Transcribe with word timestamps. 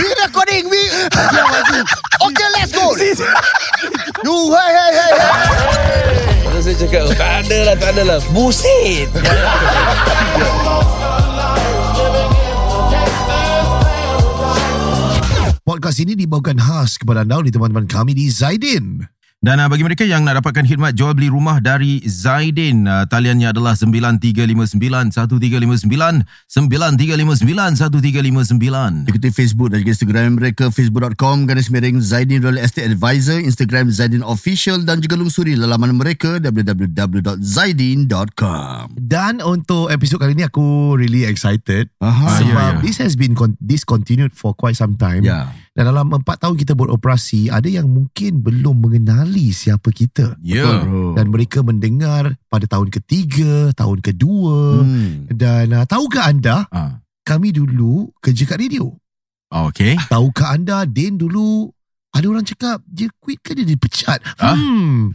We 0.00 0.08
recording. 0.24 0.64
We. 0.72 0.80
Okay, 2.24 2.48
let's 2.56 2.72
go. 2.72 2.96
You, 4.24 4.36
hey, 4.48 4.70
hey, 4.72 4.92
hey, 4.96 5.12
hey. 5.12 6.60
Saya 6.60 6.76
cakap 6.76 7.08
Tak 7.16 7.48
ada 7.48 7.58
lah 7.72 7.76
Tak 7.80 7.90
ada 7.96 8.02
lah 8.04 8.18
Buset 8.36 9.08
Podcast 15.64 15.98
ini 16.04 16.12
dibawakan 16.20 16.60
khas 16.60 17.00
kepada 17.00 17.24
anda 17.24 17.40
oleh 17.40 17.48
teman-teman 17.48 17.88
kami 17.88 18.12
di 18.12 18.28
Zaidin. 18.28 19.06
Dan 19.40 19.56
uh, 19.56 19.72
bagi 19.72 19.80
mereka 19.80 20.04
yang 20.04 20.20
nak 20.20 20.44
dapatkan 20.44 20.68
khidmat 20.68 20.92
jual 20.92 21.16
beli 21.16 21.32
rumah 21.32 21.64
dari 21.64 22.04
Zaidin, 22.04 22.84
uh, 22.84 23.08
taliannya 23.08 23.56
adalah 23.56 23.72
9359-1359, 23.72 26.28
9359-1359. 26.44 29.08
Ikuti 29.08 29.32
Facebook 29.32 29.72
dan 29.72 29.80
juga 29.80 29.96
Instagram 29.96 30.36
mereka 30.36 30.68
facebook.com 30.68 31.48
garis 31.48 31.72
miring 31.72 32.04
Zaidin 32.04 32.44
Real 32.44 32.60
Estate 32.60 32.92
Advisor, 32.92 33.40
Instagram 33.40 33.88
Zaidin 33.88 34.20
Official 34.20 34.84
dan 34.84 35.00
juga 35.00 35.16
lungsuri 35.16 35.56
laman 35.56 35.96
mereka 35.96 36.36
www.zaidin.com. 36.36 38.92
Dan 38.92 39.40
untuk 39.40 39.88
episod 39.88 40.20
kali 40.20 40.36
ini 40.36 40.44
aku 40.44 41.00
really 41.00 41.24
excited 41.24 41.88
Aha, 42.04 42.44
sebab 42.44 42.70
ya, 42.76 42.76
ya. 42.76 42.84
this 42.84 43.00
has 43.00 43.16
been 43.16 43.32
con- 43.32 43.56
discontinued 43.56 44.36
for 44.36 44.52
quite 44.52 44.76
some 44.76 45.00
time. 45.00 45.24
Ya. 45.24 45.48
Dan 45.70 45.86
dalam 45.86 46.10
empat 46.10 46.42
tahun 46.42 46.58
kita 46.58 46.74
beroperasi, 46.74 47.46
ada 47.46 47.70
yang 47.70 47.86
mungkin 47.86 48.42
belum 48.42 48.82
mengenali 48.82 49.54
siapa 49.54 49.94
kita. 49.94 50.34
Ya. 50.42 50.66
Betul. 50.66 51.14
Dan 51.14 51.26
mereka 51.30 51.62
mendengar 51.62 52.34
pada 52.50 52.66
tahun 52.66 52.90
ketiga, 52.90 53.70
tahun 53.78 54.02
kedua. 54.02 54.82
Hmm. 54.82 55.30
Dan 55.30 55.70
uh, 55.70 55.86
tahukah 55.86 56.26
anda, 56.26 56.66
Ah. 56.74 56.98
kami 57.22 57.54
dulu 57.54 58.10
kerja 58.18 58.42
kat 58.50 58.58
radio. 58.58 58.90
Okay. 59.50 59.94
Tahukah 60.10 60.58
anda, 60.58 60.82
Din 60.86 61.14
dulu 61.14 61.70
ada 62.10 62.26
orang 62.26 62.42
cakap 62.42 62.82
dia 62.90 63.06
quit 63.22 63.38
ke 63.38 63.54
dia 63.54 63.62
dipecat? 63.62 64.18
Ah? 64.42 64.58
Hmm. 64.58 65.14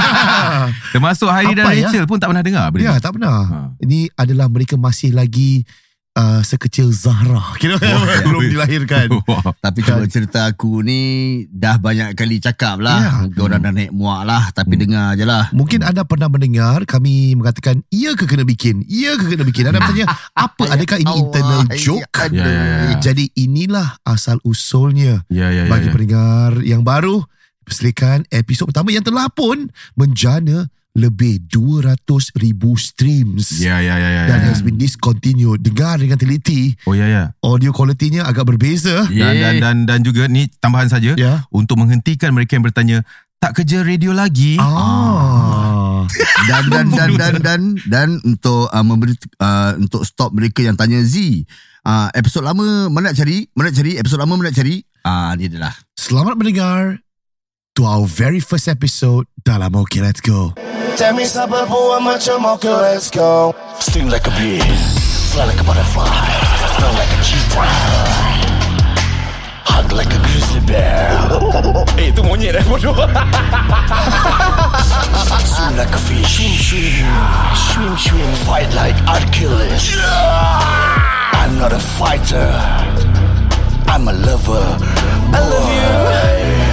Termasuk 0.92 1.28
Hari 1.28 1.56
dan 1.56 1.64
Apa 1.64 1.72
ya? 1.76 1.88
Rachel 1.88 2.04
pun 2.04 2.20
tak 2.20 2.28
pernah 2.28 2.44
dengar 2.44 2.68
benda 2.68 2.84
Ya, 2.84 3.00
tak 3.00 3.16
pernah. 3.16 3.38
Ha. 3.48 3.58
Ini 3.80 4.12
adalah 4.12 4.52
mereka 4.52 4.76
masih 4.76 5.16
lagi 5.16 5.64
uh, 6.12 6.40
sekecil 6.40 6.90
Zahra. 6.90 7.52
Kira 7.62 7.76
belum 8.26 8.42
dilahirkan. 8.48 9.10
Tapi 9.64 9.78
cuba 9.80 10.04
cerita 10.06 10.46
aku 10.46 10.80
ni 10.80 11.00
dah 11.46 11.76
banyak 11.76 12.14
kali 12.14 12.38
cakap 12.38 12.78
lah. 12.78 13.26
Ya. 13.26 13.30
Yeah. 13.30 13.42
Orang 13.42 13.60
dah 13.62 13.72
naik 13.72 13.92
muak 13.92 14.22
lah. 14.24 14.50
Tapi 14.50 14.74
Hmm. 14.74 14.82
dengar 14.82 15.08
je 15.14 15.24
lah. 15.24 15.44
Mungkin 15.52 15.82
anda 15.82 16.02
pernah 16.02 16.26
mendengar 16.26 16.82
kami 16.84 17.34
mengatakan 17.34 17.82
iya 17.88 18.14
ke 18.14 18.24
kena 18.24 18.42
bikin? 18.42 18.82
Iya 18.84 19.16
ke 19.16 19.26
kena 19.28 19.44
bikin? 19.44 19.68
Anda 19.68 19.80
bertanya 19.80 20.06
apa 20.32 20.64
adakah 20.68 20.98
ini 20.98 21.06
Allah, 21.06 21.20
internal 21.20 21.62
joke? 21.74 22.06
aduh. 22.16 22.36
Ya, 22.36 22.46
ya, 22.46 22.64
ya. 22.64 22.94
Jadi 23.00 23.24
inilah 23.34 23.98
asal 24.02 24.38
usulnya 24.42 25.22
Ya, 25.26 25.50
ya, 25.50 25.66
ya. 25.66 25.70
bagi 25.70 25.88
ya. 25.88 25.92
pendengar 25.92 26.50
yang 26.62 26.82
baru. 26.82 27.22
Persilakan 27.60 28.26
episod 28.30 28.66
pertama 28.66 28.90
yang 28.90 29.06
telah 29.06 29.30
pun 29.30 29.70
menjana 29.94 30.66
lebih 30.98 31.46
200 31.46 32.02
ribu 32.34 32.74
streams. 32.74 33.62
Ya, 33.62 33.78
ya, 33.78 33.94
ya, 33.94 34.10
ya. 34.10 34.22
Dan 34.26 34.38
ya. 34.42 34.46
has 34.50 34.60
been 34.60 34.74
discontinued. 34.74 35.62
Dengar 35.62 36.02
dengan 36.02 36.18
teliti. 36.18 36.74
Oh, 36.82 36.98
ya, 36.98 37.06
ya. 37.06 37.24
Audio 37.46 37.70
quality-nya 37.70 38.26
agak 38.26 38.50
berbeza. 38.50 39.06
Dan, 39.06 39.34
dan, 39.38 39.54
dan, 39.62 39.76
dan 39.86 39.98
juga 40.02 40.26
ni 40.26 40.50
tambahan 40.58 40.90
saja. 40.90 41.14
Ya. 41.14 41.46
Untuk 41.54 41.78
menghentikan 41.78 42.34
mereka 42.34 42.58
yang 42.58 42.66
bertanya, 42.66 43.06
tak 43.38 43.62
kerja 43.62 43.86
radio 43.86 44.10
lagi? 44.10 44.58
Ah. 44.58 46.04
dan 46.48 46.64
dan 46.68 46.86
dan 46.90 47.10
dan 47.16 47.34
dan 47.40 47.60
dan 47.86 48.08
untuk 48.26 48.66
uh, 48.68 48.84
memberi 48.84 49.14
uh, 49.40 49.78
untuk 49.78 50.02
stop 50.02 50.34
mereka 50.34 50.64
yang 50.64 50.74
tanya 50.74 51.00
Z 51.04 51.16
uh, 51.86 52.08
episod 52.16 52.42
lama 52.44 52.88
mana 52.88 53.12
nak 53.12 53.16
cari 53.16 53.46
mana 53.52 53.70
nak 53.70 53.76
cari 53.76 53.92
episod 54.00 54.18
lama 54.18 54.32
mana 54.36 54.50
nak 54.50 54.56
cari 54.58 54.82
ah 55.06 55.30
uh, 55.30 55.30
ni 55.36 55.48
adalah 55.48 55.72
Selamat 55.96 56.34
mendengar 56.36 57.00
to 57.80 57.86
our 57.88 58.04
very 58.04 58.44
first 58.44 58.68
episode. 58.68 59.24
Dalam 59.40 59.72
Okay 59.72 60.04
Let's 60.04 60.20
Go. 60.20 60.52
Tell 61.00 61.16
me 61.16 61.24
something, 61.24 61.64
boy, 61.64 61.96
macam 62.04 62.44
okay, 62.60 62.76
let's 62.76 63.08
go. 63.08 63.56
Sting 63.80 64.12
like 64.12 64.28
a 64.28 64.32
bee, 64.36 64.60
fly 65.32 65.48
like 65.48 65.56
a 65.56 65.64
butterfly, 65.64 66.04
run 66.76 66.92
like 67.00 67.08
a 67.08 67.18
cheetah, 67.24 67.64
hug 69.64 69.88
like 69.96 70.12
a 70.12 70.20
grizzly 70.20 70.60
bear. 70.68 71.08
Eh 71.96 72.12
itu 72.12 72.20
monyet 72.20 72.60
eh 72.60 72.64
bodoh 72.68 72.92
Swim 75.48 75.72
like 75.80 75.96
a 75.96 76.00
fish, 76.04 76.28
swim, 76.36 76.52
swim, 76.60 77.08
swim, 77.56 77.96
swim, 77.96 78.30
fight 78.44 78.68
like 78.76 78.98
Achilles. 79.08 79.96
I'm 81.32 81.56
not 81.56 81.72
a 81.72 81.80
fighter, 81.80 82.52
I'm 83.88 84.04
a 84.04 84.12
lover. 84.12 84.68
I 85.32 85.40
love 85.48 85.68
you, 85.72 86.69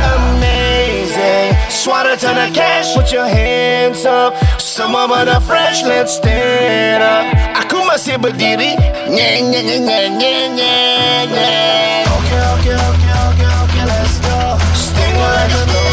amazing. 1.78 1.84
Swatter 1.84 2.16
to 2.16 2.28
the 2.28 2.52
cash, 2.54 2.96
put 2.96 3.12
your 3.12 3.28
hands 3.28 4.06
up. 4.06 4.36
Some 4.60 4.96
of 4.96 5.10
the 5.26 5.40
fresh, 5.42 5.84
let's 5.84 6.16
stand 6.16 7.04
up. 7.04 7.26
Aku 7.64 7.78
masih 7.86 8.18
berdiri, 8.18 8.78
nyeng, 9.10 9.52
nyeng, 9.52 9.66
nyeng, 9.66 9.86
nyeng, 9.86 10.18
nyeng, 10.18 10.52
nyeng, 10.56 11.28
nyeng. 11.30 12.06
Okay, 12.08 12.42
okay, 12.54 12.76
okay, 12.76 13.14
okay, 13.30 13.50
okay, 13.64 13.84
let's 13.86 14.18
go. 14.22 14.58
Sting 14.74 15.16
like 15.18 15.54
a 15.54 15.87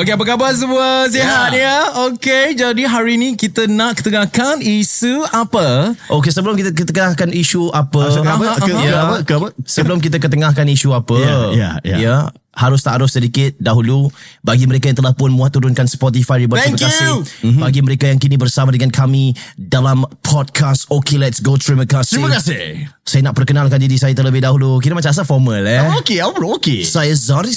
Okey, 0.00 0.16
apa 0.16 0.24
khabar 0.24 0.56
semua? 0.56 1.04
Sihat 1.12 1.52
ya? 1.52 1.92
Okey, 2.08 2.56
jadi 2.56 2.88
hari 2.88 3.20
ni 3.20 3.36
kita 3.36 3.68
nak 3.68 4.00
ketengahkan 4.00 4.64
isu 4.64 5.28
apa? 5.28 5.92
Okey 6.08 6.32
sebelum 6.32 6.56
kita 6.56 6.72
ketengahkan 6.72 7.28
isu 7.28 7.68
apa 7.68 8.08
Aha, 8.08 8.56
Ke- 8.64 8.72
aha. 8.72 8.80
ya, 8.80 8.80
Ke 8.80 8.96
apa? 8.96 9.16
Ke 9.20 9.32
apa? 9.36 9.48
Sebelum 9.60 10.00
kita 10.00 10.16
ketengahkan 10.16 10.64
isu 10.72 10.96
apa 10.96 11.20
Ya, 11.20 11.36
ya, 11.52 11.70
ya. 11.84 11.96
ya 12.00 12.16
harus 12.56 12.80
tak 12.80 12.96
harus 12.96 13.12
sedikit 13.12 13.52
dahulu 13.60 14.08
bagi 14.40 14.64
mereka 14.64 14.88
yang 14.88 14.98
telah 14.98 15.12
pun 15.12 15.30
muat 15.30 15.52
turunkan 15.54 15.86
Spotify 15.86 16.44
ribuan 16.44 16.58
terima 16.58 16.82
kasih 16.82 17.06
you. 17.06 17.16
mm-hmm. 17.46 17.62
bagi 17.62 17.80
mereka 17.80 18.04
yang 18.10 18.18
kini 18.18 18.34
bersama 18.34 18.74
dengan 18.74 18.90
kami 18.90 19.38
dalam 19.54 20.02
podcast 20.18 20.90
Okay 20.90 21.14
Let's 21.14 21.38
Go 21.38 21.54
terima 21.56 21.86
kasih 21.86 22.18
terima 22.18 22.34
kasih 22.34 22.90
saya 23.06 23.30
nak 23.30 23.38
perkenalkan 23.38 23.78
diri 23.78 23.96
saya 23.96 24.18
terlebih 24.18 24.42
dahulu 24.42 24.82
kira 24.82 24.98
macam 24.98 25.14
asal 25.14 25.22
formal 25.22 25.62
eh 25.62 25.78
okey 26.02 26.18
apa 26.18 26.34
bro 26.34 26.58
okey 26.58 26.82
saya 26.82 27.14
Zari 27.14 27.54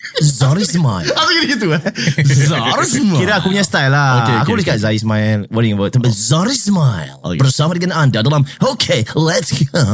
Smile 0.00 0.32
Zari 0.32 0.64
Smile 0.64 1.08
apa 1.20 1.30
gitu 1.44 1.66
eh? 1.76 1.82
Semua 2.88 3.18
Kira 3.20 3.32
aku 3.38 3.52
punya 3.52 3.64
style 3.64 3.92
lah. 3.92 4.24
Okay, 4.24 4.32
okay, 4.32 4.36
Aku 4.40 4.48
boleh 4.56 4.64
cakap 4.64 4.80
Zari 4.80 4.98
Smile 4.98 5.40
What 5.52 5.60
do 5.60 5.68
you 5.68 5.76
about 5.76 5.92
Zari 6.16 6.56
Smile 6.56 7.14
Okay. 7.20 7.36
Bersama 7.36 7.76
dengan 7.76 7.92
anda 7.94 8.24
dalam 8.24 8.42
Okay 8.64 9.04
let's 9.12 9.52
go. 9.52 9.84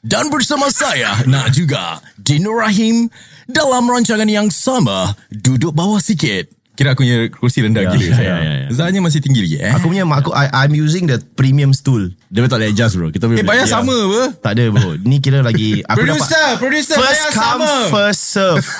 Dan 0.00 0.32
bersama 0.32 0.70
saya 0.72 1.18
nak 1.28 1.52
juga 1.52 2.00
Dino 2.16 2.54
Rahim 2.54 3.10
dalam 3.50 3.84
rancangan 3.90 4.30
yang 4.30 4.48
sama 4.48 5.12
duduk 5.28 5.74
bawah 5.74 5.98
sikit. 6.00 6.59
Kira 6.80 6.96
aku 6.96 7.04
punya 7.04 7.28
kursi 7.28 7.60
rendah 7.60 7.84
Ya, 7.84 7.92
gila 7.92 8.08
saya. 8.10 8.24
ya, 8.32 8.52
ya. 8.56 8.68
Zahnya 8.72 9.04
masih 9.04 9.20
tinggi 9.20 9.44
lagi 9.44 9.56
eh. 9.60 9.68
Aku 9.70 9.92
punya 9.92 10.08
aku 10.08 10.32
I, 10.32 10.64
I'm 10.64 10.72
using 10.72 11.04
the 11.04 11.20
premium 11.36 11.76
stool 11.76 12.08
dia 12.26 12.40
betul 12.40 12.56
tak 12.56 12.72
adjust 12.72 12.96
bro 12.96 13.12
kita 13.12 13.28
boleh 13.28 13.36
eh 13.36 13.44
bayar 13.44 13.68
Ya. 13.68 13.76
sama 13.76 13.92
apa? 13.92 14.22
Tak 14.40 14.50
ada 14.56 14.64
bro 14.70 14.96
Ni 15.02 15.20
kira 15.20 15.44
lagi 15.44 15.84
Aku 15.84 16.00
Producer, 16.00 16.40
dapat 16.48 16.56
producer 16.56 16.96
First 16.96 17.20
bayar 17.20 17.30
come 17.30 17.60
sama. 17.60 17.74
first 17.92 18.22
serve 18.24 18.64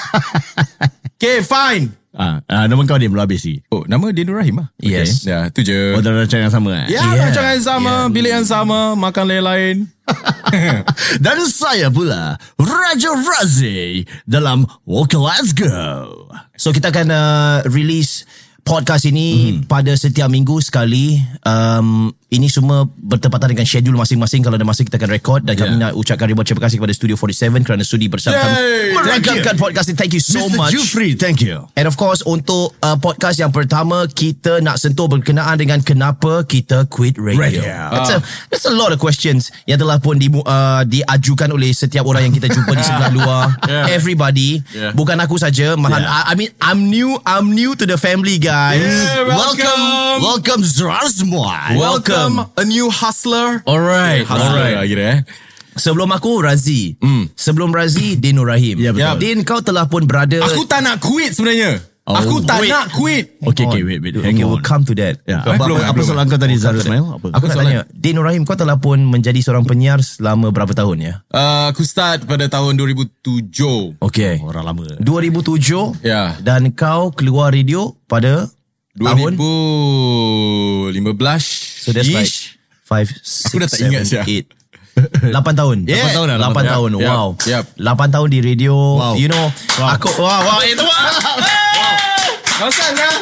Okay, 1.20 1.44
fine. 1.44 1.92
Ah, 2.12 2.42
ah 2.44 2.64
nama 2.66 2.82
kau 2.82 2.98
dia 2.98 3.06
belum 3.06 3.22
habis 3.22 3.46
Oh, 3.70 3.86
nama 3.86 4.10
Dino 4.10 4.34
Rahim 4.34 4.62
ah. 4.62 4.68
Yes. 4.78 5.22
Ya, 5.22 5.46
tu 5.50 5.62
je. 5.62 5.94
oh 5.94 6.02
dalam 6.02 6.22
rancangan 6.22 6.50
yang 6.50 6.54
sama 6.54 6.70
eh 6.74 6.86
Ya, 6.90 7.02
Yeah. 7.06 7.30
rancangan 7.30 7.50
yang 7.54 7.66
sama, 7.66 7.92
bilik 8.10 8.32
yang 8.32 8.46
sama, 8.46 8.78
makan 8.94 9.24
lain-lain. 9.30 9.76
Dan 11.24 11.36
saya 11.46 11.86
pula 11.88 12.34
Raja 12.58 13.10
Razi 13.14 14.02
dalam 14.26 14.66
Okay 14.82 15.20
Let's 15.20 15.54
Go. 15.54 16.26
So 16.58 16.74
kita 16.74 16.90
akan 16.90 17.06
uh, 17.08 17.56
release 17.70 18.26
podcast 18.62 19.08
ini 19.08 19.58
hmm. 19.60 19.70
pada 19.70 19.92
setiap 19.94 20.28
minggu 20.30 20.60
sekali. 20.62 21.18
Um, 21.42 22.12
ini 22.30 22.46
semua 22.46 22.86
bertepatan 22.86 23.50
dengan 23.52 23.66
schedule 23.66 23.98
masing-masing. 23.98 24.46
Kalau 24.46 24.54
ada 24.54 24.62
masa 24.62 24.86
kita 24.86 25.02
akan 25.02 25.10
record 25.10 25.42
dan 25.42 25.58
kami 25.58 25.68
Yeah. 25.70 25.90
nak 25.90 25.92
ucapkan 25.98 26.26
ribuan 26.26 26.42
terima 26.42 26.66
kasih 26.66 26.82
kepada 26.82 26.94
Studio 26.94 27.14
47 27.14 27.62
kerana 27.62 27.82
sudi 27.86 28.10
bersama 28.10 28.38
Yay! 28.38 28.42
kami 28.42 28.66
merakamkan 28.98 29.54
podcast 29.54 29.86
ini. 29.90 29.96
Thank 29.98 30.14
you 30.18 30.22
so 30.22 30.46
Mr. 30.46 30.58
much. 30.58 30.72
Jufri, 30.74 31.14
thank 31.14 31.38
you. 31.42 31.66
And 31.78 31.86
of 31.86 31.94
course 31.94 32.26
untuk 32.26 32.74
uh, 32.82 32.98
podcast 32.98 33.38
yang 33.38 33.54
pertama 33.54 34.06
kita 34.10 34.58
nak 34.62 34.82
sentuh 34.82 35.06
berkenaan 35.06 35.58
dengan 35.58 35.78
kenapa 35.82 36.42
kita 36.42 36.90
quit 36.90 37.18
radio. 37.18 37.62
Radio. 37.62 37.62
That's, 37.66 38.10
a, 38.14 38.18
that's 38.50 38.66
a 38.66 38.74
lot 38.74 38.90
of 38.90 38.98
questions 38.98 39.54
yang 39.66 39.78
telah 39.78 40.02
pun 40.02 40.18
di, 40.18 40.26
uh, 40.30 40.82
diajukan 40.86 41.54
oleh 41.54 41.70
setiap 41.70 42.02
orang 42.06 42.30
yang 42.30 42.34
kita 42.34 42.50
jumpa 42.50 42.72
di 42.74 42.84
sebelah 42.84 43.10
luar. 43.14 43.44
Yeah. 43.70 43.86
Everybody. 43.94 44.66
Yeah. 44.74 44.90
Bukan 44.98 45.14
aku 45.22 45.38
saja. 45.38 45.78
Mahan, 45.78 46.02
Yeah. 46.02 46.10
I, 46.10 46.32
I 46.32 46.34
mean 46.34 46.50
I'm 46.58 46.90
new 46.90 47.22
I'm 47.22 47.54
new 47.54 47.78
to 47.78 47.86
the 47.86 47.94
family 47.94 48.42
guys. 48.42 48.49
Yeah, 48.50 49.30
Welcome, 49.30 49.84
welcome 50.26 50.62
semua. 50.66 51.70
Welcome 51.78 52.50
a 52.58 52.64
new 52.66 52.90
hustler. 52.90 53.62
Alright, 53.62 54.26
Hustler 54.26 54.74
lah 54.74 54.84
kira 54.90 55.04
eh. 55.06 55.18
Sebelum 55.78 56.10
aku 56.10 56.42
Razi. 56.42 56.98
Sebelum 57.38 57.70
Razi 57.70 58.18
Din 58.18 58.42
Nur 58.42 58.50
Rahim. 58.50 58.82
Ya, 58.82 58.90
betul. 58.90 59.22
Din 59.22 59.46
kau 59.46 59.62
telah 59.62 59.86
pun 59.86 60.02
berada 60.02 60.42
Aku 60.42 60.66
tak 60.66 60.82
nak 60.82 60.98
quit 60.98 61.30
sebenarnya. 61.30 61.78
Aku 62.16 62.34
tak 62.42 62.58
wait. 62.60 62.68
nak 62.68 62.84
quit. 62.90 63.24
Okay, 63.42 63.64
okay, 63.64 63.82
wait, 63.82 63.98
wait. 63.98 64.14
Okay, 64.14 64.42
we'll 64.42 64.60
come 64.60 64.82
to 64.82 64.92
that. 64.94 65.18
Eh, 65.24 65.32
Apa, 65.32 65.56
belum, 65.56 65.76
apa, 65.78 65.92
apa 65.92 66.00
soalan 66.00 66.26
kau 66.26 66.36
tadi 66.36 66.54
Zara 66.56 66.76
Ismail? 66.76 67.20
Apa? 67.20 67.26
Aku 67.34 67.44
nak 67.46 67.56
tanya, 67.56 67.80
Din 67.90 68.16
Rahim 68.16 68.42
kau 68.42 68.54
telah 68.54 68.76
pun 68.76 68.98
menjadi 69.00 69.38
seorang 69.38 69.62
penyiar 69.62 70.00
selama 70.00 70.50
berapa 70.50 70.70
tahun 70.70 70.96
ya? 70.98 71.12
Uh, 71.28 71.68
aku 71.68 71.82
start 71.82 72.24
pada 72.24 72.46
tahun 72.46 72.74
2007. 72.74 74.00
Okay. 74.00 74.38
Orang 74.40 74.64
lama. 74.64 74.82
2007 74.98 76.02
Ya. 76.02 76.34
dan 76.38 76.70
kau 76.72 77.10
keluar 77.10 77.50
radio 77.50 77.94
pada 78.04 78.48
tahun 78.96 79.36
2015. 79.38 81.80
So 81.80 81.92
that's 81.92 82.08
like 82.08 82.26
ish. 82.26 82.56
5 82.90 83.46
Aku 83.46 83.56
dah 83.62 83.68
tak 83.70 83.78
ingat, 83.86 84.02
Syah. 84.04 84.26
8 84.26 85.30
8 85.30 85.54
tahun. 85.56 85.76
Yeah. 85.86 86.10
8 86.12 86.12
tahun 86.12 86.26
dah, 86.26 86.36
8 86.36 86.44
lapan 86.50 86.64
tahun. 86.66 86.88
Yup, 86.98 87.06
Wow. 87.06 87.28
yup. 87.46 87.64
8 87.78 88.10
tahun 88.10 88.26
di 88.28 88.38
radio. 88.42 88.74
Wow. 88.74 89.14
You 89.14 89.30
know, 89.30 89.46
aku 89.78 90.10
wow, 90.18 90.42
wow 90.42 90.58
itu 90.60 90.82
Kau 92.60 92.68
lah. 92.68 93.16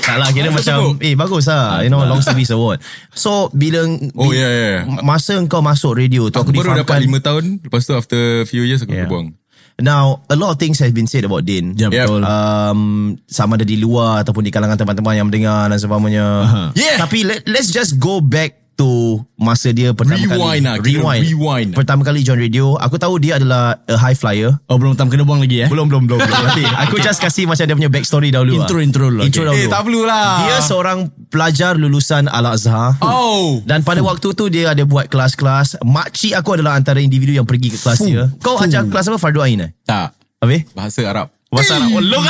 tak 0.00 0.16
lah 0.16 0.28
kira 0.32 0.48
macam 0.48 0.96
eh 0.98 1.12
bagus 1.12 1.44
lah 1.44 1.84
you 1.84 1.92
know 1.92 2.00
long 2.00 2.18
service 2.18 2.48
award 2.48 2.80
so 3.12 3.52
bila 3.52 3.84
Oh, 4.16 4.32
yeah, 4.32 4.80
yeah. 4.80 5.04
masa 5.04 5.36
kau 5.44 5.60
masuk 5.60 5.94
radio 5.94 6.32
tu 6.32 6.40
Aku 6.40 6.48
aku, 6.48 6.56
baru 6.56 6.80
dapat 6.80 7.04
difahamkan 7.04 7.20
5 7.20 7.28
tahun. 7.28 7.44
Lepas 7.60 7.82
tu 7.84 7.92
after 7.92 8.20
few 8.44 8.64
years 8.64 8.80
aku 8.80 8.96
Yeah. 8.96 9.04
buang. 9.04 9.36
now 9.80 10.20
a 10.28 10.36
lot 10.36 10.52
of 10.52 10.56
things 10.56 10.76
have 10.76 10.92
been 10.92 11.04
said 11.04 11.24
about 11.24 11.44
Din 11.44 11.72
Ya, 11.72 11.88
Yep. 11.88 12.08
betul. 12.08 12.22
um, 12.24 12.80
sama 13.24 13.56
ada 13.56 13.64
di 13.64 13.76
luar 13.76 14.20
ataupun 14.20 14.44
di 14.44 14.52
kalangan 14.52 14.76
teman-teman 14.76 15.14
yang 15.14 15.26
mendengar 15.28 15.68
dan 15.68 15.76
sebagainya. 15.76 16.26
Yeah. 16.72 16.96
Tapi 16.96 17.18
let, 17.24 17.44
let's 17.44 17.68
just 17.68 17.96
go 17.96 18.20
back 18.20 18.59
to 18.80 19.20
masa 19.36 19.76
dia 19.76 19.92
pertama 19.92 20.16
Rewind 20.16 20.64
kali. 20.64 20.64
lah, 20.64 20.76
kira 20.80 21.20
rewind. 21.20 21.70
Pertama 21.76 22.00
kali 22.00 22.24
join 22.24 22.40
radio, 22.40 22.80
aku 22.80 22.96
tahu 22.96 23.20
dia 23.20 23.36
adalah 23.36 23.76
a 23.84 23.96
high 24.00 24.16
flyer. 24.16 24.56
Oh, 24.72 24.80
belum 24.80 24.96
tam 24.96 25.12
kena 25.12 25.28
buang 25.28 25.44
lagi 25.44 25.64
eh? 25.64 25.68
Belum, 25.68 25.84
belum, 25.84 26.08
belum. 26.08 26.16
belum. 26.16 26.40
Nanti 26.48 26.64
aku 26.64 26.96
just 27.04 27.20
kasih 27.20 27.44
macam 27.44 27.68
dia 27.68 27.76
punya 27.76 27.92
backstory 27.92 28.32
dahulu. 28.32 28.56
Intro, 28.56 28.80
lah. 28.80 28.84
intro 28.88 29.06
dulu, 29.12 29.20
Intro 29.20 29.44
okay. 29.44 29.48
dahulu. 29.52 29.60
Eh, 29.60 29.68
tak 29.68 29.80
perlu 29.84 30.00
lah. 30.08 30.28
Dia 30.48 30.56
seorang 30.64 30.98
pelajar 31.28 31.76
lulusan 31.76 32.24
Al-Azhar. 32.32 32.96
Oh. 33.04 33.60
Dan 33.68 33.84
pada 33.84 34.00
waktu 34.00 34.32
tu 34.32 34.48
dia 34.48 34.72
ada 34.72 34.84
buat 34.88 35.12
kelas-kelas. 35.12 35.84
Makcik 35.84 36.32
aku 36.40 36.56
adalah 36.56 36.80
antara 36.80 37.04
individu 37.04 37.36
yang 37.36 37.44
pergi 37.44 37.76
ke 37.76 37.78
kelas 37.78 38.00
dia. 38.00 38.32
Kau 38.40 38.56
ajar 38.56 38.88
kelas 38.88 39.12
apa? 39.12 39.18
Fardu 39.20 39.44
Ain 39.44 39.60
eh? 39.60 39.70
Tak. 39.84 40.16
Habis? 40.40 40.72
Bahasa 40.72 41.04
Arab. 41.04 41.28
Bahasa 41.50 41.82
Arab. 41.82 41.98
Oh, 41.98 41.98
lo. 41.98 42.22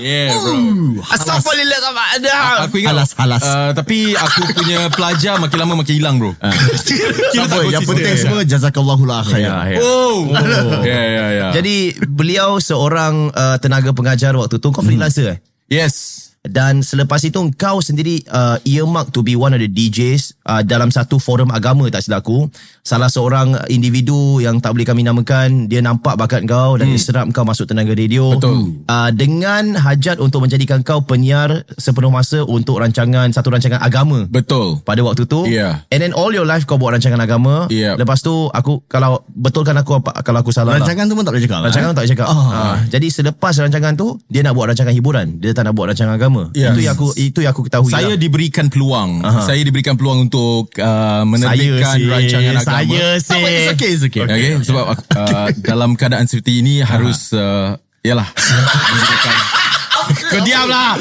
Yeah, 0.00 0.32
bro. 0.40 1.04
Astaghfirullah 1.04 1.78
sama 1.84 2.02
ada. 2.16 2.32
Aku 2.64 2.80
ingat 2.80 2.96
Halas, 2.96 3.10
halas. 3.20 3.44
Uh, 3.44 3.70
Tapi 3.76 4.16
aku 4.16 4.56
punya 4.56 4.88
pelajar 4.88 5.36
makin 5.36 5.58
lama 5.60 5.84
makin 5.84 5.94
hilang 6.00 6.16
bro. 6.16 6.32
Tak 6.40 7.48
apa, 7.48 7.68
yang 7.68 7.84
konsisten. 7.84 7.92
penting 7.92 8.16
semua 8.16 8.40
jazakallahu 8.48 9.04
la 9.04 9.20
khair. 9.20 9.44
Ya, 9.44 9.56
ya. 9.68 9.78
Oh. 9.84 10.32
Ya 10.80 11.00
ya 11.04 11.24
ya. 11.28 11.46
Jadi 11.52 11.92
beliau 12.08 12.56
seorang 12.56 13.28
uh, 13.36 13.60
tenaga 13.60 13.92
pengajar 13.92 14.32
waktu 14.32 14.56
tu 14.56 14.72
kau 14.72 14.80
freelancer 14.80 15.36
eh? 15.36 15.38
yes. 15.68 16.31
Dan 16.42 16.82
selepas 16.82 17.22
itu 17.22 17.38
kau 17.54 17.78
sendiri 17.78 18.18
uh, 18.26 18.58
earmark 18.66 19.14
to 19.14 19.22
be 19.22 19.38
one 19.38 19.54
of 19.54 19.62
the 19.62 19.70
DJs 19.70 20.42
uh, 20.42 20.58
dalam 20.66 20.90
satu 20.90 21.22
forum 21.22 21.54
agama 21.54 21.86
tak 21.86 22.02
silap 22.02 22.26
aku. 22.26 22.50
Salah 22.82 23.06
seorang 23.06 23.54
individu 23.70 24.42
yang 24.42 24.58
tak 24.58 24.74
boleh 24.74 24.82
kami 24.82 25.06
namakan, 25.06 25.70
dia 25.70 25.78
nampak 25.78 26.18
bakat 26.18 26.42
kau 26.50 26.74
dan 26.74 26.90
dia 26.90 26.98
serap 26.98 27.30
kau 27.30 27.46
masuk 27.46 27.70
tenaga 27.70 27.94
radio. 27.94 28.34
Betul. 28.34 28.82
Uh, 28.90 29.10
dengan 29.14 29.78
hajat 29.78 30.18
untuk 30.18 30.42
menjadikan 30.42 30.82
kau 30.82 30.98
penyiar 31.06 31.62
sepenuh 31.78 32.10
masa 32.10 32.42
untuk 32.42 32.82
rancangan 32.82 33.30
satu 33.30 33.54
rancangan 33.54 33.78
agama. 33.78 34.26
Betul. 34.26 34.82
pada 34.82 34.98
waktu 35.06 35.30
tu 35.30 35.46
Yeah. 35.46 35.86
and 35.94 36.02
then 36.02 36.10
all 36.10 36.34
your 36.34 36.42
life 36.42 36.66
kau 36.66 36.74
buat 36.74 36.90
rancangan 36.90 37.22
agama 37.22 37.70
Yeah. 37.70 37.94
lepas 37.94 38.18
tu 38.18 38.50
aku 38.50 38.82
kalau 38.90 39.22
betulkan 39.30 39.78
aku 39.78 40.02
apa 40.02 40.26
kalau 40.26 40.42
aku 40.42 40.50
salah 40.50 40.74
lah. 40.74 40.82
Rancangan 40.82 41.06
tu 41.06 41.14
pun 41.14 41.22
tak 41.22 41.32
boleh 41.38 41.44
cakap. 41.46 41.60
Rancangan 41.70 41.86
eh? 41.86 41.92
tu 41.92 41.94
tak 41.94 42.02
boleh 42.02 42.14
cakap. 42.18 42.28
Ah. 42.32 42.76
Jadi 42.90 43.06
selepas 43.14 43.54
rancangan 43.62 43.92
tu 43.94 44.18
dia 44.26 44.42
nak 44.42 44.58
buat 44.58 44.74
rancangan 44.74 44.90
hiburan. 44.90 45.38
Dia 45.38 45.54
tak 45.54 45.70
nak 45.70 45.78
buat 45.78 45.94
rancangan 45.94 46.18
agama. 46.18 46.31
Yes. 46.56 46.72
Itu 46.74 46.80
yang 46.82 46.94
aku 46.96 47.06
itu 47.16 47.38
yang 47.44 47.52
aku 47.52 47.62
ketahui. 47.68 47.90
Saya 47.92 48.14
lah. 48.14 48.20
diberikan 48.20 48.66
peluang. 48.72 49.22
Saya 49.44 49.60
diberikan 49.62 49.94
peluang 49.94 50.28
untuk 50.30 50.72
uh, 50.80 51.22
menerbitkan 51.28 51.96
sis. 52.00 52.08
rancangan 52.08 52.54
agama. 52.58 52.72
Saya 53.20 53.20
sih. 53.20 53.42
it's 53.44 53.70
okay, 53.76 53.90
it's 53.92 54.04
okay. 54.04 54.22
Okay, 54.24 54.56
sebab 54.64 54.84
uh, 54.92 55.48
dalam 55.60 55.94
keadaan 55.94 56.26
seperti 56.26 56.64
ini 56.64 56.80
harus 56.80 57.30
uh, 57.36 57.76
yalah. 58.02 58.28
Kau 60.10 60.40
diam 60.42 60.66
lah. 60.66 60.96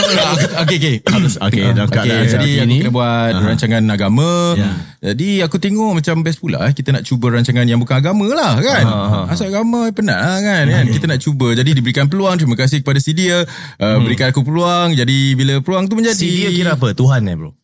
okay, 0.62 0.76
okay. 0.80 0.96
Okay, 1.50 1.64
dalam 1.72 1.88
Okay, 1.88 1.96
keadaan 2.00 2.24
jadi 2.24 2.28
seperti 2.30 2.50
aku 2.58 2.74
kena 2.80 2.90
buat 2.92 3.32
rancangan 3.38 3.82
agama. 3.90 4.30
Ya. 4.56 4.70
Jadi 5.00 5.28
aku 5.40 5.56
tengok 5.56 5.90
macam 5.96 6.14
best 6.20 6.38
pula 6.40 6.68
eh. 6.68 6.72
Kita 6.76 6.92
nak 6.92 7.04
cuba 7.06 7.32
rancangan 7.32 7.64
yang 7.64 7.80
bukan 7.80 7.96
agama 8.00 8.26
lah 8.32 8.58
kan. 8.60 8.84
Asal 9.32 9.48
agama 9.52 9.88
penat 9.92 10.18
lah 10.18 10.38
kan. 10.40 10.64
kan? 10.68 10.84
Kita 10.88 11.04
nak 11.08 11.20
cuba. 11.20 11.52
Jadi 11.56 11.70
diberikan 11.76 12.08
peluang. 12.10 12.36
Terima 12.36 12.56
kasih 12.56 12.82
kepada 12.84 12.98
si 13.00 13.12
dia. 13.16 13.44
Uh, 13.80 13.96
Berikan 14.04 14.32
aku 14.32 14.44
peluang. 14.44 14.92
Jadi 14.96 15.36
bila 15.36 15.60
peluang 15.60 15.88
tu 15.88 15.96
menjadi. 15.96 16.16
Si 16.16 16.28
dia 16.28 16.50
kira 16.52 16.76
apa? 16.76 16.92
Tuhan 16.92 17.24
eh 17.28 17.36
bro. 17.36 17.59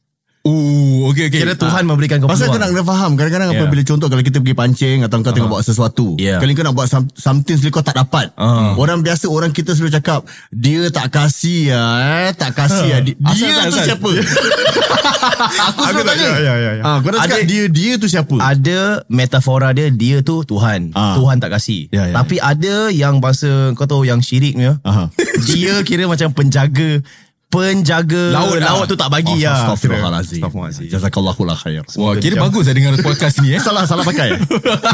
Oh, 0.47 1.11
okay, 1.11 1.27
okay. 1.27 1.43
Kira 1.43 1.53
Tuhan 1.53 1.83
memberikan 1.83 2.17
kau 2.17 2.31
Pasal 2.31 2.47
kau 2.47 2.55
nak 2.55 2.71
peluang. 2.71 2.79
kena 2.79 2.89
faham 2.89 3.11
Kadang-kadang 3.13 3.49
Yeah. 3.49 3.59
apabila 3.59 3.83
contoh 3.83 4.07
Kalau 4.07 4.23
kita 4.23 4.39
pergi 4.39 4.55
pancing 4.55 4.99
Atau 5.03 5.19
kau 5.19 5.33
tengah 5.33 5.49
buat 5.49 5.61
sesuatu 5.61 6.15
Yeah. 6.15 6.39
Kali 6.39 6.53
kau 6.53 6.63
nak 6.63 6.73
buat 6.73 6.87
some, 6.87 7.11
something 7.13 7.55
Sekali 7.55 7.73
kau 7.73 7.83
tak 7.83 7.95
dapat 7.95 8.31
Orang 8.77 9.03
biasa 9.03 9.27
Orang 9.27 9.51
kita 9.51 9.73
selalu 9.73 9.91
cakap 9.93 10.23
Dia 10.49 10.87
tak 10.89 11.11
kasih 11.11 11.61
ya, 11.69 11.83
eh, 12.23 12.31
Tak 12.33 12.55
kasih 12.55 12.87
ya. 12.87 12.99
Dia, 13.01 13.15
Asal, 13.19 13.35
dia 13.37 13.51
asal, 13.51 13.67
tu 13.67 13.75
asal. 13.75 13.87
siapa 13.89 14.11
Aku 15.67 15.81
selalu 15.83 16.03
tanya 16.05 16.29
ya, 16.37 16.55
ya, 16.55 16.71
ya. 16.73 16.83
Ah, 16.85 16.97
Kau 16.99 17.11
dah 17.11 17.21
cakap 17.21 17.43
dia 17.45 17.65
Dia 17.67 17.93
tu 17.97 18.07
siapa 18.07 18.37
Ada 18.37 18.79
metafora 19.09 19.69
dia 19.71 19.91
Dia 19.91 20.23
tu 20.23 20.43
Tuhan 20.43 20.93
Ah. 20.93 21.17
Tuhan 21.17 21.37
tak 21.37 21.51
kasih 21.53 21.89
Ya, 21.89 22.07
ya, 22.07 22.15
Tapi 22.15 22.39
ada 22.39 22.75
yang 22.89 23.19
bahasa 23.19 23.49
Kau 23.73 23.85
tahu 23.85 24.05
yang 24.05 24.21
syiriknya 24.21 24.79
Aha. 24.83 25.11
Dia 25.45 25.83
kira 25.83 26.07
macam 26.07 26.31
penjaga 26.31 27.03
Penjaga 27.47 28.35
Laut 28.35 28.59
lah. 28.59 28.75
laut 28.75 28.91
tu 28.91 28.99
tak 28.99 29.07
bagi 29.07 29.31
Oh, 29.31 29.39
lah 29.39 29.71
Astaghfirullahalazim. 29.71 30.43
Astaghfirullahalazim. 30.43 30.91
Jazakallahu 30.91 31.43
la 31.47 31.55
khair 31.55 31.87
Wah, 31.95 32.19
kira 32.19 32.35
bagus 32.43 32.67
saya 32.67 32.75
dengar 32.75 32.99
podcast 32.99 33.39
ni 33.39 33.55
eh. 33.55 33.63
Salah 33.63 33.87
salah 33.87 34.03
pakai. 34.03 34.35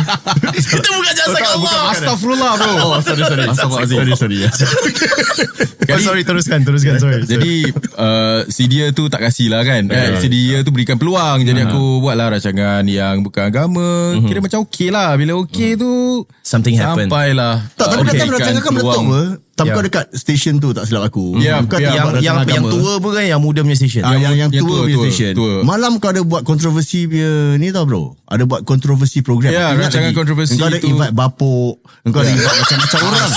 Itu 0.76 0.88
bukan 0.92 1.14
jasa 1.16 1.38
Allah. 1.48 1.78
Astagfirullah 1.96 2.52
bro. 2.60 2.72
Oh 2.76 3.00
sorry 3.00 3.24
sorry. 3.24 3.44
Astaghfirullahalazim. 3.48 3.96
Sorry 3.96 4.12
sorry 4.20 4.36
oh, 5.96 6.00
Sorry 6.04 6.22
teruskan 6.28 6.58
Teruskan 6.64 6.94
sorry 7.00 7.24
Jadi 7.24 7.72
uh, 7.96 8.44
si 8.52 8.68
dia 8.68 8.92
tu 8.92 9.08
tak 9.08 9.24
kasih 9.24 9.48
lah 9.48 9.64
kan? 9.64 9.88
Yeah. 9.88 10.20
Si 10.20 10.28
dia 10.28 10.60
tu 10.60 10.76
berikan 10.76 11.00
peluang. 11.00 11.48
Jadi 11.48 11.64
aku 11.64 12.04
buat 12.04 12.20
lah 12.20 12.36
rancangan 12.36 12.84
yang 12.84 13.24
bukan 13.24 13.48
agama. 13.48 14.12
Kira 14.28 14.44
macam 14.44 14.68
okey 14.68 14.92
lah. 14.92 15.16
Bila 15.16 15.40
okey 15.48 15.80
tu 15.80 16.20
Something 16.44 16.76
happen. 16.76 17.08
Sampailah. 17.08 17.64
Tak 17.80 17.96
tapi 17.96 18.12
okay. 18.12 18.20
kan 18.20 18.28
rancangan 18.28 18.60
kan 18.60 18.72
meletup 18.76 19.00
apa 19.08 19.22
Tapi 19.52 19.68
Ya. 19.68 19.74
kau 19.74 19.82
dekat 19.82 20.06
station 20.12 20.56
tu 20.56 20.72
tak 20.72 20.84
silap 20.84 21.04
aku 21.04 21.36
Ya, 21.36 21.60
Kau 21.60 21.76
ya. 21.76 21.92
tak 21.92 21.92
yang 21.92 21.92
yang 21.92 22.06
rancangan 22.10 22.24
yang 22.48 22.64
agama. 22.64 22.72
tua 22.72 22.92
pun 22.98 23.10
kan 23.12 23.24
yang 23.26 23.36
muda 23.38 23.60
punya 23.60 23.76
station. 23.76 24.00
Ah, 24.00 24.12
yang 24.12 24.32
yang 24.32 24.48
yang 24.48 24.50
tua 24.50 24.64
tua, 24.64 24.78
punya 24.82 24.96
tua, 25.12 25.28
tua. 25.34 25.52
Malam 25.62 25.92
kau 25.94 26.08
ada 26.08 26.20
buat 26.22 26.42
kontroversi 26.42 27.04
punya 27.04 27.30
ni 27.56 27.68
tau 27.68 27.84
bro. 27.84 28.16
Ada 28.24 28.42
buat 28.42 28.60
kontroversi 28.62 29.20
program. 29.20 29.50
Ya, 29.50 29.70
ingat 29.70 29.92
rancangan 29.92 30.12
kontroversi 30.14 30.56
Kau 30.56 30.66
ada 30.66 30.78
tu. 30.78 30.88
invite 30.88 31.12
bapuk. 31.12 31.84
Kau 32.02 32.18
ada 32.18 32.30
invite 32.30 32.48
macam-macam 32.58 33.00
orang. 33.06 33.30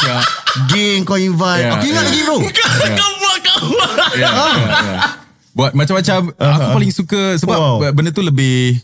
Geng 0.66 1.00
kau 1.04 1.18
invite. 1.18 1.62
Ya, 1.62 1.72
Aku 1.74 1.86
ingat 1.86 1.96
ya. 1.98 2.08
lagi 2.08 2.20
bro. 2.22 2.38
Kau 2.96 3.12
buat 3.18 3.38
kau 3.42 3.60
buat. 3.68 3.92
Ya, 4.14 4.30
ya, 4.30 4.46
ya. 4.88 5.00
Buat 5.52 5.72
macam-macam 5.74 6.20
Aku 6.34 6.68
paling 6.74 6.92
suka 6.92 7.22
Sebab 7.38 7.56
Wow. 7.58 7.92
benda 7.92 8.12
tu 8.12 8.20
lebih 8.20 8.76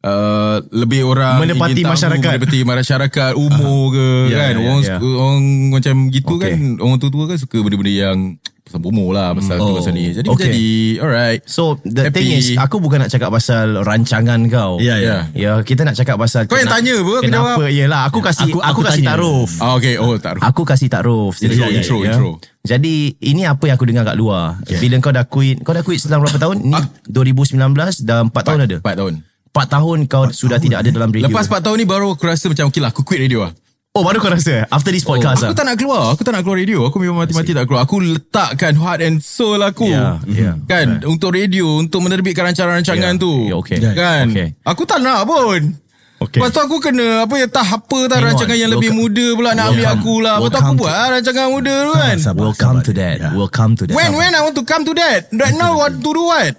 Uh, 0.00 0.64
lebih 0.72 1.04
orang 1.04 1.36
Menepati 1.38 1.84
tahu, 1.84 1.92
masyarakat. 1.92 2.32
menepati 2.34 2.58
masyarakat 2.64 3.32
umur 3.36 3.92
ke 3.92 4.06
Ya, 4.32 4.36
kan 4.40 4.50
ya, 4.50 4.60
orang, 4.62 4.80
suka, 4.82 5.08
orang 5.12 5.40
macam 5.70 5.94
gitu 6.08 6.32
Okay. 6.32 6.50
kan 6.50 6.60
orang 6.80 6.96
tua-tua 6.96 7.24
kan 7.26 7.36
suka 7.36 7.60
benda-benda 7.60 7.92
yang 7.92 8.18
pasal 8.62 8.80
umur 8.82 9.12
lah 9.12 9.34
pasal 9.34 9.58
tu 9.58 9.76
pasal 9.76 9.92
ni 9.92 10.08
jadi 10.08 10.24
Okay. 10.24 10.46
jadi 10.46 10.66
alright 11.00 11.40
So 11.44 11.76
the 11.82 12.08
Happy. 12.08 12.16
thing 12.16 12.32
is 12.32 12.56
aku 12.56 12.78
bukan 12.78 12.96
nak 12.98 13.10
cakap 13.10 13.28
pasal 13.28 13.76
rancangan 13.78 14.40
kau. 14.48 14.80
Ya, 14.80 14.96
ya. 14.96 15.28
Ya, 15.32 15.60
kita 15.60 15.84
nak 15.84 15.92
cakap 15.92 16.16
pasal 16.16 16.46
Kau 16.46 16.56
yang 16.56 16.72
tanya 16.72 16.96
apa, 16.96 17.04
aku 17.10 17.20
Kenapa? 17.20 17.50
jawab. 17.58 17.68
Yalah, 17.68 18.00
aku 18.06 18.18
kasih 18.22 18.46
aku, 18.46 18.56
Aku- 18.56 18.64
aku 18.64 18.80
kasih 18.82 19.02
tanya. 19.02 19.10
taruh. 19.12 19.44
ah, 19.58 19.72
okay 19.74 19.94
oh 19.96 20.16
tak 20.16 20.40
Aku 20.40 20.62
kasih 20.62 20.88
takruf 20.88 21.36
Intro, 21.38 21.68
intro, 21.68 21.96
intro. 22.00 22.30
Jadi 22.62 23.20
ini 23.20 23.44
apa 23.44 23.64
yang 23.64 23.76
aku 23.76 23.84
dengar 23.84 24.04
kat 24.06 24.16
luar 24.16 24.56
Bila 24.64 24.96
kau 24.98 25.08
dah 25.10 25.24
quit 25.24 25.60
Kau 25.60 25.72
dah 25.72 25.80
quit 25.80 25.96
setelah 25.96 26.20
berapa 26.20 26.36
tahun 26.38 26.56
Ni 26.62 26.80
2019 27.06 27.72
Dah 28.00 28.20
4 28.22 28.32
tahun 28.32 28.60
ada 28.64 28.76
4 28.78 28.96
tahun 28.96 29.14
4 29.50 29.66
tahun 29.68 29.98
kau 30.06 30.30
sudah 30.30 30.56
tidak 30.56 30.82
ada 30.82 30.90
dalam 30.90 31.10
radio 31.10 31.26
lepas 31.26 31.44
4 31.44 31.60
tahun 31.60 31.76
ni 31.76 31.86
baru 31.86 32.14
aku 32.14 32.24
rasa 32.24 32.46
macam 32.46 32.66
okay 32.66 32.78
lah 32.78 32.90
aku 32.90 33.02
quit 33.02 33.20
radio 33.20 33.46
lah 33.46 33.54
Oh 33.90 34.06
baru 34.06 34.22
kau 34.22 34.30
rasa 34.30 34.62
eh? 34.62 34.64
After 34.70 34.94
this 34.94 35.02
podcast 35.02 35.42
aku 35.42 35.50
lah 35.50 35.56
tak 35.56 35.66
nak 35.66 35.74
keluar 35.74 36.14
Aku 36.14 36.22
tak 36.22 36.30
nak 36.30 36.46
keluar 36.46 36.62
radio 36.62 36.86
Aku 36.86 37.02
memang 37.02 37.26
mati-mati 37.26 37.50
tak 37.50 37.66
keluar 37.66 37.82
Aku 37.82 37.98
letakkan 37.98 38.78
heart 38.78 39.02
and 39.02 39.18
soul 39.18 39.58
aku 39.58 39.90
Ya, 39.90 40.14
ya. 40.30 40.54
Kan 40.62 41.02
Untuk 41.02 41.34
radio 41.34 41.82
Untuk 41.82 41.98
menerbitkan 41.98 42.46
rancangan-rancangan 42.46 43.18
Ya, 43.18 43.18
tu 43.18 43.50
ya, 43.50 43.58
okay. 43.58 43.82
Kan 43.82 44.30
Okay. 44.30 44.54
Aku 44.62 44.86
tak 44.86 45.02
nak 45.02 45.26
pun 45.26 45.74
Okay. 46.20 46.36
Lepas 46.36 46.52
tu 46.52 46.60
aku 46.60 46.76
kena 46.78 47.24
apa 47.24 47.32
ya 47.34 47.48
tah 47.48 47.64
apa 47.64 47.98
tah 48.04 48.20
Hang 48.20 48.20
on. 48.20 48.28
rancangan 48.30 48.52
yang 48.54 48.70
lebih 48.70 48.92
Welcome- 48.92 49.08
muda 49.10 49.26
pula 49.34 49.50
nak 49.56 49.66
ambil 49.72 49.86
aku 49.88 50.14
lah. 50.20 50.34
Lepas 50.36 50.50
tu 50.52 50.58
aku 50.60 50.74
buat 50.76 50.92
lah 50.92 51.06
rancangan 51.10 51.46
muda 51.48 51.74
tu 51.80 51.92
kan. 51.96 52.16
Sabar, 52.20 52.40
We'll 52.44 52.52
come 52.54 52.76
sabar. 52.76 52.84
to 52.84 52.92
that. 52.92 53.16
Ya. 53.16 53.28
We'll 53.32 53.48
come 53.50 53.72
to 53.72 53.82
that. 53.88 53.94
When 53.96 54.10
when 54.12 54.30
I 54.30 54.40
want 54.44 54.52
to 54.52 54.62
come 54.62 54.82
to 54.84 54.92
that. 54.94 55.32
Right 55.32 55.56
now 55.56 55.74
what 55.74 55.96
to 55.96 56.10
do 56.12 56.22
what? 56.22 56.52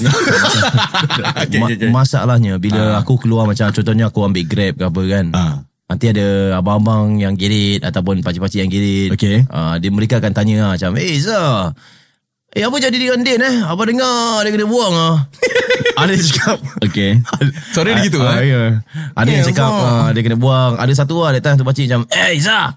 okay, 1.44 1.58
Ma- 1.58 1.68
okay, 1.68 1.76
okay. 1.78 1.90
Masalahnya 1.90 2.58
bila 2.58 2.98
aku 2.98 3.16
keluar 3.16 3.44
macam 3.44 3.68
contohnya 3.68 4.08
aku 4.08 4.20
ambil 4.22 4.44
Grab 4.44 4.74
ke 4.76 4.84
apa 4.84 5.00
kan. 5.06 5.26
Ah. 5.32 5.54
Nanti 5.84 6.10
ada 6.10 6.58
abang-abang 6.58 7.20
yang 7.20 7.36
girit 7.36 7.84
ataupun 7.84 8.24
pakcik-pakcik 8.24 8.64
yang 8.64 8.72
girit. 8.72 9.12
Okay. 9.12 9.44
Uh, 9.46 9.76
dia 9.76 9.92
mereka 9.92 10.16
akan 10.16 10.32
tanya 10.32 10.54
lah, 10.64 10.70
macam, 10.74 10.96
"Eh 10.96 11.20
Zah, 11.20 11.76
eh 12.50 12.64
apa 12.64 12.76
jadi 12.78 12.96
dengan 12.96 13.20
Din 13.20 13.38
eh? 13.38 13.56
Apa 13.62 13.84
dengar 13.84 14.40
dia 14.42 14.50
kena 14.50 14.64
buang 14.64 14.94
ah?" 14.96 15.16
ada 16.00 16.10
yang 16.10 16.24
cakap 16.24 16.58
Okay. 16.82 17.20
Suara 17.70 17.94
dia 17.94 18.02
gitu 18.02 18.18
Ah, 18.18 18.34
ah. 18.34 18.42
ya. 18.42 18.62
Ada 19.12 19.28
yang 19.28 19.44
Eh, 19.44 19.48
cakap 19.52 19.70
ah, 19.70 20.08
dia 20.10 20.22
kena 20.24 20.40
buang. 20.40 20.72
Ada 20.80 20.92
satu 21.04 21.20
lah 21.20 21.36
datang 21.36 21.60
tu 21.60 21.62
pakcik 21.62 21.86
macam, 21.86 22.08
"Eh 22.10 22.40
Zah, 22.40 22.74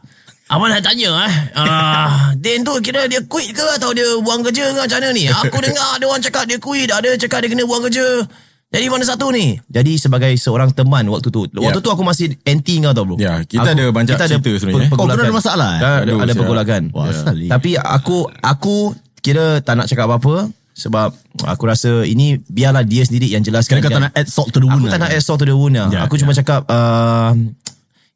apa 0.47 0.63
nak 0.65 0.81
tanya 0.81 1.09
eh? 1.21 1.33
Ah, 1.53 2.31
Din 2.33 2.61
tu 2.61 2.71
kira 2.79 3.03
dia 3.03 3.19
quit 3.21 3.51
ke 3.51 3.65
atau 3.73 3.91
dia 3.91 4.07
buang 4.17 4.39
kerja 4.41 4.69
ke 4.69 4.79
macam 4.79 4.97
mana 4.97 5.09
ni? 5.11 5.27
Aku 5.27 5.57
dengar 5.57 5.87
ada 5.93 6.05
orang 6.05 6.19
cakap 6.19 6.43
dia 6.43 6.55
quit, 6.57 6.87
ada 6.87 7.03
yang 7.05 7.19
cakap 7.19 7.39
dia 7.39 7.49
kena 7.49 7.63
buang 7.63 7.83
kerja. 7.83 8.23
Jadi 8.67 8.85
mana 8.85 9.03
satu 9.03 9.27
ni? 9.29 9.55
Jadi 9.65 9.95
sebagai 9.95 10.31
seorang 10.35 10.71
teman 10.71 11.07
waktu 11.07 11.27
tu. 11.29 11.47
Waktu 11.47 11.63
Ya. 11.73 11.83
tu 11.83 11.87
aku 11.89 11.99
masih 12.01 12.35
anti 12.43 12.79
kau 12.79 12.91
tau 12.91 13.03
bro. 13.03 13.15
Ya, 13.15 13.39
kita 13.41 13.63
ada 13.69 13.85
banyak 13.89 14.11
cerita 14.13 14.27
sebenarnya, 14.53 14.59
eh. 14.83 14.91
per- 14.91 14.99
Oh, 14.99 15.07
korang 15.07 15.15
pergolakan. 15.15 15.19
ada 15.21 15.33
masalah, 15.33 15.69
eh? 15.69 15.79
Ada, 15.79 15.91
ada, 15.97 16.11
ada 16.21 16.33
pergolakan. 16.33 16.81
Wah, 16.91 17.07
sekali. 17.09 17.47
Tapi 17.47 17.69
aku 17.75 18.17
aku 18.37 18.75
kira 19.19 19.59
tak 19.59 19.75
nak 19.75 19.87
cakap 19.87 20.03
apa-apa 20.05 20.51
sebab 20.73 21.09
aku 21.41 21.63
rasa 21.65 22.03
ini 22.03 22.39
biarlah 22.41 22.83
dia 22.83 23.03
sendiri 23.03 23.27
yang 23.29 23.39
jelaskan. 23.41 23.79
Kira 23.79 23.83
kau 23.83 23.91
tak 23.93 24.03
nak 24.03 24.13
add 24.13 24.27
salt 24.27 24.47
to 24.49 24.59
the 24.59 24.67
wound 24.67 24.79
Aku 24.81 24.87
tak 24.89 24.95
lah. 24.95 24.99
nak 25.01 25.11
add 25.11 25.23
salt 25.23 25.37
to 25.37 25.45
the 25.45 25.55
wound 25.55 25.73
lah. 25.73 25.87
Ya, 25.89 25.99
aku 26.01 26.15
cuma 26.17 26.31
ya. 26.31 26.37
cakap 26.37 26.67
uh, 26.67 27.31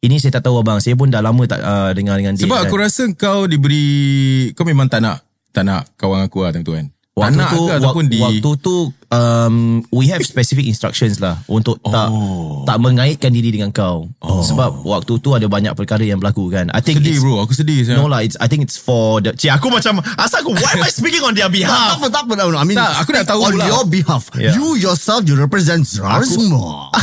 ini 0.02 0.18
saya 0.18 0.42
tak 0.42 0.50
tahu 0.50 0.66
abang. 0.66 0.82
Saya 0.82 0.98
pun 0.98 1.14
dah 1.14 1.22
lama 1.22 1.46
tak 1.46 1.62
uh, 1.62 1.94
dengar 1.94 2.18
dengan 2.18 2.34
dia. 2.34 2.50
Sebab 2.50 2.58
kan. 2.58 2.66
aku 2.68 2.76
rasa 2.82 3.04
kau 3.14 3.46
diberi 3.46 4.50
kau 4.58 4.66
memang 4.66 4.90
tak 4.90 5.06
nak 5.06 5.22
tak 5.54 5.62
nak 5.62 5.94
kawan 5.96 6.26
aku 6.26 6.42
lah 6.42 6.52
time 6.52 6.66
tu 6.66 6.74
kan. 6.74 6.90
Tak 7.12 7.28
Waktu 7.28 7.38
nak 7.38 7.52
tu, 7.52 7.62
ke 7.62 7.74
ataupun 7.76 8.04
wak- 8.04 8.08
di 8.08 8.20
waktu 8.22 8.52
tu 8.58 8.76
um, 9.12 9.56
we 9.92 10.08
have 10.08 10.24
specific 10.24 10.64
instructions 10.64 11.20
lah 11.20 11.44
untuk 11.46 11.76
tak 11.84 12.08
Oh. 12.08 12.64
tak 12.64 12.80
mengaitkan 12.80 13.30
diri 13.30 13.52
dengan 13.52 13.68
kau. 13.70 14.08
Sebab 14.24 14.82
waktu 14.82 15.20
tu 15.20 15.30
ada 15.32 15.44
banyak 15.46 15.76
perkara 15.76 16.00
yang 16.02 16.18
berlaku 16.18 16.48
kan. 16.48 16.72
I 16.72 16.80
think 16.80 16.98
sedih 16.98 17.20
bro, 17.20 17.44
aku 17.44 17.52
sedih 17.52 17.84
No 17.84 18.08
sebenarnya. 18.08 18.08
lah, 18.08 18.20
it's, 18.22 18.38
I 18.38 18.48
think 18.48 18.64
it's 18.64 18.74
for 18.74 19.20
the... 19.20 19.36
Cik, 19.36 19.52
aku 19.52 19.68
macam... 19.68 20.00
Asal 20.16 20.40
aku... 20.40 20.56
Why 20.56 20.72
am 20.74 20.82
I 20.82 20.90
speaking 20.90 21.20
on 21.20 21.36
their 21.36 21.46
Tak 21.46 21.54
behalf? 21.54 22.00
apa, 22.00 22.08
tak 22.08 22.22
apa. 22.24 22.32
tak 22.34 22.46
apa. 22.48 22.56
I 22.56 22.64
mean, 22.64 22.80
Tak, 22.80 22.92
aku 22.98 23.10
nak 23.12 23.26
tahu 23.28 23.40
on 23.44 23.54
lah. 23.54 23.68
your 23.68 23.84
behalf. 23.84 24.24
Yeah. 24.34 24.56
You 24.56 24.80
yourself, 24.80 25.28
you 25.28 25.36
represent 25.36 25.84
Zara 25.84 26.24
semua. 26.24 26.96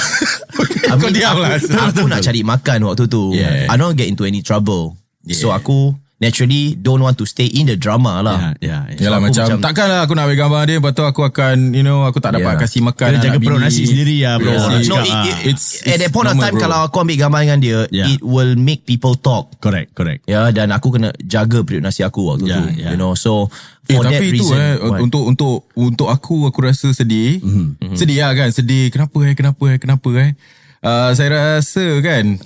I 0.88 0.96
Kau 0.96 1.12
diam 1.12 1.36
lah. 1.36 1.60
Aku 1.86 2.08
nak 2.08 2.24
cari 2.24 2.40
makan 2.40 2.78
waktu 2.82 3.04
tu. 3.06 3.36
Yeah. 3.36 3.68
I 3.68 3.76
don't 3.76 3.92
get 3.92 4.08
into 4.08 4.24
any 4.24 4.40
trouble. 4.40 4.96
So 5.28 5.52
Yeah. 5.52 5.60
aku 5.60 5.92
naturally 6.18 6.75
don't 6.75 6.98
want 6.98 7.14
to 7.14 7.22
stay 7.22 7.46
in 7.48 7.64
the 7.64 7.75
drama 7.75 8.18
lah. 8.20 8.58
Ya, 8.58 8.58
ya. 8.58 8.78
ya. 8.90 9.06
Yalah 9.06 9.18
macam, 9.20 9.46
macam- 9.46 9.62
takkan 9.62 9.87
lah 9.87 10.02
aku 10.02 10.12
nak 10.12 10.26
ambil 10.26 10.38
gambar 10.40 10.60
dia 10.64 10.76
Lepas 10.76 10.92
tu 10.92 11.02
aku 11.02 11.22
akan 11.22 11.70
You 11.70 11.80
know 11.80 12.02
Aku 12.04 12.18
tak 12.18 12.34
dapat 12.34 12.50
Yeah. 12.50 12.60
kasih 12.60 12.80
makan 12.82 13.08
Kena 13.08 13.22
jaga 13.22 13.38
perut 13.38 13.60
nasi 13.60 13.82
sendiri 13.84 14.18
lah 14.20 14.34
bro. 14.37 14.50
Yeah. 14.50 14.82
No, 14.84 14.96
it, 14.98 15.08
ah. 15.08 15.25
it, 15.25 15.37
It's- 15.48 15.78
at 15.84 15.98
that 15.98 16.10
point 16.10 16.26
of 16.26 16.34
time 16.34 16.52
bro. 16.52 16.60
kalau 16.60 16.78
aku 16.82 16.96
ambil 16.98 17.16
gambar 17.18 17.40
dengan 17.40 17.58
dia, 17.58 17.78
Yeah. 17.88 18.10
it 18.10 18.20
will 18.20 18.54
make 18.54 18.82
people 18.82 19.14
talk. 19.14 19.56
Correct, 19.58 19.94
correct. 19.94 20.26
Ya, 20.26 20.50
dan 20.50 20.70
aku 20.70 20.90
kena 20.90 21.14
jaga 21.20 21.62
periuk 21.62 21.80
nasi 21.80 22.02
aku 22.02 22.26
waktu 22.26 22.46
Yeah, 22.46 22.56
tu. 22.56 22.66
yeah. 22.75 22.90
You 22.92 22.98
know, 22.98 23.14
so 23.14 23.46
Eh, 23.84 23.94
for 23.94 24.04
that 24.04 24.18
tapi 24.18 24.28
itu 24.30 24.44
reason. 24.44 24.58
eh 24.58 24.75
what? 24.76 25.00
untuk 25.00 25.22
untuk 25.25 25.54
untuk 25.72 26.08
aku 26.08 26.44
aku 26.44 26.58
rasa 26.60 26.90
sedih. 26.90 27.38
Mm-hmm. 27.38 27.94
Sedih 27.94 28.20
lah 28.20 28.34
kan, 28.34 28.48
sedih. 28.50 28.90
Kenapa 28.90 29.16
eh? 29.22 29.32
Kenapa 29.32 29.64
eh? 29.66 29.78
Kenapa 29.78 30.08
eh? 30.18 30.30
Uh, 30.78 31.11
saya 31.11 31.58
rasa 31.58 31.99
kan 32.06 32.38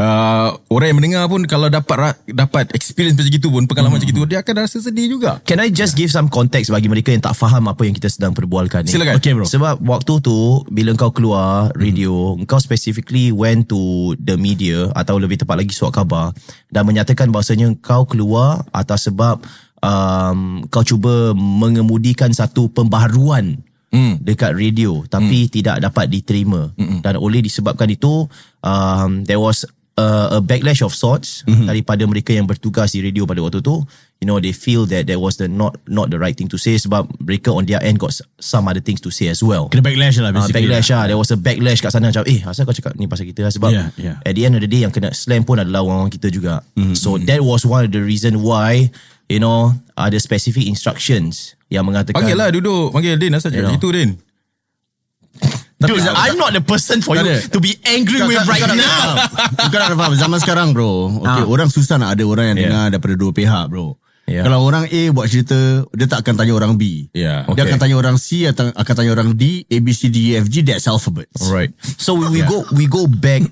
uh, 0.00 0.56
orang 0.72 0.88
yang 0.88 0.98
mendengar 1.04 1.24
pun 1.28 1.44
kalau 1.44 1.68
dapat 1.68 2.16
dapat 2.24 2.72
experience 2.72 3.12
macam 3.12 3.28
itu 3.28 3.48
pun 3.52 3.62
pengalaman 3.68 4.00
macam 4.00 4.08
itu 4.08 4.24
dia 4.24 4.40
akan 4.40 4.54
rasa 4.64 4.80
sedih 4.80 5.12
juga. 5.12 5.44
Can 5.44 5.60
I 5.60 5.68
just 5.68 5.92
give 5.92 6.08
some 6.08 6.32
context 6.32 6.72
bagi 6.72 6.88
mereka 6.88 7.12
yang 7.12 7.20
tak 7.20 7.36
faham 7.36 7.68
apa 7.68 7.84
yang 7.84 7.92
kita 7.92 8.08
sedang 8.08 8.32
perbualkan 8.32 8.88
ni? 8.88 8.96
Silakan. 8.96 9.20
Okay, 9.20 9.36
bro. 9.36 9.44
Sebab 9.44 9.84
waktu 9.84 10.12
tu 10.24 10.64
bila 10.72 10.96
kau 10.96 11.12
keluar 11.12 11.76
radio, 11.76 12.40
kau 12.48 12.56
specifically 12.56 13.28
went 13.36 13.68
to 13.68 14.16
the 14.16 14.40
media 14.40 14.88
atau 14.96 15.20
lebih 15.20 15.44
tepat 15.44 15.60
lagi 15.60 15.76
surat 15.76 15.92
khabar 15.92 16.32
dan 16.72 16.88
menyatakan 16.88 17.28
bahawasanya 17.28 17.76
kau 17.84 18.08
keluar 18.08 18.64
atas 18.72 19.12
sebab 19.12 19.44
um, 19.84 20.64
kau 20.72 20.80
cuba 20.80 21.36
mengemudikan 21.36 22.32
satu 22.32 22.72
pembaharuan 22.72 23.60
Hmm. 23.94 24.18
dekat 24.18 24.58
radio 24.58 25.06
tapi 25.06 25.46
tidak 25.46 25.78
dapat 25.78 26.10
diterima. 26.10 26.74
Dan 26.74 27.14
oleh 27.14 27.38
disebabkan 27.38 27.86
itu 27.86 28.26
um, 28.58 29.22
there 29.22 29.38
was 29.38 29.62
uh, 29.94 30.34
a 30.34 30.40
backlash 30.42 30.82
of 30.82 30.90
sorts 30.90 31.46
daripada 31.46 32.02
mereka 32.02 32.34
yang 32.34 32.42
bertugas 32.44 32.90
di 32.90 33.00
radio 33.00 33.22
pada 33.22 33.38
waktu 33.38 33.62
tu. 33.62 33.86
You 34.18 34.26
know 34.26 34.40
they 34.40 34.56
feel 34.56 34.88
that 34.88 35.04
that 35.06 35.20
was 35.20 35.36
the 35.36 35.46
not 35.46 35.76
not 35.84 36.08
the 36.08 36.16
right 36.16 36.32
thing 36.32 36.48
to 36.48 36.56
say 36.56 36.80
sebab 36.80 37.04
mereka 37.20 37.52
on 37.52 37.68
their 37.68 37.76
end 37.84 38.00
got 38.00 38.08
some 38.40 38.64
other 38.66 38.80
things 38.80 38.96
to 39.04 39.12
say 39.12 39.28
as 39.28 39.44
well. 39.44 39.68
Kena 39.68 39.84
backlash 39.84 40.16
lah 40.16 40.32
Uh, 40.32 40.42
basically. 40.42 40.64
backlash 40.64 40.88
lah. 40.90 41.04
There 41.06 41.20
was 41.20 41.28
a 41.28 41.36
backlash 41.36 41.84
kat 41.84 41.92
sana 41.92 42.08
Macam 42.08 42.24
eh 42.24 42.40
asal 42.40 42.64
kau 42.64 42.72
cakap 42.72 42.96
ni 42.96 43.04
pasal 43.04 43.28
kita? 43.28 43.44
Lah 43.44 43.52
Sebab 43.52 43.68
Yeah, 43.68 43.88
yeah. 44.00 44.16
At 44.24 44.32
the 44.32 44.48
end 44.48 44.56
of 44.56 44.64
the 44.64 44.70
day 44.70 44.80
Yang 44.80 44.96
kena 44.96 45.12
slam 45.12 45.44
pun 45.44 45.60
adalah 45.60 45.84
Orang-orang 45.84 46.08
kita 46.08 46.32
juga. 46.32 46.64
Mm-hmm. 46.72 46.96
So 46.96 47.20
that 47.20 47.44
was 47.44 47.68
one 47.68 47.84
of 47.84 47.92
the 47.92 48.00
reason 48.00 48.40
why 48.40 48.88
You 49.26 49.38
know 49.38 49.72
Ada 49.94 50.16
specific 50.16 50.64
instructions 50.64 51.56
Yang 51.66 51.84
mengatakan 51.86 52.16
Panggil 52.16 52.36
lah 52.36 52.48
duduk. 52.48 52.90
Panggil 52.90 53.16
Din 53.16 53.32
asal 53.32 53.48
cakap 53.48 53.58
You 53.58 53.64
know. 53.66 53.74
gitu 53.74 53.88
Din. 53.90 54.10
Dude, 55.76 56.00
I'm 56.00 56.38
not 56.38 56.54
the 56.54 56.62
person 56.62 57.04
for 57.04 57.12
you 57.12 57.20
ada. 57.20 57.44
To 57.50 57.60
be 57.60 57.76
angry 57.84 58.16
Kau- 58.16 58.24
with 58.24 58.38
kau- 58.38 58.48
right 58.48 58.62
kau 58.62 58.72
now. 58.72 59.20
Kau 59.68 59.76
nak 59.76 59.92
faham 59.92 60.14
Zaman 60.14 60.38
sekarang 60.40 60.68
bro 60.70 61.20
okay, 61.20 61.44
Orang 61.44 61.68
susah 61.68 61.96
nak 61.96 62.16
ada 62.16 62.24
orang 62.24 62.52
yang 62.52 62.58
Yeah. 62.58 62.66
dengar 62.66 62.84
Daripada 62.90 63.14
dua 63.14 63.32
pihak 63.32 63.66
bro 63.68 63.98
Yeah. 64.24 64.40
Kalau 64.40 64.64
orang 64.64 64.88
A 64.88 65.02
buat 65.12 65.28
cerita 65.28 65.52
Dia 65.92 66.08
tak 66.08 66.24
akan 66.24 66.40
tanya 66.40 66.56
orang 66.56 66.80
B 66.80 67.12
Yeah. 67.12 67.44
Dia 67.44 67.52
Okay. 67.52 67.62
akan 67.66 67.76
tanya 67.78 67.96
orang 67.98 68.16
C 68.16 68.48
Atau 68.48 68.72
akan 68.72 68.94
tanya 68.96 69.12
orang 69.12 69.36
D 69.36 69.68
A, 69.68 69.76
B, 69.76 69.92
C, 69.92 70.08
D, 70.08 70.32
E, 70.32 70.40
F, 70.40 70.48
G 70.48 70.64
That's 70.64 70.88
alphabets 70.88 71.44
Right 71.44 71.76
So 72.00 72.16
we, 72.16 72.30
we 72.30 72.40
go 72.40 72.64
We 72.72 72.88
go 72.88 73.04
back 73.04 73.44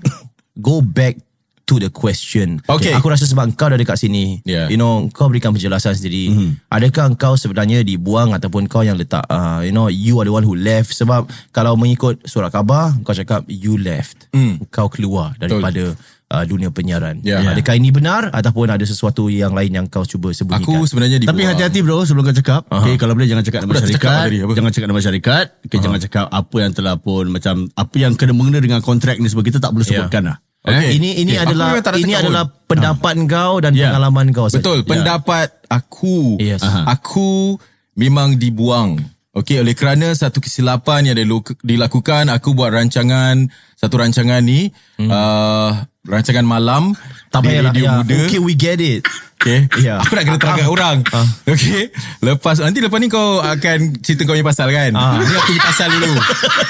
Go 0.54 0.80
back 0.80 1.20
To 1.62 1.78
the 1.78 1.88
question. 1.88 2.58
Okay. 2.64 2.90
Aku 2.90 3.06
rasa 3.06 3.22
sebab 3.22 3.54
kau 3.54 3.66
dah 3.66 3.76
dekat 3.76 3.94
sini 3.94 4.42
Yeah. 4.42 4.66
You 4.66 4.74
know 4.74 5.06
Kau 5.08 5.26
berikan 5.26 5.50
penjelasan 5.50 5.94
sendiri. 5.94 6.28
Mhm. 6.28 6.50
Adakah 6.68 7.14
kau 7.14 7.34
sebenarnya 7.34 7.80
dibuang 7.80 8.30
Ataupun 8.30 8.66
kau 8.66 8.80
yang 8.80 8.94
letak 8.94 9.22
uh, 9.24 9.62
You 9.62 9.70
know 9.70 9.86
You 9.86 10.18
are 10.18 10.26
the 10.26 10.32
one 10.32 10.42
who 10.42 10.52
left? 10.52 10.90
Sebab 10.90 11.24
Kalau 11.48 11.74
mengikut 11.74 12.24
surat 12.24 12.50
khabar 12.50 12.98
Kau 13.00 13.12
cakap 13.12 13.46
You 13.46 13.76
left. 13.76 14.26
Kau 14.68 14.86
keluar 14.86 15.32
Daripada 15.36 15.94
uh, 16.28 16.44
Dunia 16.44 16.68
penyiaran. 16.68 17.22
Yeah. 17.22 17.46
Adakah 17.46 17.74
ini 17.74 17.88
benar 17.88 18.28
Ataupun 18.28 18.66
ada 18.66 18.82
sesuatu 18.82 19.26
yang 19.26 19.54
lain 19.54 19.70
Yang 19.72 19.86
kau 19.88 20.02
cuba 20.02 20.34
sembunyikan? 20.34 20.66
Aku 20.66 20.82
sebenarnya 20.84 21.16
dibuang. 21.16 21.38
Tapi 21.38 21.46
hati-hati 21.46 21.78
bro 21.80 22.02
Sebelum 22.02 22.26
kau 22.26 22.34
cakap. 22.34 22.66
Okay, 22.66 22.94
Kalau 22.96 23.14
boleh 23.14 23.30
jangan 23.30 23.44
cakap 23.44 23.60
nama 23.62 23.72
dah 23.72 23.80
cakap 23.80 23.92
syarikat. 24.02 24.22
tadi, 24.26 24.38
apa? 24.40 24.52
Jangan 24.52 24.70
cakap 24.72 24.88
nama 24.88 25.00
syarikat. 25.00 25.46
Okay, 25.62 25.78
Jangan 25.78 25.98
cakap 26.02 26.26
apa 26.26 26.56
yang 26.58 26.72
telah 26.74 26.94
pun 26.96 27.24
Macam 27.30 27.54
Apa 27.70 27.96
yang 27.96 28.12
kena 28.12 28.34
mengena 28.34 28.58
dengan 28.58 28.82
kontrak 28.82 29.16
ni 29.16 29.30
Sebab 29.30 29.40
kita 29.40 29.56
tak 29.56 29.70
boleh 29.70 29.86
Yeah. 29.86 30.04
sebutkan 30.04 30.24
lah 30.26 30.38
Okay. 30.62 30.94
Ini 30.94 31.10
ini 31.26 31.32
Okay. 31.34 31.42
Adalah 31.42 31.68
ini 31.98 32.14
adalah 32.14 32.44
pun. 32.46 32.70
pendapat 32.70 33.14
kau 33.26 33.58
dan 33.58 33.74
Yeah. 33.74 33.90
pengalaman 33.90 34.30
kau. 34.30 34.46
saja. 34.46 34.62
Betul, 34.62 34.86
pendapat 34.86 35.50
aku. 35.66 36.38
Yes. 36.38 36.62
Aha. 36.62 36.86
Aku 36.94 37.58
memang 37.98 38.38
dibuang. 38.38 39.02
Okey, 39.32 39.64
oleh 39.64 39.72
kerana 39.72 40.12
satu 40.12 40.44
kesilapan 40.44 41.08
yang 41.08 41.16
dilakukan, 41.64 42.28
aku 42.28 42.52
buat 42.52 42.68
rancangan, 42.68 43.48
satu 43.80 44.04
rancangan 44.04 44.44
ni, 44.44 44.68
hmm. 45.00 45.08
uh, 45.08 45.88
rancangan 46.04 46.44
malam 46.44 46.92
Tak 47.32 47.40
di 47.72 47.80
Ya, 47.80 47.96
Muda. 47.96 48.28
okay, 48.28 48.36
we 48.36 48.52
get 48.52 48.76
it. 48.76 49.08
Okay. 49.42 49.66
Ya. 49.82 49.98
Aku 49.98 50.14
nak 50.14 50.22
kena 50.22 50.38
terangkan 50.38 50.68
orang. 50.70 50.96
Okay. 51.42 51.90
Lepas, 52.22 52.62
nanti 52.62 52.78
lepas 52.78 53.02
ni 53.02 53.10
kau 53.10 53.42
akan 53.42 53.98
cerita 53.98 54.22
kau 54.22 54.32
punya 54.32 54.46
pasal 54.46 54.70
kan? 54.70 54.94
Ni 54.94 55.02
aku 55.26 55.50
punya 55.50 55.62
pasal 55.66 55.90
dulu. 55.90 56.14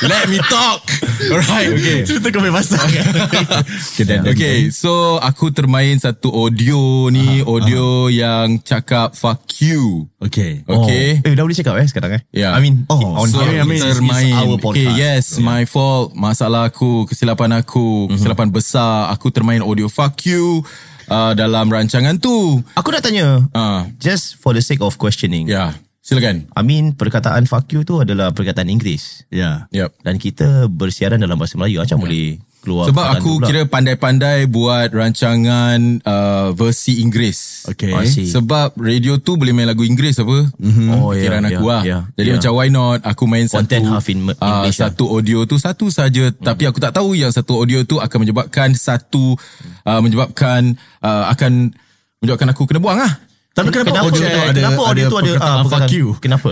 Let 0.09 0.25
me 0.27 0.41
talk. 0.43 0.81
Alright, 1.29 1.69
okay. 1.69 2.01
Cerita 2.09 2.33
kau 2.33 2.41
punya 2.41 2.57
pasal 2.57 2.81
okay, 2.81 3.05
then, 4.03 4.25
then, 4.25 4.33
Okay, 4.33 4.73
so 4.73 5.21
aku 5.21 5.53
termain 5.53 5.95
satu 5.95 6.33
audio 6.33 7.13
ni, 7.13 7.45
audio 7.45 8.09
yang 8.09 8.57
cakap 8.59 9.13
fuck 9.13 9.45
you. 9.61 10.09
okay. 10.17 10.65
Okay. 10.65 11.21
Oh. 11.21 11.29
Eh, 11.29 11.37
dah 11.37 11.45
boleh 11.45 11.53
cakap 11.55 11.77
eh 11.77 11.85
sekarang 11.85 12.11
eh? 12.17 12.23
Yeah. 12.33 12.57
I 12.57 12.65
mean, 12.65 12.89
Oh, 12.89 13.21
on 13.21 13.29
so. 13.29 13.45
I 13.45 13.63
mean, 13.63 13.77
it's- 13.77 13.85
it's 13.85 14.01
termain. 14.01 14.33
our 14.33 14.57
okay, 14.57 14.89
podcast. 14.89 14.97
yes, 14.97 15.25
my 15.37 15.69
fault. 15.69 16.17
Masalah 16.17 16.73
aku, 16.73 17.05
kesilapan 17.05 17.61
aku, 17.61 18.09
kesilapan 18.09 18.49
besar. 18.49 19.13
Aku 19.13 19.29
termain 19.29 19.61
audio 19.61 19.93
fuck 19.93 20.17
you 20.25 20.65
uh, 21.13 21.33
dalam 21.37 21.69
rancangan 21.69 22.17
tu. 22.17 22.57
Aku 22.73 22.89
nak 22.89 23.05
tanya, 23.05 23.45
Ah, 23.53 23.85
just 24.01 24.41
for 24.41 24.57
the 24.57 24.65
sake 24.65 24.81
of 24.81 24.97
questioning. 24.97 25.45
ya, 25.45 25.53
yeah. 25.53 25.71
silakan. 26.01 26.49
I 26.57 26.65
mean, 26.65 26.97
perkataan 26.97 27.45
fuck 27.45 27.69
you 27.71 27.85
tu 27.85 28.01
adalah 28.01 28.33
perkataan 28.33 28.67
Inggeris. 28.67 29.29
Yeah 29.29 29.69
Yep. 29.71 30.03
Dan 30.03 30.17
kita 30.17 30.67
bersiaran 30.67 31.21
dalam 31.21 31.37
bahasa 31.37 31.55
Melayu. 31.55 31.79
Macam 31.79 32.01
boleh 32.01 32.41
keluar 32.63 32.87
Sebab 32.87 33.07
aku 33.19 33.43
pula. 33.43 33.47
kira 33.51 33.61
pandai-pandai 33.67 34.47
buat 34.47 34.95
rancangan 34.95 35.99
uh, 36.07 36.55
versi 36.55 37.03
Inggeris. 37.03 37.67
Okay. 37.75 37.91
Sebab 38.07 38.79
radio 38.79 39.19
tu 39.19 39.35
boleh 39.35 39.51
main 39.51 39.67
lagu 39.67 39.83
Inggeris 39.83 40.23
apa. 40.23 40.47
Mm-hmm. 40.55 40.89
Oh, 40.95 41.11
Fikiran 41.11 41.43
ya, 41.43 41.51
aku 41.59 41.65
lah. 41.67 41.83
ya, 41.83 41.99
Jadi 42.15 42.29
ya. 42.31 42.35
macam 42.39 42.53
why 42.55 42.69
not 42.71 43.01
aku 43.03 43.25
main 43.27 43.51
Content 43.51 43.83
satu 43.83 43.93
half 43.93 44.07
in 44.07 44.19
ah, 44.39 44.63
English 44.63 44.79
lah. 44.79 44.95
satu 44.95 45.05
audio 45.11 45.39
tu 45.45 45.59
satu 45.59 45.91
saja 45.91 46.31
hmm. 46.31 46.39
tapi 46.39 46.71
aku 46.71 46.79
tak 46.79 46.95
tahu 46.95 47.19
yang 47.19 47.35
satu 47.35 47.59
audio 47.59 47.83
tu 47.83 47.99
akan 47.99 48.19
menyebabkan 48.23 48.73
satu 48.79 49.35
uh, 49.83 50.01
menyebabkan 50.01 50.79
uh, 51.03 51.27
akan 51.35 51.75
menyebabkan 52.23 52.49
aku 52.55 52.71
kena 52.71 52.79
buang 52.79 53.03
lah. 53.03 53.13
Tapi 53.53 53.69
kenapa, 53.69 53.93
kenapa 53.93 54.07
audio 54.09 54.25
tu 54.25 54.41
ada 54.41 54.61
kenapa 54.65 54.81
audio 54.89 55.05
tu 55.11 55.17
ada 55.19 55.31
perkataan 55.35 55.53
ah, 55.53 55.61
fuck 55.61 55.71
perkataan- 55.85 55.93
you? 55.93 56.07
Kenapa? 56.23 56.51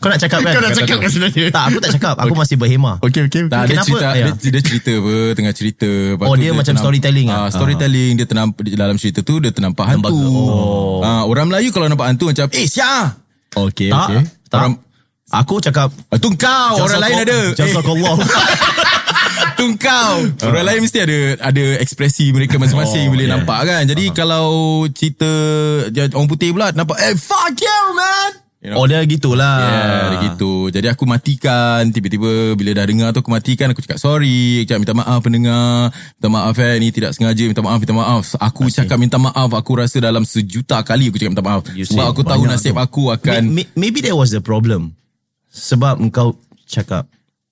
Kau 0.00 0.08
nak 0.08 0.16
cakap 0.16 0.40
kan? 0.40 0.52
Kau 0.52 0.62
nak 0.64 0.72
cakap 0.72 0.96
kan 0.96 1.08
sebenarnya? 1.08 1.44
Tak, 1.50 1.64
aku 1.66 1.78
tak 1.78 1.90
cakap. 1.94 2.14
Aku 2.16 2.32
masih 2.32 2.56
berhema. 2.56 2.96
Okay, 2.98 3.20
okay. 3.22 3.44
Tak, 3.44 3.62
dia 3.62 3.76
Kenapa? 3.76 3.84
cerita, 3.84 4.06
Ya. 4.10 4.24
dia, 4.32 4.50
dia 4.50 4.62
cerita 4.64 4.90
apa, 4.96 5.14
tengah 5.36 5.52
cerita. 5.52 5.88
Lepas 6.10 6.24
Oh, 6.24 6.32
tu 6.32 6.40
dia 6.40 6.50
macam 6.50 6.74
storytelling 6.74 7.28
ah? 7.28 7.36
ah? 7.38 7.48
storytelling, 7.48 8.12
dia 8.16 8.24
ternampak, 8.24 8.60
di 8.62 8.72
dalam 8.74 8.96
cerita 8.96 9.20
tu, 9.20 9.38
dia 9.38 9.52
ternampak 9.52 9.84
hantu. 9.86 10.08
Oh. 10.10 10.98
Ah, 11.00 11.22
orang 11.22 11.46
Melayu 11.46 11.68
kalau 11.68 11.84
nampak 11.84 12.08
hantu 12.08 12.32
macam, 12.32 12.48
eh, 12.48 12.64
siap! 12.64 13.20
Okay, 13.50 13.88
Tak, 13.88 14.06
okay. 14.06 14.20
tak. 14.48 14.58
Orang- 14.58 14.80
Aku 15.30 15.62
cakap 15.62 15.94
Ah, 16.08 16.18
tu 16.18 16.26
kau, 16.32 16.74
orang 16.80 16.98
lain 16.98 17.16
ada. 17.22 17.38
Eh, 17.52 17.54
Jazakallah. 17.54 18.18
tu 19.54 19.66
kau. 19.76 20.12
Orang 20.42 20.64
lain 20.64 20.80
mesti 20.80 20.98
ada 20.98 21.18
ada 21.40 21.64
ekspresi 21.78 22.32
mereka 22.32 22.56
masing-masing 22.56 23.06
Oh, 23.06 23.12
boleh 23.12 23.26
yeah. 23.26 23.38
nampak 23.38 23.62
kan. 23.62 23.82
Jadi 23.84 24.10
kalau 24.10 24.48
cerita 24.88 25.30
dia- 25.86 26.10
orang 26.10 26.26
putih 26.26 26.50
pula 26.50 26.72
nampak, 26.72 26.98
eh, 26.98 27.14
fuck 27.14 27.54
you, 27.54 27.80
man! 27.92 28.30
You 28.60 28.68
know? 28.68 28.76
Oh 28.76 28.84
dia 28.84 29.00
gitulah. 29.02 29.56
Yeah, 29.58 30.04
dia 30.06 30.18
gitu. 30.30 30.68
Jadi 30.68 30.86
aku 30.86 31.08
matikan 31.08 31.80
Tiba-tiba 31.88 32.52
bila 32.52 32.76
dah 32.76 32.84
dengar 32.84 33.08
tu 33.10 33.18
Aku 33.18 33.32
matikan 33.32 33.72
Aku 33.72 33.80
cakap 33.80 33.96
sorry 33.96 34.60
Aku 34.60 34.68
cakap 34.68 34.80
minta 34.84 34.92
maaf 34.92 35.16
pendengar 35.18 35.88
Minta 35.88 36.28
maaf 36.28 36.54
eh 36.54 36.76
Ni 36.76 36.92
tidak 36.92 37.16
sengaja 37.16 37.40
Minta 37.40 37.64
maaf 37.64 37.80
Minta 37.80 37.96
maaf 37.96 38.36
Aku 38.36 38.68
cakap 38.68 39.00
minta 39.00 39.16
maaf 39.16 39.48
Aku 39.50 39.74
rasa 39.74 39.96
dalam 39.98 40.22
sejuta 40.22 40.76
kali 40.80 41.08
Aku 41.08 41.16
cakap 41.16 41.32
minta 41.32 41.42
maaf 41.42 41.72
You 41.72 41.88
Sebab 41.88 42.04
aku 42.06 42.20
tahu 42.20 42.44
nasib 42.44 42.76
tu. 42.76 42.78
aku 42.78 43.02
akan 43.08 43.48
May- 43.48 43.64
may- 43.64 43.70
Maybe 43.80 44.04
that 44.04 44.12
was 44.12 44.28
the 44.28 44.38
problem. 44.38 44.92
Sebab 45.48 45.96
engkau 45.98 46.36
cakap 46.62 47.08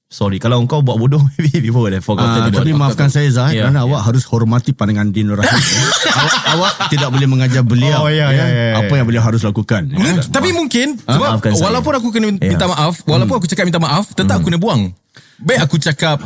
sorry. 0.09 0.37
Kalau 0.37 0.59
engkau 0.59 0.81
buat 0.81 0.97
bodoh, 0.97 1.21
maybe 1.37 1.61
people 1.61 1.81
would 1.81 1.93
have 1.93 2.03
forgotten. 2.03 2.33
Ah, 2.35 2.47
about 2.47 2.59
tapi 2.59 2.73
maafkan 2.73 3.09
saya 3.09 3.29
Zah 3.29 3.49
Ya, 3.51 3.65
Kerana 3.65 3.85
awak 3.85 4.05
harus 4.05 4.25
hormati 4.25 4.73
pandangan 4.73 5.09
Din 5.09 5.29
Rahim 5.31 5.49
awak, 6.19 6.35
awak 6.51 6.73
tidak 6.89 7.09
boleh 7.09 7.29
mengajar 7.29 7.63
beliau 7.63 8.03
Oh, 8.03 8.11
ya, 8.11 8.29
ya, 8.29 8.45
ya, 8.45 8.47
ya. 8.49 8.75
Apa 8.79 8.93
yang 8.95 9.07
beliau 9.07 9.21
harus 9.21 9.41
lakukan 9.41 9.85
ya. 9.87 9.97
Mung- 9.97 10.25
Tapi 10.25 10.49
mungkin 10.51 10.97
Sebab 10.99 11.29
Maafkan 11.37 11.53
saya. 11.53 11.63
walaupun 11.63 11.93
aku 11.95 12.09
kena 12.11 12.27
minta 12.33 12.67
maaf 12.67 13.05
Walaupun 13.05 13.35
aku 13.37 13.47
cakap 13.47 13.65
minta 13.65 13.79
maaf 13.79 14.11
Tetap 14.11 14.35
aku 14.35 14.49
kena 14.49 14.57
buang 14.57 14.91
Baik 15.39 15.61
aku 15.63 15.77
cakap 15.79 16.25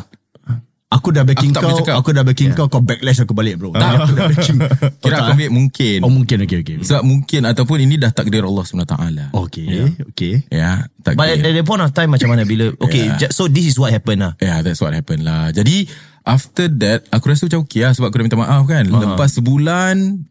Aku 0.93 1.09
dah 1.09 1.25
backing 1.25 1.57
Aku 1.57 1.65
tak 1.65 1.89
kau. 1.89 1.97
Aku 2.05 2.11
dah 2.13 2.25
backing 2.25 2.53
kau 2.53 2.69
Kau 2.69 2.85
backlash 2.85 3.25
aku 3.25 3.33
balik 3.33 3.57
bro 3.57 3.73
Tak. 3.73 4.05
Aku 4.05 4.13
dah 4.13 4.29
backing 4.29 4.59
Kira 5.03 5.25
aku 5.25 5.31
ambil 5.33 5.49
mungkin 5.49 5.99
Oh 6.05 6.13
mungkin 6.13 6.45
okay 6.45 6.61
okay 6.61 6.77
Sebab 6.85 7.03
mungkin 7.03 7.41
Ataupun 7.49 7.81
ini 7.81 7.97
dah 7.97 8.13
takdir 8.13 8.45
Allah 8.45 8.65
SWT 8.65 8.95
Okay 9.33 9.97
okay 10.13 10.35
Ya 10.53 10.85
But 11.03 11.17
at 11.19 11.43
Takdir 11.43 11.53
the 11.59 11.65
point 11.67 11.83
of 11.83 11.91
time 11.91 12.15
macam 12.15 12.31
mana 12.31 12.47
bila 12.47 12.71
okay 12.85 13.11
Yeah. 13.19 13.33
so 13.35 13.51
this 13.51 13.67
is 13.67 13.77
what 13.77 13.91
happened 13.91 14.23
lah. 14.23 14.39
Yeah, 14.39 14.63
that's 14.63 14.79
what 14.79 14.95
happened 14.95 15.27
lah. 15.27 15.51
Jadi, 15.51 15.91
after 16.23 16.71
that, 16.79 17.11
aku 17.11 17.35
rasa 17.35 17.51
macam 17.51 17.67
okay 17.67 17.83
lah 17.83 17.93
sebab 17.93 18.09
aku 18.09 18.17
dah 18.23 18.27
minta 18.31 18.39
maaf 18.39 18.63
kan. 18.71 18.87
Uh-huh. 18.87 19.03
Lepas 19.03 19.35
sebulan, 19.35 20.23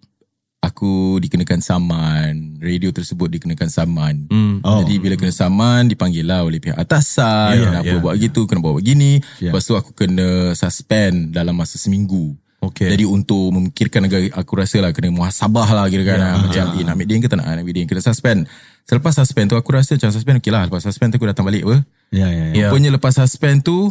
aku 0.61 1.17
dikenakan 1.17 1.59
saman. 1.59 2.61
Radio 2.61 2.93
tersebut 2.93 3.27
dikenakan 3.33 3.67
saman. 3.67 4.29
Mm. 4.29 4.61
Oh. 4.61 4.85
Jadi, 4.85 5.01
bila 5.01 5.17
kena 5.17 5.33
saman, 5.33 5.89
dipanggil 5.89 6.23
lah 6.23 6.45
oleh 6.45 6.61
pihak 6.61 6.77
atasan. 6.77 7.57
Yeah, 7.57 7.67
kenapa 7.73 7.89
yeah, 7.89 7.99
buat 7.99 8.15
gitu, 8.21 8.45
kenapa 8.45 8.69
buat 8.69 8.85
begini. 8.85 9.19
Yeah. 9.41 9.51
Lepas 9.51 9.65
tu, 9.65 9.73
aku 9.73 9.91
kena 9.97 10.53
suspend 10.53 11.33
dalam 11.33 11.57
masa 11.57 11.81
seminggu. 11.81 12.37
Okay. 12.61 12.93
Jadi 12.93 13.09
untuk 13.09 13.49
memikirkan 13.57 14.05
agak 14.05 14.37
aku 14.37 14.53
rasa 14.53 14.85
lah 14.85 14.93
kena 14.93 15.09
muhasabah 15.09 15.65
lah 15.73 15.89
kira 15.89 16.05
kan 16.05 16.21
yeah. 16.21 16.37
macam 16.37 16.65
eh, 16.77 16.85
nak 16.85 16.93
ambil 16.93 17.07
dia 17.09 17.17
ke 17.17 17.25
tak 17.25 17.37
nak 17.41 17.57
ambil 17.57 17.73
dia 17.73 17.89
kena 17.89 18.01
suspend. 18.05 18.39
Selepas 18.85 19.17
suspend 19.17 19.49
tu 19.49 19.57
aku 19.57 19.73
rasa 19.73 19.97
macam 19.97 20.13
suspend 20.13 20.37
okey 20.37 20.53
lah 20.53 20.69
lepas 20.69 20.85
suspend 20.85 21.09
tu 21.09 21.17
aku 21.17 21.25
datang 21.25 21.41
balik 21.41 21.65
apa. 21.65 21.81
Ya 22.13 22.29
ya 22.29 22.53
ya 22.53 22.53
Ya. 22.53 22.67
Rupanya 22.69 22.93
lepas 22.93 23.17
suspend 23.17 23.65
tu 23.65 23.89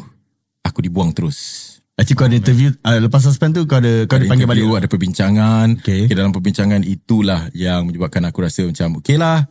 Aku 0.61 0.85
dibuang 0.85 1.11
terus 1.17 1.67
Actually 2.01 2.17
kau 2.17 2.27
ada 2.27 2.37
interview 2.41 2.73
uh, 2.81 2.97
Lepas 2.97 3.21
suspend 3.21 3.53
tu 3.53 3.69
Kau 3.69 3.77
ada 3.77 4.09
Kau 4.09 4.17
Ada 4.17 4.25
dipanggil 4.25 4.49
balik 4.49 4.65
Ada 4.81 4.89
perbincangan 4.89 5.67
Okay. 5.85 6.09
okay. 6.09 6.17
Dalam 6.17 6.33
perbincangan 6.33 6.81
itulah 6.83 7.53
Yang 7.53 7.93
menyebabkan 7.93 8.25
aku 8.25 8.41
rasa 8.41 8.65
macam 8.65 9.05
Okay 9.05 9.21
lah 9.21 9.45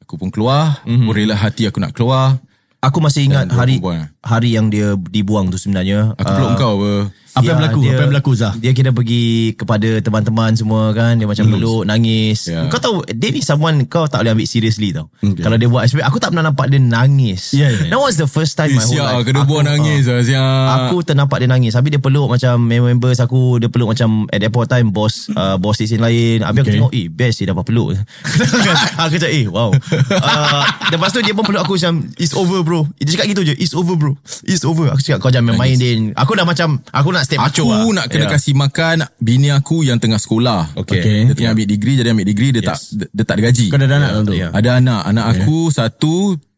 Aku 0.00 0.16
pun 0.16 0.32
keluar 0.32 0.80
Mhm. 0.82 0.88
mm-hmm. 0.88 1.04
Murailah 1.04 1.38
hati 1.38 1.68
aku 1.68 1.76
nak 1.76 1.92
keluar 1.92 2.40
Aku 2.80 3.04
masih 3.04 3.28
ingat 3.28 3.50
Dan 3.50 3.58
hari 3.58 3.76
buang. 3.82 4.08
Hari 4.28 4.52
yang 4.52 4.68
dia 4.68 4.92
dibuang 4.94 5.48
tu 5.48 5.56
sebenarnya. 5.56 6.12
Aku 6.14 6.28
peluk 6.28 6.48
Ah, 6.48 6.56
kau 6.56 6.72
apa 6.76 6.92
Apa 7.30 7.44
yang 7.46 7.58
berlaku 7.60 7.80
Apa 7.84 8.00
yang 8.00 8.10
berlaku 8.10 8.32
Zah 8.34 8.50
Dia 8.52 8.72
kira 8.72 8.90
pergi 8.90 9.22
kepada 9.54 9.88
teman-teman 9.98 10.52
semua 10.52 10.90
kan. 10.90 11.14
Dia 11.14 11.24
macam 11.24 11.44
Hmm. 11.44 11.54
peluk, 11.54 11.82
nangis. 11.84 12.38
Ya. 12.46 12.66
Kau 12.66 12.76
tahu, 12.76 13.06
dia 13.06 13.30
ni 13.30 13.40
someone 13.40 13.86
kau 13.86 14.04
tak 14.04 14.20
boleh 14.20 14.34
ambil 14.34 14.44
seriously 14.44 14.90
tau. 14.90 15.06
Okay. 15.16 15.40
Kalau 15.40 15.54
dia 15.54 15.66
buat 15.66 15.82
SPM, 15.82 16.02
aku 16.02 16.18
tak 16.18 16.30
pernah 16.30 16.44
nampak 16.44 16.66
dia 16.66 16.76
nangis. 16.76 17.52
Ya, 17.52 17.70
ya, 17.70 17.78
ya. 17.78 17.90
That 17.90 18.00
was 18.00 18.16
the 18.16 18.26
first 18.26 18.52
time 18.52 18.68
Eh 18.68 18.76
my 18.76 18.82
whole 18.82 18.98
life. 18.98 19.22
Kena 19.22 19.38
Aku- 19.38 19.48
buang 19.48 19.64
nangis 19.64 20.04
lah 20.04 20.20
siap 20.20 20.66
Aku 20.84 20.96
ternampak 21.00 21.38
dia 21.38 21.48
nangis 21.48 21.72
Habis 21.72 21.90
dia 21.90 22.00
peluk 22.00 22.26
macam 22.28 22.54
Members 22.60 23.18
aku 23.18 23.56
Dia 23.56 23.66
peluk 23.66 23.88
macam 23.88 24.26
At 24.26 24.38
that 24.38 24.50
point 24.50 24.66
time 24.66 24.88
Boss 24.88 25.30
uh, 25.30 25.54
Boss 25.56 25.78
station 25.78 25.98
lain 25.98 26.42
Habis 26.42 26.58
Okay. 26.58 26.62
aku 26.64 26.76
tengok 26.76 26.92
Eh 26.92 27.06
best 27.08 27.38
dia 27.38 27.46
dapat 27.48 27.64
peluk 27.64 27.94
Aku 28.98 29.14
cakap 29.14 29.30
eh 29.30 29.46
wow 29.46 29.70
uh, 30.26 30.62
Lepas 30.90 31.10
tu 31.10 31.20
dia 31.20 31.30
pun 31.30 31.42
peluk 31.42 31.62
aku 31.62 31.76
macam 31.76 32.02
It's 32.16 32.32
over 32.32 32.60
bro 32.60 32.82
Dia 32.98 33.14
cakap 33.14 33.30
gitu 33.30 33.42
je 33.44 33.54
It's 33.54 33.72
over 33.72 33.94
bro 33.94 34.17
It's 34.42 34.62
over. 34.62 34.88
Aku 34.88 34.98
cakap 34.98 35.18
kau 35.18 35.28
jangan 35.28 35.52
main-main 35.52 35.74
Din. 35.74 36.00
Aku 36.12 36.32
dah 36.32 36.42
macam 36.42 36.78
Aku 36.84 37.08
nak 37.10 37.22
step 37.22 37.36
macho 37.36 37.64
Aku 37.64 37.90
lah. 37.90 37.94
nak 37.94 38.06
kena 38.08 38.24
Ya. 38.24 38.30
kasih 38.30 38.52
makan 38.52 38.96
Bini 39.16 39.48
aku 39.48 39.82
yang 39.82 39.96
tengah 39.96 40.16
sekolah. 40.16 40.74
Okay. 40.76 40.98
Okay. 40.98 41.18
Dia 41.24 41.34
tengah 41.34 41.52
ambil 41.52 41.66
degree 41.66 41.96
Jadi 41.96 42.08
ambil 42.08 42.26
degree 42.26 42.50
Dia, 42.50 42.62
tak, 42.64 42.78
dia, 42.90 43.06
dia 43.08 43.24
tak 43.24 43.34
ada 43.34 43.42
gaji. 43.44 43.66
Kau 43.66 43.76
ada 43.76 43.86
anak 43.90 44.10
tu? 44.22 44.34
Ya. 44.34 44.48
Ada 44.50 44.70
anak. 44.78 45.00
Anak 45.04 45.24
aku 45.32 45.58
satu 45.68 46.14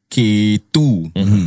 K2 0.07 0.77
Mhm. 1.15 1.47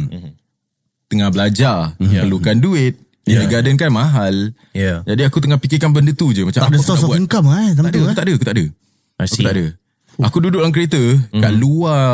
Tengah 1.06 1.30
belajar. 1.30 1.78
Perlukan 1.96 2.58
duit. 2.58 2.98
Yeah. 3.24 3.48
garden 3.48 3.76
kan 3.76 3.88
mahal. 3.88 4.52
Ya. 4.72 5.00
Jadi 5.04 5.22
aku 5.24 5.40
tengah 5.40 5.56
fikirkan 5.56 5.90
benda 5.90 6.12
tu 6.12 6.32
je. 6.32 6.44
Macam 6.44 6.60
Tak 6.60 6.68
apa 6.68 6.70
ada 6.70 6.76
aku 6.76 6.84
source 6.84 7.00
nak 7.00 7.06
of 7.06 7.12
buat? 7.12 7.22
income 7.22 7.46
eh? 7.48 7.68
Tak 7.70 7.74
Time 7.74 7.86
ada, 7.86 7.88
tu 7.88 7.96
aku 7.96 8.04
eh? 8.04 8.16
tak 8.16 8.24
ada, 8.24 8.34
aku 8.34 8.44
tak 8.44 8.54
ada. 8.54 8.66
I 9.14 9.24
Aku 9.24 9.40
tak 9.40 9.54
ada. 9.54 9.66
Aku 10.16 10.38
duduk 10.40 10.62
dalam 10.62 10.70
kereta 10.70 11.02
kat 11.32 11.54
luar 11.54 12.06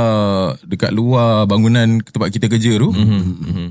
dekat 0.61 0.89
luar 0.89 1.43
bangunan 1.43 1.99
tempat 2.01 2.29
kita 2.29 2.47
kerja 2.47 2.77
tu. 2.77 2.89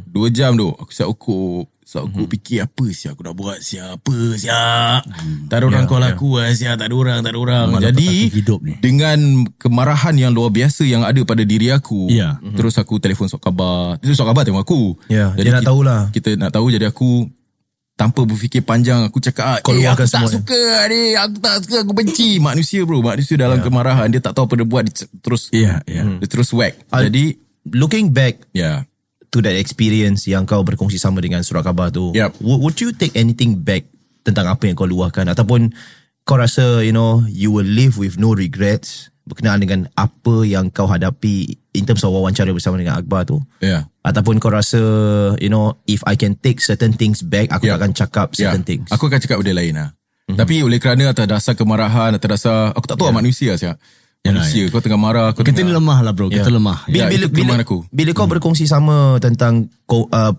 Dua 0.05 0.29
jam 0.29 0.53
tu. 0.53 0.69
Aku 0.71 0.89
siap 0.89 1.09
ukur. 1.09 1.65
Siap 1.81 2.05
ukur 2.05 2.29
fikir 2.29 2.61
apa 2.61 2.85
siap 2.87 3.17
aku 3.17 3.25
nak 3.25 3.33
buat 3.33 3.59
siapa 3.59 4.13
siap. 4.37 5.09
Tak 5.49 5.57
ada 5.57 5.65
orang 5.65 5.89
call 5.89 6.05
aku 6.05 6.37
lah 6.37 6.53
siap. 6.53 6.77
Tak 6.77 6.85
ada 6.85 6.95
orang, 6.95 7.19
tak 7.19 7.33
ada 7.33 7.39
orang. 7.39 7.67
Jadi 7.81 8.09
dapat 8.21 8.37
hidup 8.37 8.61
ni. 8.61 8.73
dengan 8.77 9.19
kemarahan 9.57 10.15
yang 10.15 10.31
luar 10.31 10.51
biasa 10.51 10.85
yang 10.85 11.01
ada 11.01 11.17
pada 11.25 11.41
diri 11.41 11.73
aku. 11.73 12.13
Ya. 12.13 12.37
Terus 12.53 12.77
aku 12.77 13.01
telefon 13.01 13.25
sok 13.27 13.41
khabar. 13.41 13.97
Terus 13.99 14.13
sok 14.15 14.29
khabar 14.29 14.45
tengok 14.45 14.61
aku. 14.61 15.01
Ya, 15.09 15.33
dia 15.33 15.49
nak 15.49 15.65
kita- 15.65 15.69
tahulah. 15.73 16.01
Kita 16.13 16.31
nak 16.37 16.53
tahu 16.53 16.69
jadi 16.69 16.87
aku 16.87 17.25
tanpa 17.99 18.23
berfikir 18.23 18.63
panjang 18.63 19.03
aku 19.03 19.19
cakap 19.19 19.59
Kau 19.61 19.75
eh, 19.75 19.83
luahkan 19.83 19.99
aku 19.99 20.03
tak 20.05 20.11
semua 20.15 20.29
ni." 20.31 20.37
suka 20.39 20.63
ni 20.87 21.03
aku 21.13 21.37
tak 21.37 21.55
suka 21.67 21.77
aku 21.83 21.93
benci 21.93 22.29
manusia 22.39 22.81
bro. 22.83 23.03
Manusia 23.03 23.35
dalam 23.35 23.59
kemarahan 23.59 24.07
dia 24.07 24.23
tak 24.23 24.33
tahu 24.33 24.47
apa 24.47 24.55
dia 24.55 24.65
buat 24.65 24.83
dia 24.87 24.95
terus 25.19 25.51
Ya 25.51 25.83
ya. 25.85 26.07
dia 26.07 26.29
terus 26.31 26.49
whack. 26.51 26.79
I- 26.89 27.05
jadi 27.05 27.25
Looking 27.69 28.09
back 28.09 28.49
ya. 28.51 28.87
to 29.29 29.43
that 29.43 29.53
experience 29.53 30.25
yang 30.25 30.47
kau 30.47 30.63
berkongsi 30.63 30.97
sama 30.97 31.21
dengan 31.21 31.45
surat 31.45 31.61
khabar 31.61 31.93
tu, 31.93 32.17
Yup. 32.17 32.33
would, 32.41 32.59
would 32.65 32.79
you 32.79 32.91
take 32.91 33.13
anything 33.13 33.61
back 33.61 33.85
tentang 34.23 34.49
apa 34.49 34.65
yang 34.65 34.73
kau 34.73 34.89
luahkan? 34.89 35.29
Ataupun 35.29 35.69
kau 36.23 36.37
rasa 36.37 36.81
you 36.81 36.91
know 36.91 37.21
you 37.27 37.51
will 37.51 37.67
live 37.67 37.97
with 37.97 38.17
no 38.17 38.33
regrets 38.33 39.13
berkenaan 39.25 39.61
dengan 39.61 39.81
apa 39.93 40.49
yang 40.49 40.69
kau 40.69 40.89
hadapi 40.89 41.61
in 41.79 41.87
terms 41.87 42.03
of 42.03 42.11
wawancara 42.11 42.51
bersama 42.51 42.75
dengan 42.75 42.99
Akbar 42.99 43.23
tu 43.23 43.39
ya 43.63 43.87
ataupun 44.03 44.37
kau 44.37 44.51
rasa 44.51 44.81
you 45.39 45.47
know 45.47 45.79
if 45.87 46.03
I 46.03 46.15
can 46.15 46.35
take 46.35 46.59
certain 46.59 46.93
things 46.93 47.23
back 47.23 47.49
aku 47.49 47.71
Yeah. 47.71 47.79
takkan 47.79 47.95
cakap 47.95 48.27
certain 48.35 48.67
things. 48.67 48.91
Aku 48.91 49.07
akan 49.07 49.17
cakap 49.17 49.39
benda 49.39 49.55
lain 49.55 49.75
lah 49.75 49.89
tapi 50.29 50.61
oleh 50.61 50.77
kerana 50.77 51.09
atas 51.09 51.25
dasar 51.25 51.55
kemarahan 51.55 52.13
atas 52.13 52.29
dasar 52.29 52.75
aku 52.75 52.85
tak 52.85 52.97
tahu 52.97 53.09
yeah. 53.09 53.17
manusia 53.17 53.53
siap 53.55 53.77
manusia 54.21 54.69
kau 54.69 54.83
tengah 54.83 54.99
marah 54.99 55.31
kau 55.33 55.41
Kita 55.41 55.57
ni 55.57 55.59
tengah 55.65 55.79
lemah 55.79 55.99
lah 56.03 56.13
bro. 56.13 56.27
Kita 56.27 56.45
Ya. 56.45 56.53
lemah. 56.53 56.79
Bila, 56.85 56.99
Ya, 56.99 57.07
bila, 57.07 57.17
itu 57.17 57.29
bila, 57.31 57.37
kelemahan 57.39 57.63
aku. 57.63 57.79
bila 57.89 58.11
kau 58.13 58.29
berkongsi 58.29 58.65
sama 58.67 59.17
tentang 59.19 59.73
kau, 59.85 60.05
uh, 60.05 60.35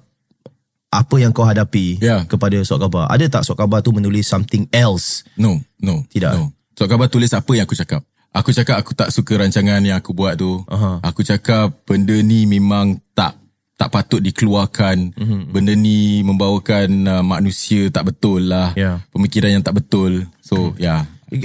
apa 0.89 1.15
yang 1.17 1.30
kau 1.30 1.41
hadapi 1.41 1.97
Ya. 1.97 2.25
kepada 2.25 2.58
surat 2.62 2.86
khabar 2.86 3.06
ada 3.08 3.25
tak 3.30 3.41
surat 3.41 3.62
khabar 3.62 3.82
tu 3.82 3.89
menulis 3.89 4.25
something 4.25 4.65
else? 4.69 5.21
No 5.36 5.58
no 5.80 6.02
Tidak. 6.08 6.34
no. 6.34 6.54
So 6.73 6.86
khabar 6.86 7.08
tulis 7.08 7.30
apa 7.30 7.49
yang 7.52 7.65
aku 7.65 7.73
cakap 7.73 8.06
aku 8.30 8.50
cakap 8.54 8.78
aku 8.78 8.92
tak 8.94 9.10
suka 9.10 9.38
rancangan 9.42 9.82
yang 9.82 9.98
aku 9.98 10.13
buat 10.13 10.38
tu 10.38 10.62
Aha. 10.70 11.02
aku 11.02 11.26
cakap 11.26 11.74
benda 11.86 12.13
ni 12.22 12.46
memang 12.46 12.98
tak 13.18 13.36
tak 13.80 13.89
patut 13.96 14.20
dikeluarkan 14.20 15.15
mm-hmm. 15.15 15.42
benda 15.56 15.72
ni 15.72 16.20
membawakan 16.22 16.89
uh, 17.08 17.24
manusia 17.24 17.88
tak 17.89 18.12
betul 18.12 18.44
lah 18.52 18.76
Ya. 18.76 19.00
pemikiran 19.10 19.56
yang 19.60 19.63
tak 19.63 19.80
betul 19.80 20.28
so 20.44 20.76
mm. 20.76 20.84
ya 20.84 20.86
yeah, 20.86 21.02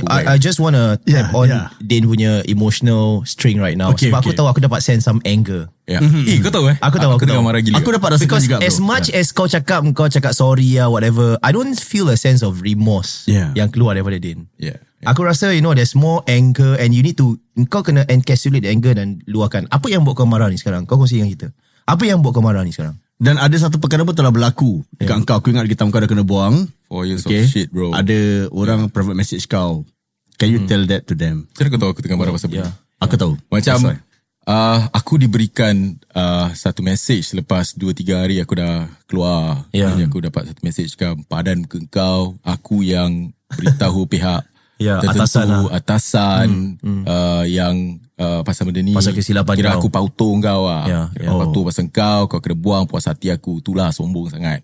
I, 0.08 0.34
I 0.34 0.36
just 0.40 0.56
want 0.64 0.76
to 0.80 0.96
Yeah, 1.04 1.28
tap 1.28 1.36
on 1.36 1.52
yeah. 1.52 1.68
Din 1.76 2.08
punya 2.08 2.40
emotional 2.48 3.20
string 3.28 3.60
right 3.60 3.76
now. 3.76 3.92
Okay, 3.92 4.08
Sebab 4.08 4.24
aku 4.24 4.32
okay. 4.32 4.38
tahu 4.40 4.48
aku 4.48 4.60
dapat 4.64 4.80
sense 4.80 5.04
some 5.04 5.20
anger. 5.28 5.68
Ya. 5.84 6.00
Eh, 6.00 6.40
kau 6.40 6.48
tahu 6.48 6.72
eh? 6.72 6.76
Aku 6.80 6.96
tahu, 6.96 7.20
aku 7.20 7.28
tengah 7.28 7.44
tahu. 7.44 7.48
marah 7.52 7.60
gila. 7.60 7.76
Aku 7.84 7.92
dapat 7.92 8.16
rasa 8.16 8.24
Because 8.24 8.48
juga 8.48 8.64
bro. 8.64 8.64
as 8.64 8.80
much 8.80 9.12
as 9.12 9.28
kau 9.28 9.44
cakap 9.44 9.84
kau 9.92 10.08
cakap 10.08 10.32
sorry 10.32 10.80
lah 10.80 10.88
whatever, 10.88 11.36
I 11.44 11.52
don't 11.52 11.76
feel 11.76 12.08
a 12.08 12.16
sense 12.16 12.40
of 12.40 12.64
remorse 12.64 13.28
Yeah. 13.28 13.52
yang 13.52 13.68
keluar 13.68 13.92
daripada 13.92 14.16
Din. 14.16 14.48
Yeah. 14.56 14.80
Aku 15.04 15.20
rasa 15.24 15.52
you 15.52 15.60
know 15.60 15.76
there's 15.76 15.92
more 15.92 16.24
anger 16.24 16.76
and 16.80 16.96
you 16.96 17.04
need 17.04 17.16
to 17.20 17.36
kau 17.68 17.84
kena 17.84 18.08
encapsulate 18.08 18.64
the 18.64 18.70
anger 18.72 18.96
dan 18.96 19.20
luahkan. 19.28 19.68
Apa 19.68 19.92
yang 19.92 20.02
buat 20.02 20.16
kau 20.16 20.28
marah 20.28 20.48
ni 20.48 20.56
sekarang? 20.56 20.88
Kau 20.88 20.96
kongsi 20.96 21.20
dengan 21.20 21.32
kita. 21.32 21.48
Apa 21.84 22.08
yang 22.08 22.24
buat 22.24 22.32
kau 22.32 22.40
marah 22.40 22.64
ni 22.64 22.72
sekarang? 22.72 22.96
Dan 23.14 23.38
ada 23.38 23.54
satu 23.54 23.78
perkara 23.78 24.02
pun 24.02 24.10
telah 24.10 24.34
berlaku 24.34 24.82
Dekat 24.98 25.22
engkau 25.22 25.38
Aku 25.38 25.54
ingat 25.54 25.70
kita 25.70 25.86
kau 25.86 26.02
dah 26.02 26.10
kena 26.10 26.26
buang 26.26 26.66
Four 26.90 27.06
years 27.06 27.22
Okay 27.22 27.46
of 27.46 27.54
shit 27.54 27.70
bro. 27.70 27.94
Ada 27.94 28.50
orang 28.50 28.90
private 28.90 29.14
message 29.14 29.46
kau 29.46 29.86
Can 30.34 30.50
you 30.50 30.66
tell 30.66 30.82
that 30.90 31.06
to 31.06 31.14
them 31.14 31.46
Macam 31.54 31.62
mana 31.62 31.70
kau 31.70 31.78
tahu 31.78 31.90
aku 31.94 32.00
tengah 32.02 32.18
marah 32.18 32.34
pasal 32.34 32.50
Yeah. 32.50 32.74
benda? 32.74 33.06
Aku 33.06 33.14
tahu 33.14 33.32
Macam 33.54 33.78
That's 33.78 34.02
uh, 34.48 34.88
aku 34.92 35.20
diberikan 35.20 35.96
uh, 36.12 36.52
satu 36.52 36.84
message 36.84 37.32
selepas 37.32 37.74
2-3 37.76 38.12
hari 38.12 38.36
aku 38.40 38.54
dah 38.56 38.88
keluar. 39.08 39.64
Jadi 39.72 40.04
aku 40.04 40.20
dapat 40.20 40.52
satu 40.52 40.60
message 40.64 40.94
kan 40.96 41.16
padan 41.24 41.64
muka 41.64 41.80
kau, 41.90 42.36
aku 42.44 42.84
yang 42.84 43.32
beritahu 43.56 44.06
pihak 44.12 44.44
Ya, 44.84 45.00
tertentu, 45.00 45.24
atasan 45.24 45.46
lah. 45.48 45.62
atasan 45.72 46.48
Uh, 46.84 47.44
yang 47.48 47.74
uh, 48.20 48.44
pasal 48.44 48.68
benda 48.68 48.84
ni. 48.84 48.92
Pasal 48.92 49.16
kesilapan 49.16 49.56
Kira 49.56 49.72
kau. 49.72 49.80
aku 49.80 49.88
pautung 49.88 50.44
kau 50.44 50.68
lah. 50.68 50.84
Ya, 50.84 51.02
Kira 51.16 51.24
ya. 51.24 51.28
aku 51.32 51.38
pautung 51.48 51.64
pasal 51.64 51.88
kau, 51.88 52.20
kau 52.28 52.40
kena 52.44 52.56
buang 52.60 52.84
puas 52.84 53.08
hati 53.08 53.32
aku. 53.32 53.64
Itulah 53.64 53.88
sombong 53.88 54.28
sangat. 54.28 54.60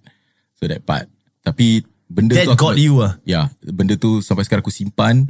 So 0.60 0.68
that 0.68 0.84
part. 0.84 1.08
Tapi 1.40 1.80
benda 2.04 2.36
That 2.36 2.44
tu 2.44 2.52
aku, 2.52 2.60
got 2.60 2.76
you 2.76 3.00
lah. 3.00 3.16
Ya, 3.24 3.48
benda 3.64 3.96
tu 3.96 4.20
sampai 4.20 4.44
sekarang 4.44 4.60
aku 4.60 4.74
simpan. 4.74 5.24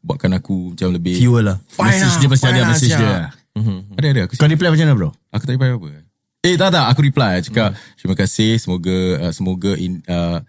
Buatkan 0.00 0.32
aku 0.32 0.72
macam 0.72 0.96
lebih 0.96 1.12
Fuel 1.20 1.44
lah. 1.44 1.60
Message 1.76 2.24
dia 2.24 2.28
pasti 2.32 2.46
ada 2.48 2.64
message 2.72 2.96
dia 2.96 3.36
Ada 4.00 4.06
ada 4.16 4.20
aku 4.24 4.32
Kau 4.40 4.48
reply 4.48 4.72
macam 4.72 4.86
mana 4.88 4.96
bro 4.96 5.10
Aku 5.28 5.44
tak 5.44 5.54
reply 5.60 5.76
apa 5.76 5.88
Eh 6.40 6.56
tak 6.56 6.72
tak 6.72 6.86
Aku 6.88 7.00
reply 7.04 7.44
Cakap 7.44 7.76
terima 8.00 8.16
kasih 8.16 8.56
Semoga 8.56 8.96
uh, 9.20 9.32
Semoga 9.36 9.76
in, 9.76 10.00
uh, 10.08 10.40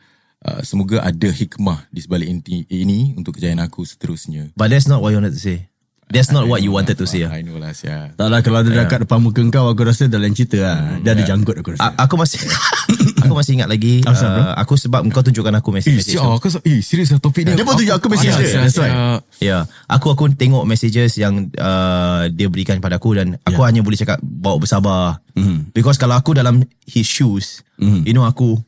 uh, 0.45 0.61
Semoga 0.61 1.01
ada 1.01 1.29
hikmah 1.29 1.89
Di 1.89 2.05
sebalik 2.05 2.27
inti, 2.27 2.65
ini 2.69 3.13
Untuk 3.17 3.37
kejayaan 3.37 3.61
aku 3.61 3.85
seterusnya 3.85 4.53
But 4.57 4.73
that's 4.73 4.85
not 4.85 5.01
what 5.01 5.13
you 5.13 5.19
wanted 5.21 5.37
to 5.37 5.41
say. 5.41 5.71
That's 6.11 6.27
not 6.27 6.43
what 6.51 6.59
you 6.59 6.75
wanted 6.75 6.99
to 6.99 7.07
say. 7.07 7.23
ah. 7.23 7.31
I 7.31 7.39
know 7.39 7.55
lah 7.55 7.71
Sia 7.71 8.11
Tak 8.19 8.27
lah 8.27 8.43
kalau 8.43 8.59
ada 8.59 8.67
dekat 8.67 9.07
depan 9.07 9.23
muka 9.23 9.39
kau 9.47 9.71
Aku 9.71 9.81
rasa 9.87 10.11
dah 10.11 10.19
lain 10.19 10.35
cerita 10.35 10.59
lah 10.59 10.99
Dia 10.99 11.15
ada 11.15 11.23
janggut 11.23 11.55
aku 11.55 11.71
rasa 11.71 11.87
A- 11.87 12.03
aku 12.03 12.19
masih 12.19 12.43
aku 13.23 13.31
masih 13.31 13.51
ingat 13.55 13.71
lagi 13.71 14.03
uh, 14.03 14.51
aku 14.59 14.75
sebab 14.75 15.07
kau 15.07 15.23
tunjukkan 15.23 15.63
aku 15.63 15.71
Eh 15.71 15.75
message-message. 15.79 16.19
siap 16.19 16.35
aku 16.35 16.51
Eh 16.67 16.83
serius 16.83 17.15
lah 17.15 17.23
topik 17.23 17.47
ni 17.47 17.55
Dia 17.55 17.63
pun 17.63 17.79
tunjuk 17.79 17.95
aku 17.95 18.11
message 18.11 18.35
Panas, 18.35 18.51
dia, 18.51 18.59
that's 18.59 18.75
why. 18.75 18.91
Ya, 19.39 19.57
aku 19.87 20.11
aku 20.11 20.29
tengok 20.35 20.67
messages 20.67 21.15
yang 21.15 21.47
uh, 21.55 22.27
dia 22.27 22.51
berikan 22.51 22.77
pada 22.83 22.99
aku 22.99 23.15
dan 23.15 23.39
aku 23.41 23.63
hanya 23.65 23.81
boleh 23.81 23.97
cakap 23.97 24.21
bawa 24.21 24.61
bersabar. 24.61 25.17
Mm. 25.33 25.73
Because 25.73 25.97
kalau 25.97 26.13
aku 26.13 26.37
dalam 26.37 26.61
his 26.85 27.09
shoes, 27.09 27.65
mm. 27.81 28.05
you 28.05 28.13
know 28.13 28.27
aku 28.27 28.61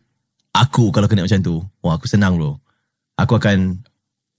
aku 0.54 0.94
kalau 0.94 1.10
kena 1.10 1.26
macam 1.26 1.42
tu, 1.42 1.66
wah 1.82 1.98
aku 1.98 2.06
senang 2.06 2.38
bro. 2.38 2.62
Aku 3.18 3.38
akan 3.38 3.82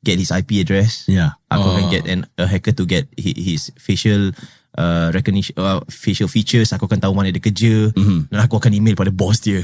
get 0.02 0.18
his 0.18 0.30
IP 0.30 0.62
address. 0.62 1.06
Ya. 1.10 1.34
Aku 1.50 1.66
akan 1.74 1.84
Oh. 1.86 1.90
get 1.90 2.04
an, 2.06 2.26
a 2.38 2.46
hacker 2.46 2.74
to 2.74 2.84
get 2.86 3.06
his, 3.18 3.34
his 3.34 3.62
facial 3.78 4.30
uh, 4.78 5.10
recognition 5.14 5.54
uh, 5.58 5.82
facial 5.90 6.30
features. 6.30 6.70
Aku 6.74 6.86
akan 6.86 7.00
tahu 7.02 7.12
mana 7.14 7.34
dia 7.34 7.42
kerja 7.42 7.90
mm-hmm. 7.94 8.30
dan 8.30 8.38
aku 8.42 8.58
akan 8.58 8.72
email 8.74 8.94
pada 8.94 9.10
boss 9.10 9.42
dia. 9.42 9.62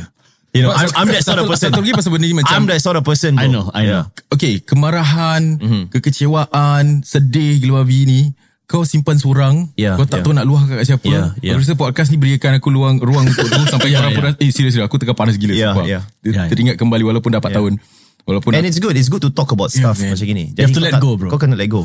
You 0.50 0.66
know, 0.66 0.74
I'm, 0.74 0.90
I'm 0.98 1.08
that 1.14 1.22
sort 1.22 1.38
of 1.38 1.46
person. 1.50 1.70
Satu 1.70 1.78
lagi 1.78 1.94
pasal 1.94 2.10
benda 2.10 2.26
ni 2.26 2.34
macam 2.34 2.66
I'm 2.66 2.66
that 2.66 2.82
sort 2.82 2.98
of 2.98 3.06
person. 3.06 3.38
Bro. 3.38 3.42
I 3.42 3.46
know 3.46 3.64
I 3.70 3.82
know 3.86 4.02
Okay 4.34 4.58
kemarahan 4.58 5.62
Kekecewaan 5.94 7.06
Sedih 7.06 7.62
gila 7.62 7.86
babi 7.86 8.02
ni 8.02 8.20
kau 8.70 8.82
simpan 8.82 9.18
seorang 9.18 9.66
Ya, 9.74 9.92
Kau 9.92 10.06
tak 10.06 10.22
ya. 10.22 10.24
tahu 10.24 10.32
nak 10.32 10.46
luahkan 10.46 10.78
kat 10.78 10.86
siapa 10.86 11.02
Ya, 11.04 11.34
ya. 11.36 11.52
Aku 11.52 11.60
rasa 11.60 11.74
podcast 11.74 12.08
ni 12.08 12.16
berikan 12.16 12.54
aku 12.54 12.70
luang, 12.70 12.96
ruang 12.96 13.26
untuk 13.26 13.42
tu 13.42 13.62
Sampai 13.68 13.90
korang 13.90 14.14
pun 14.14 14.22
rasa 14.24 14.38
Eh 14.38 14.48
serius 14.48 14.78
Aku 14.78 14.94
tengah 14.94 15.12
panas 15.12 15.34
gila 15.34 15.50
Ya, 15.52 15.74
sumpah. 15.74 15.84
ya. 15.84 16.00
Ter- 16.16 16.30
Ya, 16.30 16.38
ya. 16.38 16.42
Teringat 16.46 16.76
kembali 16.76 17.02
Walaupun 17.02 17.28
dah 17.28 17.42
4 17.42 17.50
tahun 17.52 17.72
Walaupun 18.22 18.50
And 18.52 18.62
dah, 18.62 18.70
it's 18.70 18.78
good. 18.78 18.94
It's 18.94 19.08
good 19.08 19.18
to 19.20 19.28
talk 19.28 19.50
about 19.50 19.68
Yeah, 19.68 19.90
stuff 19.90 19.98
man. 19.98 20.14
macam 20.14 20.22
gini. 20.24 20.44
You 20.52 20.62
have 20.62 20.70
to 20.70 20.78
kau 20.78 20.86
let 20.86 20.92
tak- 20.94 21.02
go, 21.02 21.10
bro. 21.16 21.28
Kau 21.28 21.40
kena 21.40 21.56
let 21.56 21.66
go. 21.66 21.82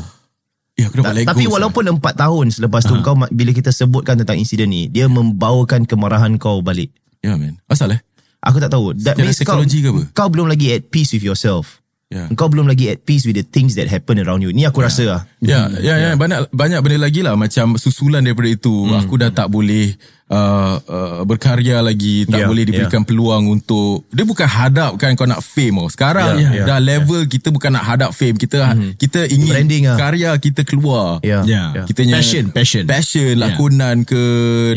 Ya 0.76 0.86
aku 0.86 1.00
dapat 1.00 1.12
let 1.12 1.24
go 1.24 1.30
Tapi 1.32 1.44
walaupun 1.48 1.82
4 1.90 1.98
tahun 2.14 2.46
selepas 2.52 2.82
tu 2.82 2.94
kau 3.00 3.16
ma- 3.16 3.32
bila 3.32 3.50
kita 3.50 3.68
sebutkan 3.68 4.14
tentang 4.14 4.36
insiden 4.36 4.68
ni, 4.68 4.86
dia 4.86 5.08
membawakan 5.08 5.82
kemarahan 5.82 6.36
kau 6.36 6.60
balik. 6.60 6.92
Ya 7.18 7.34
man 7.34 7.58
Asal 7.66 7.90
eh 7.90 8.00
Aku 8.38 8.60
tak 8.60 8.70
tahu. 8.70 8.94
That 8.94 9.16
Secara 9.16 9.26
means 9.26 9.38
kau, 9.42 9.58
ke 9.58 9.88
apa? 9.90 10.02
kau 10.14 10.28
belum 10.30 10.46
lagi 10.46 10.70
at 10.70 10.86
peace 10.86 11.10
with 11.10 11.24
yourself. 11.24 11.82
Ya. 12.06 12.30
Kau 12.38 12.46
belum 12.46 12.70
lagi 12.70 12.86
at 12.86 13.02
peace 13.02 13.26
with 13.26 13.34
the 13.34 13.42
things 13.42 13.74
that 13.74 13.90
happen 13.90 14.22
around 14.22 14.38
you. 14.38 14.54
Ni 14.54 14.62
aku 14.62 14.78
rasa 14.78 15.02
lah. 15.02 15.20
Ya, 15.42 15.66
ya, 15.82 15.98
ya, 15.98 16.10
banyak 16.14 16.54
banyak 16.54 16.78
benda 16.78 17.02
lagi 17.02 17.18
lah 17.18 17.34
macam 17.34 17.74
susulan 17.74 18.22
daripada 18.22 18.46
itu. 18.46 18.70
Hmm. 18.86 19.02
Aku 19.02 19.18
dah 19.18 19.34
tak 19.34 19.50
boleh 19.50 19.90
uh, 20.30 20.78
uh, 20.86 21.20
berkarya 21.26 21.82
lagi, 21.82 22.22
tak 22.30 22.38
Ya, 22.38 22.46
boleh 22.46 22.62
diberikan 22.62 23.02
peluang 23.02 23.50
untuk 23.50 24.06
dia 24.14 24.22
bukan 24.22 24.46
hadap 24.46 24.94
kan 25.02 25.18
kau 25.18 25.26
nak 25.26 25.42
fame 25.42 25.82
oh. 25.82 25.90
Sekarang 25.90 26.38
Ya, 26.38 26.62
ya, 26.62 26.64
dah 26.64 26.78
level 26.78 27.26
kita 27.26 27.50
bukan 27.50 27.74
nak 27.74 27.82
hadap 27.82 28.14
fame, 28.14 28.38
kita 28.38 28.78
kita 29.02 29.26
ingin 29.26 29.50
Branding 29.50 29.84
lah. 29.90 29.98
karya 29.98 30.30
kita 30.38 30.62
keluar. 30.62 31.18
Ya. 31.26 31.42
Ya. 31.42 31.74
ya. 31.74 31.82
Kita 31.90 32.06
punya 32.06 32.22
Passion, 32.22 32.44
passion. 32.54 32.84
passion 32.86 33.34
Ya. 33.34 33.50
lakonan 33.50 34.06
ke 34.06 34.22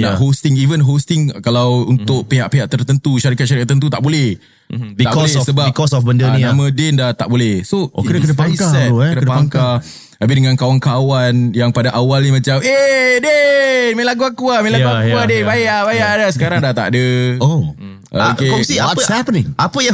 nak 0.02 0.18
Ya. 0.18 0.18
hosting 0.18 0.58
even 0.58 0.82
hosting 0.82 1.30
kalau 1.46 1.86
untuk 1.86 2.26
pihak-pihak 2.26 2.66
tertentu 2.66 3.22
syarikat-syarikat 3.22 3.70
tertentu 3.70 3.94
tak 3.94 4.02
boleh 4.02 4.34
tak 4.70 4.94
Because 4.94 5.18
boleh 5.18 5.34
of- 5.36 5.48
sebab 5.48 5.66
because 5.68 5.92
of 5.92 6.02
benda 6.04 6.26
ah, 6.26 6.32
ni 6.32 6.42
nama 6.44 6.66
Din 6.70 6.94
dah 6.94 7.10
tak 7.12 7.26
boleh. 7.26 7.62
So 7.64 7.90
Oh, 7.90 8.02
kena- 8.02 8.22
kena 8.22 8.36
pangkar 8.36 8.70
sad. 8.70 8.88
bro, 8.88 9.02
eh. 9.02 9.12
kena 9.12 9.18
Kena 9.18 9.30
pangkar 9.32 9.74
Habis 10.20 10.36
dengan 10.36 10.54
kawan-kawan 10.54 11.34
yang 11.54 11.72
pada 11.72 11.90
awal 11.92 12.20
ni 12.20 12.30
macam 12.30 12.60
Eh 12.60 13.18
Din 13.18 13.96
Main 13.96 14.04
lagu 14.06 14.22
aku 14.22 14.46
lah 14.48 14.60
Main 14.60 14.76
lagu 14.76 14.84
Ya, 14.84 14.94
aku 14.94 15.08
ya, 15.08 15.16
lah 15.16 15.26
Din. 15.26 15.42
ya. 15.42 15.48
Bayar 15.48 15.80
bayar 15.84 16.12
dah 16.18 16.30
Sekarang 16.30 16.60
dah 16.60 16.72
tak 16.72 16.92
ada. 16.92 17.06
Oh. 17.40 17.72
Ah, 17.72 17.98
Okay. 18.10 18.50
kongsi 18.50 18.82
apa 18.82 18.98
What's 18.98 19.06
happening? 19.06 19.54
Apa 19.54 19.86
yang 19.86 19.94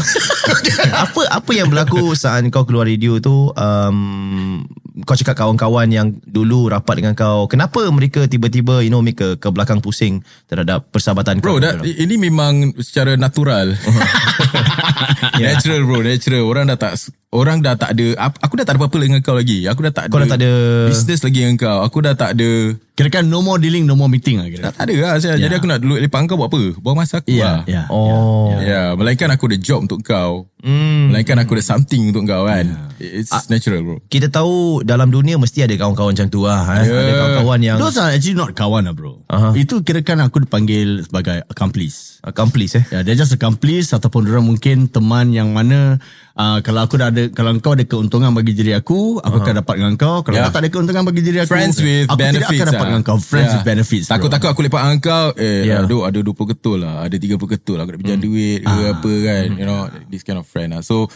apa 1.04 1.20
apa 1.36 1.52
yang 1.52 1.68
berlaku 1.68 2.16
saat 2.16 2.48
kau 2.48 2.64
keluar 2.64 2.88
radio 2.88 3.20
tu 3.20 3.52
um, 3.52 4.64
kau 5.04 5.20
cakap 5.20 5.36
kawan-kawan 5.36 5.92
yang 5.92 6.08
dulu 6.24 6.72
rapat 6.72 7.04
dengan 7.04 7.12
kau 7.12 7.52
kenapa 7.52 7.84
mereka 7.92 8.24
tiba-tiba 8.32 8.80
you 8.80 8.88
know 8.88 9.04
make 9.04 9.20
ke, 9.20 9.36
ke 9.36 9.48
belakang 9.52 9.84
pusing 9.84 10.24
terhadap 10.48 10.88
persahabatan 10.96 11.44
Bro 11.44 11.60
kau 11.60 11.60
dah, 11.60 11.84
ini 11.84 12.16
memang 12.16 12.72
secara 12.80 13.20
natural 13.20 13.76
Natural 15.42 15.82
bro 15.82 16.00
Natural 16.02 16.42
Orang 16.42 16.66
dah 16.68 16.78
tak 16.78 16.94
Orang 17.30 17.60
dah 17.60 17.76
tak 17.76 17.94
ada 17.94 18.16
Aku 18.40 18.56
dah 18.56 18.64
tak 18.64 18.76
ada 18.76 18.80
apa-apa 18.80 18.98
dengan 18.98 19.20
kau 19.20 19.36
lagi 19.36 19.66
Aku 19.66 19.82
dah 19.82 19.92
tak 19.92 20.08
Kau 20.08 20.18
ada 20.18 20.24
dah 20.24 20.32
tak 20.32 20.40
ada- 20.40 20.88
Business 20.88 21.20
lagi 21.22 21.40
dengan 21.42 21.58
kau 21.58 21.78
Aku 21.82 21.98
dah 22.00 22.14
tak 22.14 22.36
ada 22.36 22.52
Kira 22.96 23.12
kan 23.12 23.28
no 23.28 23.44
more 23.44 23.60
dealing 23.60 23.84
No 23.84 23.94
more 23.94 24.08
meeting 24.08 24.40
lah 24.40 24.48
kira 24.48 24.62
Dah 24.62 24.74
tak 24.74 24.88
ada 24.88 24.96
lah 24.96 25.12
saya. 25.20 25.36
Jadi 25.36 25.54
aku 25.54 25.68
nak 25.68 25.80
duduk 25.80 26.00
lepak 26.00 26.20
kau 26.26 26.40
buat 26.40 26.48
apa 26.48 26.62
Buang 26.80 26.96
masa 26.96 27.20
aku 27.20 27.28
Ya 27.30 27.60
lah 27.60 27.62
Ya 27.68 27.84
oh 27.92 28.56
Ya, 28.56 28.96
melainkan 28.96 29.28
aku 29.30 29.46
ada 29.46 29.58
job 29.58 29.84
untuk 29.84 30.00
kau. 30.02 30.48
Hmm. 30.64 31.12
Melainkan 31.12 31.38
aku 31.38 31.54
ada 31.54 31.64
something 31.68 32.10
untuk 32.10 32.26
kau 32.26 32.48
kan. 32.48 32.66
It's 32.98 33.30
natural 33.46 33.84
bro. 33.84 33.98
kita 34.08 34.32
tahu 34.32 34.82
dalam 34.82 35.12
dunia 35.12 35.36
mesti 35.36 35.62
ada 35.62 35.76
kawan-kawan 35.76 36.16
macam 36.16 36.28
tu 36.28 36.42
lah 36.42 36.64
eh? 36.80 36.88
Ya. 36.88 36.96
ada 36.96 37.14
kawan-kawan 37.14 37.60
yang 37.60 37.78
Those 37.78 38.00
are 38.00 38.10
actually 38.10 38.34
not 38.34 38.56
kawan 38.56 38.88
lah 38.88 38.96
bro 38.96 39.20
Aha. 39.28 39.52
Itu 39.54 39.84
kira 39.84 40.00
kan 40.00 40.24
aku 40.24 40.42
dipanggil 40.42 41.04
Sebagai 41.04 41.44
accomplice 41.46 42.24
accomplice 42.24 42.74
eh 42.76 42.86
Ya, 42.90 43.00
dia 43.04 43.14
just 43.14 43.36
accomplice 43.36 43.92
ataupun 43.92 44.26
orang 44.26 44.48
mungkin 44.48 44.75
teman 44.86 45.32
yang 45.32 45.50
mana 45.50 45.96
uh, 46.34 46.60
kalau 46.60 46.84
aku 46.84 46.96
dah 46.96 47.08
ada 47.08 47.32
kalau 47.32 47.56
kau 47.58 47.72
ada 47.72 47.82
keuntungan 47.82 48.30
bagi 48.30 48.52
diri 48.52 48.72
aku, 48.72 49.18
aku 49.18 49.36
akan 49.38 49.54
dapat 49.60 49.76
dengan 49.80 49.96
kau. 49.96 50.20
Kalau 50.22 50.36
Yeah. 50.36 50.46
kau 50.46 50.54
tak 50.54 50.62
ada 50.62 50.70
keuntungan 50.70 51.04
bagi 51.04 51.22
diri 51.22 51.40
aku, 51.40 51.50
Friends 51.50 51.80
with 51.80 52.06
aku 52.06 52.20
benefits 52.20 52.46
tidak 52.46 52.60
akan 52.60 52.68
dapat 52.68 52.76
lah. 52.76 52.88
dengan 52.92 53.04
kau. 53.04 53.18
Friends 53.18 53.48
Yeah. 53.48 53.56
with 53.56 53.66
benefits. 53.66 54.06
bro. 54.06 54.14
Takut-takut 54.14 54.50
aku 54.52 54.62
lepak 54.62 54.82
dengan 54.82 55.00
kau 55.00 55.26
Eh 55.34 55.60
Yeah. 55.64 55.82
aduh 55.82 56.02
ada 56.04 56.20
20 56.20 56.52
ketul 56.52 56.78
lah 56.80 56.96
Ada 57.02 57.16
30 57.16 57.48
ketul 57.50 57.76
lah 57.76 57.84
Aku 57.84 57.92
nak 57.92 58.00
pinjam 58.00 58.20
duit 58.20 58.60
ke 58.60 58.74
apa 58.92 59.12
kan 59.24 59.46
You 59.56 59.66
know 59.66 59.82
This 60.08 60.22
kind 60.22 60.38
of 60.38 60.46
friend 60.46 60.76
lah 60.76 60.82
So 60.82 61.08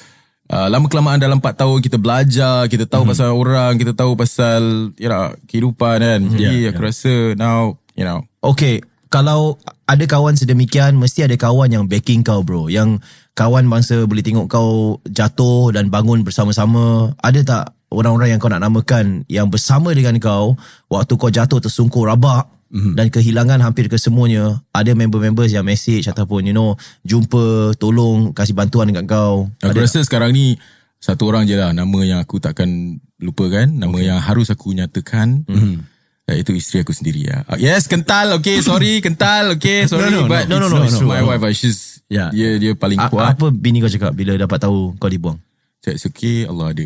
uh, 0.48 0.68
Lama 0.68 0.88
kelamaan 0.88 1.20
dalam 1.20 1.38
4 1.38 1.54
tahun 1.56 1.78
Kita 1.80 1.98
belajar 1.98 2.66
Kita 2.66 2.86
tahu 2.86 3.04
pasal 3.06 3.30
orang 3.30 3.76
Kita 3.76 3.92
tahu 3.92 4.16
pasal 4.16 4.62
You 4.96 5.08
know 5.08 5.36
Kehidupan 5.46 5.96
kan 6.00 6.20
Jadi 6.30 6.72
aku 6.72 6.82
rasa 6.82 7.14
Now 7.36 7.76
You 7.94 8.08
know 8.08 8.24
Okay, 8.40 8.80
kalau 9.10 9.58
ada 9.84 10.06
kawan 10.06 10.38
sedemikian, 10.38 10.94
mesti 10.96 11.26
ada 11.26 11.34
kawan 11.34 11.68
yang 11.68 11.90
backing 11.90 12.22
kau 12.22 12.40
bro. 12.40 12.70
Yang 12.70 13.02
kawan 13.40 13.72
bangsa 13.72 14.04
boleh 14.04 14.20
tengok 14.20 14.52
kau 14.52 15.00
jatuh 15.08 15.72
dan 15.72 15.88
bangun 15.88 16.28
bersama-sama. 16.28 17.16
Ada 17.24 17.40
tak 17.48 17.64
orang-orang 17.88 18.36
yang 18.36 18.40
kau 18.44 18.52
nak 18.52 18.60
namakan 18.60 19.24
yang 19.32 19.48
bersama 19.48 19.96
dengan 19.96 20.20
kau 20.20 20.60
waktu 20.92 21.14
kau 21.16 21.32
jatuh 21.32 21.64
tersungkur 21.64 22.12
rabak 22.12 22.52
mm-hmm. 22.76 23.00
dan 23.00 23.08
kehilangan 23.08 23.64
hampir 23.64 23.88
kesemuanya. 23.88 24.60
Ada 24.76 24.92
member-members 24.92 25.56
yang 25.56 25.64
message 25.64 26.12
ataupun 26.12 26.52
you 26.52 26.56
know 26.56 26.76
jumpa, 27.08 27.80
tolong, 27.80 28.36
kasih 28.36 28.52
bantuan 28.52 28.92
dekat 28.92 29.08
kau. 29.08 29.48
Aku 29.64 29.80
rasa 29.80 30.04
sekarang 30.04 30.36
ni 30.36 30.60
Satu 31.00 31.32
orang 31.32 31.48
je 31.48 31.56
lah 31.56 31.72
Nama 31.72 32.00
yang 32.04 32.20
aku 32.20 32.44
takkan 32.44 33.00
lupakan 33.24 33.64
Nama 33.64 33.88
okay. 33.88 34.04
yang 34.04 34.20
harus 34.20 34.52
aku 34.52 34.76
nyatakan 34.76 35.48
mm-hmm. 35.48 35.89
Itu 36.32 36.52
isteri 36.52 36.82
aku 36.82 36.92
sendiri 36.92 37.26
ya. 37.26 37.42
Yes, 37.56 37.86
kental. 37.86 38.38
Okay, 38.38 38.60
sorry, 38.60 39.00
kental. 39.06 39.56
Okay, 39.56 39.86
sorry. 39.86 40.10
No, 40.10 40.24
no, 40.24 40.28
no. 40.28 40.30
but 40.30 40.46
No, 40.46 40.58
no, 40.58 40.68
no, 40.68 40.84
it's 40.84 41.00
no, 41.00 41.08
my 41.08 41.22
no. 41.22 41.32
wife. 41.32 41.46
She's 41.54 42.02
Yeah. 42.10 42.34
dia 42.34 42.58
dia 42.58 42.74
paling 42.74 42.98
A- 42.98 43.06
kuat. 43.06 43.38
apa 43.38 43.54
bini 43.54 43.80
kau 43.80 43.88
cakap 43.88 44.18
bila 44.18 44.34
dapat 44.34 44.58
tahu 44.58 44.98
kau 44.98 45.06
dibuang? 45.06 45.38
It's 45.86 46.06
okay. 46.06 46.46
Allah 46.46 46.74
ada. 46.74 46.86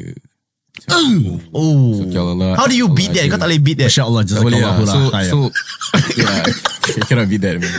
Oh. 1.53 2.01
Subhanallah. 2.01 2.57
How 2.57 2.65
do 2.65 2.73
you 2.73 2.89
beat 2.89 3.13
that? 3.13 3.29
Kau 3.29 3.37
tak 3.37 3.45
boleh 3.45 3.61
beat 3.61 3.77
that. 3.77 3.93
Masya 3.93 4.03
Allah 4.09 4.21
Tak 4.25 4.41
boleh 4.41 4.57
lah. 4.57 4.73
Jazakallah 4.73 4.97
So, 4.97 5.13
khair. 5.13 5.29
so 5.29 5.37
yeah, 6.17 6.41
I 6.97 7.01
cannot 7.05 7.29
beat 7.29 7.45
that. 7.45 7.61
Man. 7.61 7.69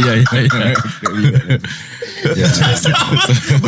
Ya 0.00 0.12
ya 0.16 0.40
ya 0.48 2.46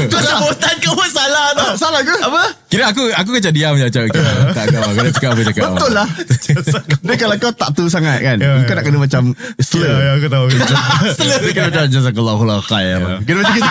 Kau 0.09 0.21
sebutan 0.21 0.75
kau 0.81 0.93
pun 0.97 1.09
salah 1.09 1.53
tau. 1.53 1.73
Salah 1.77 2.01
ke? 2.01 2.17
Apa? 2.19 2.43
Kira 2.73 2.89
aku 2.89 3.05
aku 3.13 3.37
macam 3.37 3.53
diam 3.53 3.77
je 3.77 3.85
macam 3.85 4.03
okay, 4.09 4.25
tak 4.57 4.65
kau 4.73 4.81
kau 4.81 5.03
nak 5.05 5.13
cakap 5.13 5.31
apa 5.37 5.43
cakap. 5.45 5.63
Betul 5.77 5.93
lah 5.93 6.09
Dia 7.05 7.15
kalau 7.21 7.37
kau 7.37 7.53
tak 7.53 7.69
tu 7.77 7.85
sangat 7.93 8.25
kan 8.25 8.41
Kau 8.41 8.73
nak 8.73 8.85
kena 8.85 8.97
macam 8.97 9.23
Slur 9.61 9.93
Ya, 9.93 10.17
aku 10.17 10.29
tahu. 10.33 10.45
Dia 11.45 11.53
kena 11.53 11.69
macam 11.69 11.85
Jazakallah 11.85 12.35
khair 12.65 12.97
Kena 13.29 13.39
macam 13.45 13.53
gitu 13.61 13.71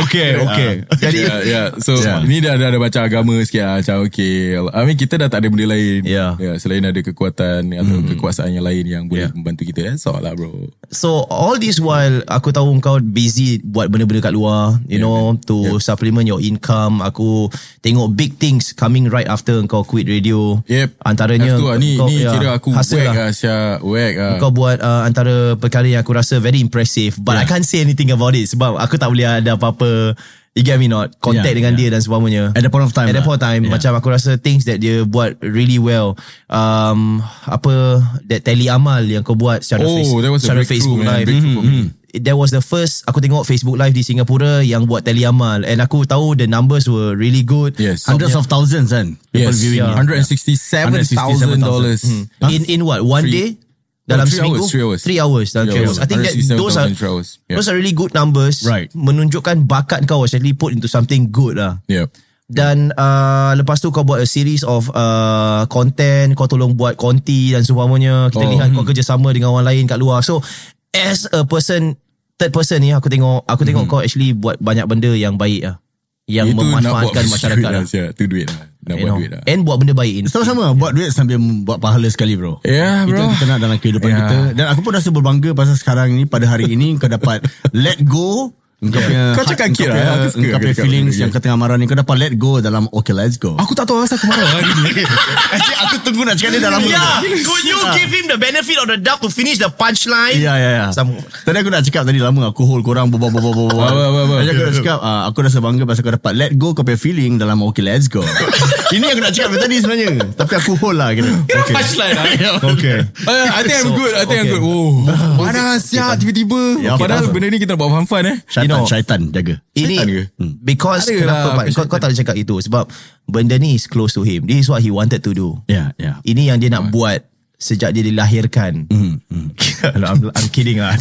Okay 0.00 0.30
okay 0.40 0.72
Jadi 0.96 1.18
yeah, 1.20 1.40
yeah. 1.44 1.66
So 1.76 1.92
Yeah. 2.00 2.24
Ni 2.24 2.40
dah, 2.40 2.56
ada 2.56 2.80
baca 2.80 3.04
agama 3.04 3.36
sikit 3.44 3.60
lah 3.60 3.76
Macam 3.90 4.06
okay 4.06 4.54
I 4.54 4.82
mean 4.86 4.94
kita 4.94 5.18
dah 5.18 5.26
tak 5.26 5.42
ada 5.42 5.48
benda 5.50 5.66
lain 5.66 6.06
Yeah. 6.06 6.38
yeah, 6.38 6.54
Selain 6.62 6.86
ada 6.86 7.00
kekuatan 7.02 7.74
Atau 7.74 8.06
kekuasaan 8.14 8.54
yang 8.54 8.62
lain 8.62 8.86
Yang 8.86 9.04
boleh 9.10 9.28
membantu 9.34 9.66
kita 9.66 9.90
That's 9.90 10.06
all 10.06 10.22
lah 10.22 10.38
bro 10.38 10.70
So 10.90 11.22
all 11.30 11.54
this 11.54 11.78
while 11.78 12.18
aku 12.26 12.50
tahu 12.50 12.74
kau 12.82 12.98
busy 12.98 13.62
buat 13.62 13.86
benda-benda 13.94 14.26
kat 14.26 14.34
luar, 14.34 14.82
you 14.90 14.98
yeah, 14.98 15.06
know, 15.06 15.38
to 15.46 15.78
yeah. 15.78 15.78
supplement 15.78 16.26
your 16.26 16.42
income. 16.42 16.98
Aku 16.98 17.46
tengok 17.78 18.10
big 18.18 18.34
things 18.42 18.74
coming 18.74 19.06
right 19.06 19.30
after 19.30 19.54
kau 19.70 19.86
quit 19.86 20.10
radio. 20.10 20.58
Yep 20.66 20.98
Antaranya 21.06 21.54
to 21.54 21.70
lah. 21.70 21.78
Ni, 21.78 21.94
kau, 21.94 22.10
ni 22.10 22.26
ya, 22.26 22.34
kira 22.34 22.58
aku 22.58 22.74
Whack 22.74 22.90
lah. 22.90 23.30
Syah 23.30 23.78
Whack 23.86 24.14
lah 24.18 24.34
Kau 24.42 24.50
buat 24.50 24.82
uh, 24.82 25.06
antara 25.06 25.54
perkara 25.54 25.86
yang 25.86 26.02
aku 26.02 26.10
rasa 26.10 26.42
very 26.42 26.58
impressive 26.58 27.14
but 27.22 27.38
yeah. 27.38 27.42
I 27.42 27.44
can't 27.46 27.62
say 27.62 27.86
anything 27.86 28.10
about 28.10 28.34
it 28.34 28.50
sebab 28.50 28.74
aku 28.74 28.98
tak 28.98 29.14
boleh 29.14 29.30
ada 29.30 29.54
apa-apa 29.54 30.18
You 30.50 30.66
get 30.66 30.82
me 30.82 30.90
not? 30.90 31.14
Contact 31.22 31.46
Yeah, 31.46 31.54
dengan 31.54 31.72
yeah. 31.78 31.86
dia 31.86 31.94
dan 31.94 32.02
sebagainya. 32.02 32.44
At 32.58 32.66
the 32.66 32.74
point 32.74 32.82
of 32.82 32.90
time 32.90 33.06
At 33.06 33.14
the 33.14 33.22
lah. 33.22 33.26
point 33.28 33.38
of 33.38 33.46
time 33.46 33.62
Yeah. 33.62 33.70
Macam 33.70 33.90
aku 33.94 34.08
rasa 34.10 34.34
Things 34.34 34.66
that 34.66 34.82
dia 34.82 35.06
buat 35.06 35.38
Really 35.38 35.78
well 35.78 36.18
um, 36.50 37.22
Apa 37.46 38.02
That 38.26 38.42
tele 38.42 38.66
amal 38.66 39.06
Yang 39.06 39.30
kau 39.30 39.38
buat 39.38 39.62
Secara, 39.62 39.86
Oh, 39.86 39.94
face, 39.94 40.10
that 40.10 40.26
was 40.28 40.42
a 40.42 40.44
secara 40.44 40.58
breakthrough, 40.60 40.74
Facebook 40.74 41.00
man. 41.06 41.22
live 41.22 41.30
me. 41.30 41.74
That 42.18 42.34
was 42.34 42.50
the 42.50 42.58
first 42.58 43.06
Aku 43.06 43.22
tengok 43.22 43.46
Facebook 43.46 43.78
live 43.78 43.94
Di 43.94 44.02
Singapura 44.02 44.58
Yang 44.60 44.90
buat 44.90 45.06
tele 45.06 45.22
amal 45.22 45.62
And 45.62 45.78
aku 45.78 46.02
tahu 46.02 46.34
The 46.34 46.50
numbers 46.50 46.90
were 46.90 47.14
really 47.14 47.46
good 47.46 47.78
Yes 47.78 48.10
Hundreds 48.10 48.34
of 48.34 48.50
thousands 48.50 48.90
kan 48.90 49.14
People 49.30 49.54
Yes 49.54 49.62
viewing 49.62 49.86
Yeah. 49.86 49.94
$167,000. 49.94 51.14
$167,000 51.14 51.62
dollars. 51.62 52.02
In 52.50 52.66
in 52.66 52.80
what 52.82 53.06
One 53.06 53.22
Three- 53.22 53.54
day 53.54 53.69
dalam 54.10 54.26
three 54.26 54.36
seminggu 54.36 54.58
hours, 54.58 54.68
three 54.68 54.82
hours. 54.82 55.00
three 55.00 55.18
hours 55.18 55.48
dalam 55.50 55.66
Three 55.66 55.72
three 55.72 55.86
hours. 55.86 55.96
hours. 55.96 56.02
I 56.02 56.06
think 56.06 56.20
that 56.20 56.34
those 56.52 56.74
are 56.74 56.86
167,000 56.86 56.94
three 56.94 57.08
hours. 57.08 57.28
Yeah. 57.44 57.56
those 57.56 57.66
are 57.66 57.76
really 57.76 57.92
good 57.92 58.10
numbers 58.10 58.56
Right. 58.62 58.90
menunjukkan 58.92 59.64
bakat 59.64 60.04
kau 60.04 60.22
actually 60.22 60.52
put 60.52 60.70
into 60.70 60.86
something 60.86 61.28
good 61.28 61.56
lah 61.56 61.78
Yeah 61.86 62.10
dan 62.50 62.90
uh, 62.92 63.54
lepas 63.54 63.78
tu 63.78 63.88
kau 63.88 64.02
buat 64.02 64.18
a 64.18 64.26
series 64.26 64.66
of 64.66 64.90
uh, 64.90 65.62
content 65.66 66.34
kau 66.34 66.44
tolong 66.44 66.74
buat 66.74 66.98
konti 66.98 67.54
dan 67.54 67.62
seumpamanya 67.62 68.26
kita 68.26 68.42
Oh. 68.42 68.50
lihat 68.50 68.74
kau 68.74 68.82
kerjasama 68.82 69.30
dengan 69.30 69.54
orang 69.54 69.70
lain 69.70 69.86
kat 69.86 69.94
luar 69.96 70.18
so 70.18 70.42
as 70.90 71.30
a 71.30 71.46
person 71.46 71.94
third 72.34 72.50
person 72.50 72.82
ni 72.82 72.90
aku 72.90 73.06
tengok 73.06 73.46
aku 73.46 73.62
tengok 73.62 73.86
kau 73.86 74.02
actually 74.02 74.34
buat 74.34 74.58
banyak 74.58 74.82
benda 74.84 75.14
yang 75.14 75.38
baik 75.38 75.62
lah 75.62 75.78
yang 76.26 76.46
Itu 76.46 76.58
memanfaatkan 76.58 77.24
masyarakat 77.28 77.70
lah. 77.70 77.82
lah. 77.86 78.10
Itu 78.10 78.22
duit 78.26 78.46
lah 78.46 78.66
Nak 78.80 78.96
buat 78.96 79.06
know. 79.06 79.18
duit 79.18 79.30
lah 79.30 79.42
and 79.44 79.60
buat 79.60 79.76
benda 79.76 79.92
baik 79.92 80.24
Sama-sama 80.26 80.72
buat 80.72 80.92
duit 80.92 81.10
sambil 81.10 81.36
buat 81.36 81.76
pahala 81.76 82.08
sekali 82.08 82.32
bro. 82.32 82.64
Ya, 82.64 83.04
Itu 83.04 83.12
bro. 83.12 83.18
yang 83.18 83.32
kita 83.32 83.44
nak 83.46 83.58
dalam 83.60 83.76
kehidupan 83.76 84.08
Ya. 84.08 84.16
kita. 84.18 84.36
Dan 84.54 84.66
aku 84.66 84.80
pun 84.80 84.92
rasa 84.92 85.08
berbangga 85.08 85.52
pasal 85.52 85.76
sekarang 85.76 86.12
ni 86.12 86.24
pada 86.24 86.44
hari 86.44 86.70
ini 86.70 86.96
kau 86.96 87.06
dapat 87.06 87.44
let 87.76 88.00
go 88.00 88.56
Kau 88.80 88.96
punya 88.96 89.36
Kau 89.36 89.44
cakap 89.44 89.68
kau 89.68 89.76
kira, 89.76 89.92
punya, 89.92 90.08
aku 90.16 90.26
suka 90.32 90.46
kau 90.56 90.60
punya 90.64 90.76
feelings 90.80 91.14
yang 91.20 91.28
kau 91.28 91.36
tengah 91.36 91.60
marah 91.60 91.76
ni 91.76 91.84
kau 91.84 91.92
dapat 91.92 92.16
let 92.16 92.32
go 92.40 92.64
dalam 92.64 92.88
okay 92.96 93.12
let's 93.12 93.36
go. 93.36 93.52
Aku 93.60 93.76
tak 93.76 93.84
tahu 93.84 94.00
asal 94.00 94.16
aku 94.16 94.24
marah 94.24 94.40
hari 94.56 94.72
ni 94.88 95.04
Actually 95.52 95.78
aku 95.84 95.94
tunggu 96.00 96.24
nak 96.24 96.40
cakap 96.40 96.56
dia 96.56 96.60
dah 96.64 96.72
lama. 96.72 96.88
Yeah, 96.88 97.20
could 97.44 97.64
you 97.68 97.76
give 97.92 98.08
him 98.08 98.24
the 98.32 98.40
benefit 98.40 98.80
of 98.80 98.88
the 98.88 98.96
doubt 98.96 99.20
to 99.20 99.28
finish 99.28 99.60
the 99.60 99.68
punchline? 99.68 100.40
Ya 100.40 100.56
ya 100.56 100.70
ya. 100.80 100.86
Tadi 100.96 101.56
aku 101.60 101.68
nak 101.68 101.84
cakap 101.84 102.08
tadi 102.08 102.24
lama 102.24 102.56
aku 102.56 102.64
hold 102.64 102.80
korang. 102.80 103.12
Apa, 103.12 103.20
apa, 103.20 103.36
apa. 103.36 104.34
Jadi 104.48 104.50
aku 104.56 104.62
nak 104.64 104.74
cakap 104.80 104.98
ah, 105.04 105.20
aku 105.28 105.38
rasa 105.44 105.58
bangga 105.60 105.84
pasal 105.84 106.00
kau 106.00 106.14
dapat 106.16 106.32
let 106.32 106.52
go 106.56 106.72
kau 106.72 106.80
punya 106.80 106.96
feeling 106.96 107.36
dalam 107.36 107.60
okay 107.60 107.84
let's 107.84 108.08
go. 108.08 108.24
Ini 108.96 109.12
yang 109.12 109.12
aku 109.12 109.22
nak 109.28 109.32
cakap 109.36 109.60
tadi 109.60 109.76
sebenarnya. 109.76 110.08
Tapi 110.40 110.52
aku 110.56 110.72
hold 110.80 110.96
lah 110.96 111.12
kira. 111.12 111.28
Okay. 111.28 111.74
Punchline 111.76 112.16
lah 112.16 112.24
Okay. 112.64 112.98
Uh, 113.28 113.46
I 113.52 113.60
think 113.60 113.76
I'm 113.76 113.92
good 113.92 114.12
I 114.16 114.24
think 114.24 114.38
I'm 114.40 114.48
good 114.56 114.62
Oh 114.64 114.92
Mana 115.36 115.76
siap 115.82 116.16
tiba-tiba 116.16 116.80
Ya, 116.80 116.94
Padahal 116.96 117.28
benda 117.28 117.50
ni 117.50 117.58
kita 117.60 117.74
nak 117.74 117.80
buat 117.82 117.90
fun-fun 117.92 118.24
eh 118.24 118.36
Syaitan, 118.70 118.78
know- 118.78 118.90
syaitan 118.90 119.20
jaga. 119.30 119.54
Ini 119.74 119.96
Syaitan 119.98 120.06
ke? 120.10 120.22
because 120.62 121.06
Ada 121.06 121.18
kenapa 121.18 121.46
lah, 121.46 121.56
Pat? 121.58 121.64
Kau, 121.74 121.84
kau 121.86 121.98
tak 121.98 122.08
boleh 122.10 122.20
cakap 122.22 122.36
itu 122.38 122.54
sebab 122.62 122.84
benda 123.26 123.54
ni 123.58 123.74
is 123.74 123.86
close 123.86 124.14
to 124.14 124.22
him. 124.22 124.46
This 124.46 124.66
is 124.66 124.68
what 124.70 124.82
he 124.82 124.90
wanted 124.90 125.22
to 125.22 125.30
do. 125.30 125.58
Ya, 125.70 125.94
ya. 125.94 126.18
Ini 126.22 126.54
yang 126.54 126.58
dia 126.58 126.70
nak 126.70 126.90
buat 126.90 127.29
sejak 127.60 127.92
dia 127.92 128.00
dilahirkan. 128.00 128.88
Hmm, 128.88 129.20
hmm. 129.28 129.48
I'm, 130.00 130.32
I'm 130.32 130.48
kidding 130.48 130.80
lah. 130.80 130.96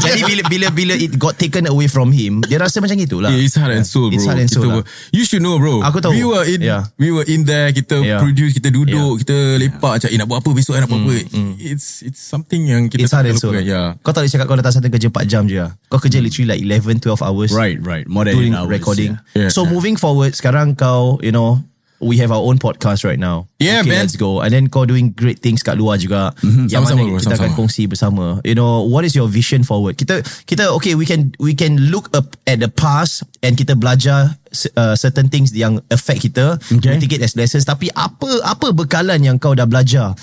Jadi 0.00 0.20
bila 0.24 0.42
bila 0.48 0.66
bila 0.72 0.94
it 0.96 1.20
got 1.20 1.36
taken 1.36 1.68
away 1.68 1.86
from 1.86 2.08
him, 2.08 2.40
dia 2.44 2.56
rasa 2.56 2.80
macam 2.80 2.96
itulah. 2.96 3.28
Yeah, 3.28 3.44
it's 3.44 3.56
heart 3.60 3.76
and 3.76 3.84
soul 3.84 4.08
bro 4.08 4.16
It's 4.16 4.24
heart 4.24 4.40
and 4.40 4.48
soul 4.48 4.64
kita, 4.64 4.80
lah. 4.80 4.84
You 5.12 5.24
should 5.28 5.44
know 5.44 5.60
bro 5.60 5.84
Aku 5.84 6.00
tahu. 6.00 6.16
We 6.16 6.24
were 6.24 6.44
in 6.48 6.60
Yeah. 6.64 6.88
We 6.96 7.12
were 7.12 7.26
in 7.28 7.44
there 7.44 7.68
Kita 7.70 8.00
Yeah. 8.00 8.20
produce 8.22 8.54
Kita 8.54 8.70
duduk 8.70 9.20
Kita 9.24 9.34
lepak 9.58 10.00
Macam 10.00 10.08
eh 10.08 10.16
nak 10.16 10.26
buat 10.30 10.38
apa 10.40 10.50
besok 10.54 10.78
eh, 10.78 10.80
Nak 10.84 10.88
buat 10.88 11.02
apa 11.04 11.14
It's 11.58 12.00
it's 12.06 12.22
something 12.22 12.64
yang 12.64 12.86
kita 12.88 13.04
It's 13.04 13.12
hard 13.12 13.28
and 13.28 13.36
soul. 13.36 13.52
Yeah 13.58 13.98
Kau 14.00 14.14
tak 14.14 14.24
boleh 14.24 14.32
cakap 14.32 14.46
kau 14.48 14.56
datang 14.56 14.72
sana 14.72 14.88
kerja 14.88 15.08
4 15.10 15.26
jam 15.28 15.42
je 15.44 15.58
lah. 15.60 15.70
Kau 15.90 15.98
kerja 16.00 16.18
literally 16.22 16.48
like 16.48 16.62
11, 16.62 17.02
12 17.04 17.20
hours. 17.20 17.50
Right, 17.52 17.76
right. 17.82 18.06
More 18.08 18.24
than 18.24 18.38
hours, 18.54 18.70
recording. 18.70 19.18
Yeah. 19.36 19.50
So 19.52 19.64
Yeah. 19.66 19.72
moving 19.74 19.96
forward, 20.00 20.32
sekarang 20.32 20.74
kau, 20.78 21.20
you 21.20 21.34
know, 21.34 21.60
we 22.02 22.18
have 22.18 22.34
our 22.34 22.42
own 22.42 22.58
podcast 22.58 23.06
right 23.06 23.18
now. 23.18 23.46
Yeah, 23.62 23.80
okay, 23.80 23.94
man. 23.94 24.04
let's 24.04 24.18
go. 24.18 24.42
And 24.42 24.50
then 24.50 24.66
kau 24.66 24.84
doing 24.84 25.14
great 25.14 25.38
things 25.38 25.62
kat 25.62 25.78
luar 25.78 26.02
juga. 26.02 26.34
Mm-hmm. 26.42 26.66
Yang 26.66 26.82
Sama-sama, 26.90 26.98
mana 26.98 27.06
kita 27.06 27.14
akan 27.14 27.38
sama-sama. 27.38 27.56
kongsi 27.56 27.82
bersama. 27.86 28.24
You 28.42 28.58
know, 28.58 28.82
what 28.82 29.06
is 29.06 29.14
your 29.14 29.30
vision 29.30 29.62
forward? 29.62 29.94
Kita 29.94 30.20
kita 30.44 30.74
okay, 30.74 30.98
we 30.98 31.06
can 31.06 31.30
we 31.38 31.54
can 31.54 31.78
look 31.94 32.10
up 32.12 32.34
at 32.50 32.58
the 32.58 32.68
past 32.68 33.22
and 33.46 33.54
kita 33.54 33.78
belajar 33.78 34.34
uh, 34.74 34.94
certain 34.98 35.30
things 35.30 35.54
yang 35.54 35.78
affect 35.88 36.26
kita. 36.26 36.58
Okay. 36.58 36.98
We 36.98 37.06
take 37.06 37.14
it 37.16 37.22
as 37.22 37.38
lessons. 37.38 37.62
Tapi 37.62 37.88
apa 37.94 38.42
apa 38.42 38.74
bekalan 38.74 39.22
yang 39.22 39.38
kau 39.38 39.54
dah 39.54 39.64
belajar? 39.64 40.18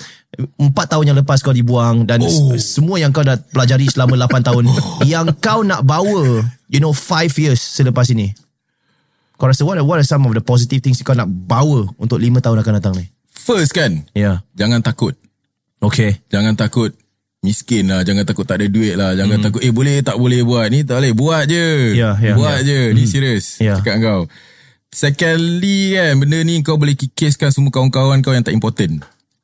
Empat 0.60 0.94
tahun 0.94 1.10
yang 1.10 1.18
lepas 1.18 1.42
kau 1.42 1.50
dibuang 1.50 2.06
dan 2.06 2.22
oh. 2.22 2.54
semua 2.60 3.02
yang 3.02 3.10
kau 3.10 3.26
dah 3.26 3.34
pelajari 3.50 3.90
selama 3.90 4.14
8 4.14 4.46
tahun 4.46 4.64
yang 5.12 5.26
kau 5.42 5.66
nak 5.66 5.82
bawa 5.82 6.46
you 6.70 6.78
know 6.78 6.94
5 6.94 7.34
years 7.40 7.58
selepas 7.58 8.06
ini. 8.14 8.30
Kau 9.40 9.48
rasa 9.48 9.64
what 9.64 9.80
are, 9.80 9.86
what 9.88 9.96
are 9.96 10.04
some 10.04 10.20
of 10.28 10.36
the 10.36 10.44
positive 10.44 10.84
things 10.84 11.00
kau 11.00 11.16
nak 11.16 11.24
bawa 11.24 11.88
untuk 11.96 12.20
5 12.20 12.44
tahun 12.44 12.60
akan 12.60 12.74
datang 12.76 12.92
ni? 12.92 13.08
First 13.32 13.72
kan? 13.72 14.04
Yeah. 14.12 14.44
Jangan 14.52 14.84
takut. 14.84 15.16
Okay. 15.80 16.20
Jangan 16.28 16.60
takut 16.60 16.92
Miskin 17.40 17.88
lah. 17.88 18.04
Jangan 18.04 18.28
takut 18.28 18.44
tak 18.44 18.60
ada 18.60 18.68
duit 18.68 19.00
lah. 19.00 19.16
Jangan 19.16 19.40
Hmm. 19.40 19.46
takut 19.48 19.64
Eh 19.64 19.72
boleh 19.72 20.04
tak 20.04 20.20
boleh 20.20 20.44
buat 20.44 20.68
Ni? 20.68 20.84
Tak 20.84 21.00
boleh. 21.00 21.12
Buat 21.16 21.48
je. 21.48 21.96
Ya, 21.96 22.12
ya, 22.20 22.36
Buat 22.36 22.68
je. 22.68 22.92
Ni 22.92 23.08
serius 23.08 23.56
Ya. 23.56 23.80
Cakap 23.80 23.96
kau. 24.04 24.20
Secondly 24.92 25.96
kan 25.96 26.20
Benda 26.20 26.38
ni 26.44 26.60
kau 26.60 26.76
boleh 26.76 26.92
kikiskan 26.92 27.48
Semua 27.48 27.72
kawan-kawan 27.72 28.20
kau 28.20 28.36
yang 28.36 28.44
tak 28.44 28.52
important 28.52 29.00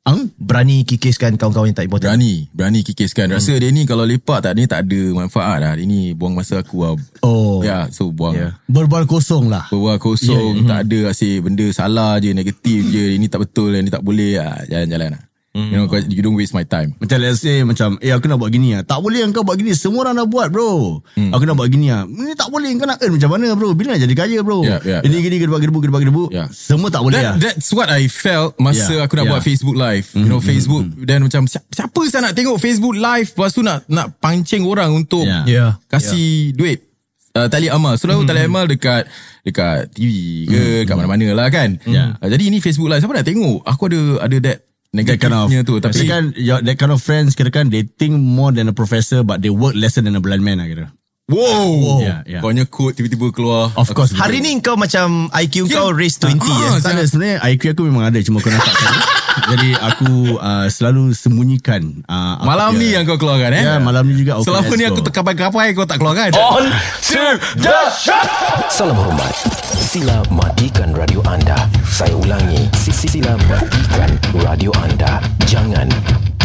Ang? 0.07 0.31
Berani 0.39 0.87
kikiskan 0.87 1.35
kawan-kawan 1.35 1.69
yang 1.69 1.77
tak 1.77 1.91
important. 1.91 2.15
Berani 2.15 2.47
Berani 2.55 2.79
kikiskan 2.79 3.27
Rasa 3.27 3.59
dia 3.59 3.67
ni 3.67 3.83
Kalau 3.83 4.07
lepak 4.07 4.39
tak 4.39 4.55
ni 4.55 4.63
Tak 4.63 4.87
ada 4.87 5.01
manfaat 5.11 5.59
lah 5.59 5.75
Dia 5.75 5.83
ni 5.83 6.15
buang 6.15 6.31
masa 6.31 6.63
aku 6.63 6.79
lah 6.79 6.95
Oh. 7.19 7.59
Ya 7.59 7.91
so 7.91 8.07
buang 8.07 8.39
Ya. 8.39 8.55
Berbual 8.71 9.03
kosong 9.03 9.51
lah. 9.51 9.67
Berbual 9.67 9.99
kosong 9.99 10.63
Tak 10.63 10.87
ada 10.87 11.11
asyik 11.11 11.51
Benda 11.51 11.67
salah 11.75 12.23
je 12.23 12.31
Negatif 12.31 12.87
je 12.87 13.19
Ini 13.19 13.27
tak 13.27 13.43
betul 13.43 13.75
Ini 13.75 13.91
tak 13.91 13.99
boleh 13.99 14.39
ah, 14.39 14.63
Jalan-jalan 14.63 15.19
lah 15.19 15.26
You 15.57 15.73
know 15.73 15.89
You 16.07 16.21
don't 16.21 16.37
waste 16.37 16.53
my 16.53 16.61
time. 16.61 16.93
Macam 17.01 17.17
let's 17.17 17.41
say 17.41 17.65
Macam 17.65 17.97
Eh 17.97 18.13
aku 18.13 18.29
nak 18.29 18.37
buat 18.37 18.53
gini 18.53 18.77
lah 18.77 18.85
Tak 18.85 19.01
boleh 19.01 19.25
kau 19.33 19.41
buat 19.41 19.57
gini. 19.57 19.73
Semua 19.73 20.05
orang 20.05 20.13
dah 20.15 20.27
buat 20.29 20.53
bro. 20.53 21.01
Hmm. 21.17 21.33
Aku 21.33 21.43
nak 21.43 21.57
buat 21.57 21.65
gini 21.67 21.89
lah 21.89 22.05
Ini 22.05 22.37
tak 22.37 22.53
boleh 22.53 22.69
Kau 22.77 22.85
nak 22.85 23.01
earn 23.01 23.17
macam 23.17 23.29
mana 23.33 23.47
bro? 23.53 23.73
Bila 23.73 23.97
nak 23.97 24.01
jadi 24.05 24.13
kaya 24.13 24.37
bro? 24.45 24.61
Ya, 24.61 24.77
ya, 24.85 24.97
Ini 25.01 25.17
gini 25.17 25.41
gedebak 25.41 25.65
gedebuk 25.65 25.81
gedebak 25.81 26.01
gedebuk 26.05 26.29
Ya. 26.29 26.45
Semua 26.53 26.93
tak 26.93 27.01
boleh 27.01 27.17
lah 27.17 27.33
That, 27.35 27.57
That's 27.57 27.73
what 27.73 27.89
I 27.89 28.05
felt 28.05 28.53
Masa 28.55 28.93
Yeah, 28.93 29.03
aku 29.03 29.17
nak 29.17 29.25
yeah. 29.25 29.33
buat 29.33 29.41
Facebook 29.41 29.73
live. 29.73 30.05
You 30.13 30.29
know 30.29 30.37
Facebook 30.37 30.83
Dan 31.01 31.25
macam 31.25 31.49
si- 31.49 31.65
Siapa 31.67 32.01
saya 32.05 32.29
nak 32.29 32.37
tengok 32.37 32.61
Facebook 32.61 32.93
live? 32.93 33.25
Lepas 33.27 33.51
tu 33.51 33.65
nak 33.65 33.81
Nak 33.89 34.21
pancing 34.21 34.61
orang 34.61 34.93
Untuk 34.93 35.25
Yeah. 35.25 35.43
Yeah. 35.49 35.69
Kasih 35.89 36.53
duit. 36.53 36.85
Uh, 37.33 37.45
Tali 37.47 37.65
amal. 37.67 37.97
Selalu 37.97 38.25
tali 38.25 38.41
amal 38.41 38.65
dekat 38.65 39.09
Dekat 39.41 39.89
TV 39.89 40.45
ke 40.45 40.61
Dekat 40.83 40.93
mana-mana 40.93 41.33
lah 41.33 41.47
kan? 41.49 41.81
Yeah. 41.85 42.17
uh, 42.17 42.27
Jadi 42.27 42.49
ini 42.49 42.57
Facebook 42.59 42.89
live. 42.89 43.01
Siapa 43.01 43.13
nak 43.13 43.25
tengok? 43.25 43.63
Aku 43.63 43.87
ada 43.87 44.01
Ada 44.21 44.37
that 44.43 44.57
That 44.95 45.19
kind 45.19 45.35
of 45.35 45.51
tu 45.67 45.77
Tapi 45.83 45.93
Kira 45.93 46.07
kan 46.07 46.23
your, 46.39 46.59
That 46.63 46.79
kind 46.79 46.91
of 46.95 47.03
friends 47.03 47.35
Kira 47.35 47.51
kan 47.51 47.67
They 47.67 47.83
think 47.83 48.15
more 48.17 48.55
than 48.55 48.71
a 48.71 48.75
professor 48.75 49.21
But 49.21 49.43
they 49.43 49.51
work 49.51 49.75
lesser 49.75 49.99
than 49.99 50.15
a 50.15 50.23
blind 50.23 50.41
man 50.41 50.63
lah 50.63 50.67
kira 50.67 50.87
Wow. 51.27 51.99
Ya, 51.99 52.23
ya. 52.23 52.39
Kau 52.39 52.55
punya 52.55 52.63
code 52.63 52.95
tiba-tiba 52.95 53.35
keluar. 53.35 53.75
Of 53.75 53.91
course. 53.91 54.15
Hari 54.15 54.39
ni 54.39 54.63
kau 54.63 54.79
macam 54.79 55.27
IQ 55.35 55.67
kau 55.67 55.91
raise 55.91 56.15
20 56.23 56.39
Ah, 56.39 56.39
ya. 56.39 56.69
tak 56.79 56.91
ada 56.95 57.03
sebenarnya 57.03 57.37
IQ 57.51 57.75
aku 57.75 57.83
memang 57.83 58.07
ada 58.07 58.15
cuma 58.23 58.39
kau 58.39 58.47
nampak 58.47 58.71
kan. 58.71 58.95
Jadi 59.37 59.69
aku 59.77 60.41
uh, 60.41 60.65
selalu 60.65 61.13
sembunyikan 61.13 62.01
uh, 62.09 62.41
Malam 62.41 62.73
ni 62.75 62.97
yang 62.97 63.05
kau 63.05 63.21
keluarkan 63.21 63.53
eh? 63.53 63.63
Ya, 63.63 63.77
malam 63.77 64.09
ni 64.09 64.17
juga 64.17 64.41
open 64.41 64.49
Selama 64.49 64.73
ni 64.73 64.83
aku 64.89 65.01
terkapai-kapai 65.05 65.77
kau 65.77 65.85
tak 65.85 66.01
keluarkan. 66.01 66.33
On 66.33 66.65
to 67.05 67.23
the 67.61 67.77
shot. 67.93 68.25
Salam 68.73 68.97
hormat. 68.97 69.33
Sila 69.77 70.25
matikan 70.33 70.91
radio 70.97 71.21
anda. 71.25 71.69
Saya 71.85 72.13
ulangi. 72.17 72.67
Sila 72.75 73.37
matikan 73.45 74.11
radio 74.41 74.71
anda. 74.81 75.21
Jangan 75.45 75.87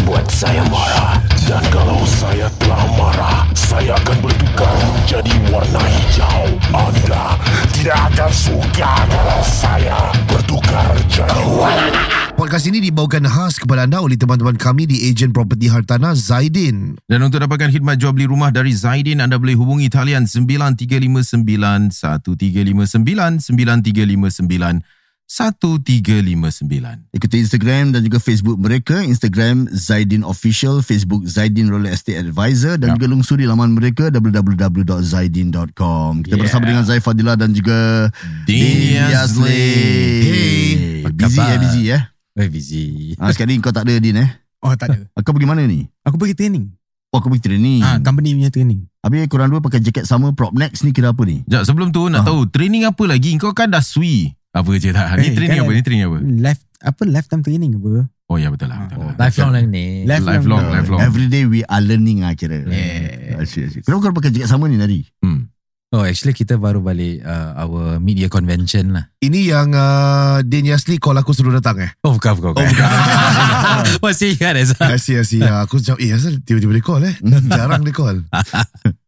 buat 0.07 0.27
saya 0.31 0.63
marah. 0.67 1.19
Dan 1.43 1.63
kalau 1.71 1.99
saya 2.07 2.47
telah 2.59 2.83
marah, 2.95 3.47
saya 3.55 3.95
akan 3.99 4.17
bertukar 4.23 4.73
menjadi 4.95 5.33
warna 5.51 5.81
hijau. 5.81 6.45
Anda 6.71 7.35
tidak 7.75 7.99
akan 8.13 8.31
suka 8.31 8.91
kalau 9.11 9.41
saya 9.43 9.97
bertukar 10.27 10.87
jadi 11.11 11.43
warna. 11.51 12.03
Podcast 12.33 12.65
ini 12.67 12.81
dibawakan 12.83 13.29
khas 13.29 13.61
kepada 13.61 13.85
anda 13.87 14.01
oleh 14.03 14.19
teman-teman 14.19 14.57
kami 14.57 14.89
di 14.89 15.07
ejen 15.07 15.31
properti 15.31 15.69
hartanah 15.71 16.17
Zaidin. 16.17 16.97
Dan 17.07 17.23
untuk 17.23 17.39
dapatkan 17.39 17.71
khidmat 17.71 18.01
jual 18.01 18.11
beli 18.11 18.27
rumah 18.27 18.51
dari 18.51 18.73
Zaidin, 18.73 19.23
anda 19.23 19.39
boleh 19.39 19.55
hubungi 19.55 19.87
talian 19.87 20.27
9359 20.27 21.93
1359 21.93 23.39
9359 23.39 25.02
1359. 25.25 27.09
Ikuti 27.09 27.35
Instagram 27.39 27.95
dan 27.95 28.05
juga 28.05 28.19
Facebook 28.19 28.59
mereka. 28.59 29.01
Instagram 29.01 29.65
Zaidin 29.71 30.21
Official, 30.21 30.83
Facebook 30.83 31.25
Zaidin 31.25 31.71
Real 31.71 31.89
Estate 31.89 32.21
Advisor 32.21 32.77
dan 32.77 32.93
juga 32.93 33.09
lungsuri 33.09 33.47
laman 33.47 33.73
mereka 33.73 34.11
www.zaidin.com. 34.13 36.11
Kita 36.21 36.35
Yeah. 36.35 36.41
bersama 36.43 36.63
dengan 36.69 36.85
Zaid 36.85 37.01
Fadila 37.01 37.33
dan 37.33 37.55
juga 37.55 38.11
Din 38.45 38.99
Yazli. 39.09 39.73
Hey, 40.21 41.03
busy 41.09 41.41
eh, 41.41 41.57
busy 41.57 41.83
eh. 41.89 42.03
Eh, 42.33 42.49
busy. 42.49 42.85
Ha, 43.17 43.29
sekarang 43.29 43.57
ni 43.57 43.61
kau 43.61 43.69
tak 43.69 43.85
ada 43.85 43.97
Din 43.97 44.17
eh. 44.17 44.29
Oh, 44.63 44.71
tak 44.79 44.89
ada. 44.89 44.99
Kau 45.27 45.35
pergi 45.35 45.43
mana 45.43 45.67
ni? 45.67 45.83
Aku 46.07 46.15
pergi 46.15 46.39
training. 46.39 46.71
Oh, 47.11 47.19
kau 47.19 47.27
pergi 47.27 47.51
training. 47.51 47.83
Ah, 47.83 47.99
company 47.99 48.31
punya 48.33 48.47
training. 48.49 48.87
Habis 49.03 49.27
korang 49.27 49.51
dua 49.51 49.59
pakai 49.59 49.83
jaket 49.83 50.07
sama 50.07 50.31
Prop 50.31 50.55
Next 50.55 50.81
ni 50.81 50.95
kira 50.95 51.11
apa 51.11 51.21
ni? 51.27 51.43
Sekejap, 51.45 51.67
sebelum 51.67 51.91
tu 51.91 52.07
nak 52.07 52.23
tahu 52.25 52.47
training 52.47 52.87
apa 52.87 53.03
lagi? 53.05 53.35
Kau 53.37 53.51
kan 53.51 53.67
dah 53.69 53.83
sui. 53.83 54.31
Apa 54.53 54.69
je 54.77 54.89
tak? 54.93 55.05
Ni 55.17 55.27
Eh, 55.27 55.33
training 55.33 55.57
kan 55.57 55.65
apa? 55.65 55.73
Ni 55.73 55.81
training 55.81 56.05
apa? 56.05 56.17
Life 56.21 56.61
apa 56.77 57.01
lifetime 57.03 57.41
training 57.41 57.71
apa? 57.73 58.05
Oh 58.29 58.37
ya 58.37 58.53
betul 58.53 58.69
lah. 58.69 58.85
Betul 58.85 58.97
lah. 59.01 59.15
Lifelong 59.17 59.51
learning. 59.51 59.93
Lifelong, 60.05 60.63
lifelong. 60.69 61.01
Every 61.01 61.27
day 61.27 61.43
we 61.43 61.65
are 61.65 61.81
learning 61.81 62.21
lah 62.21 62.37
kira. 62.37 62.61
Yeah. 62.65 63.41
Asyik, 63.41 63.69
asyik. 63.69 63.81
Kenapa 63.83 64.09
kau 64.09 64.15
pakai 64.15 64.29
jaket 64.29 64.47
sama 64.47 64.69
ni 64.69 64.77
tadi? 64.77 65.01
Hmm. 65.25 65.49
Oh, 65.93 66.01
actually 66.01 66.33
kita 66.33 66.57
baru 66.57 66.81
balik 66.81 67.21
uh, 67.21 67.53
our 67.53 68.01
media 68.01 68.25
convention 68.25 68.97
lah. 68.97 69.13
Ini 69.21 69.39
yang 69.45 69.77
uh, 69.77 70.41
Din 70.41 70.65
Yasli 70.65 70.97
call 70.97 71.21
aku 71.21 71.37
suruh 71.37 71.53
datang 71.53 71.77
eh. 71.85 71.93
Oh, 72.01 72.17
bukan, 72.17 72.33
bukan. 72.33 72.57
bukan. 72.57 72.65
Masih 74.05 74.33
ingat 74.33 74.57
Zah? 74.73 74.97
Asyik 74.97 75.21
asyik. 75.21 75.45
Aku 75.45 75.77
macam 75.77 76.01
eh 76.01 76.09
asal 76.09 76.41
tiba-tiba 76.41 76.73
dia 76.73 76.81
call 76.81 77.05
eh. 77.05 77.13
Jarang 77.45 77.85
dia 77.85 77.93
call. 77.93 78.25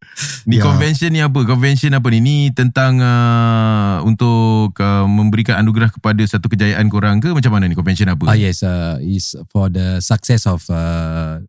Ni 0.45 0.57
Ya. 0.57 0.63
convention 0.63 1.09
ni 1.09 1.19
apa? 1.19 1.39
Convention 1.41 1.91
apa 1.91 2.07
ni? 2.07 2.19
Ni 2.19 2.35
tentang 2.49 2.97
uh, 2.97 3.99
untuk 4.01 4.71
uh, 4.77 5.03
memberikan 5.03 5.57
anugerah 5.57 5.89
kepada 5.89 6.23
satu 6.23 6.47
kejayaan 6.47 6.87
korang 6.87 7.19
ke 7.19 7.29
macam 7.29 7.51
mana 7.51 7.65
ni 7.65 7.73
convention 7.73 8.07
apa? 8.07 8.23
Ah 8.25 8.33
yes, 8.33 8.61
uh, 8.61 8.95
is 8.99 9.35
for 9.49 9.67
the 9.67 9.99
success 9.99 10.43
of 10.43 10.63
uh, 10.67 11.43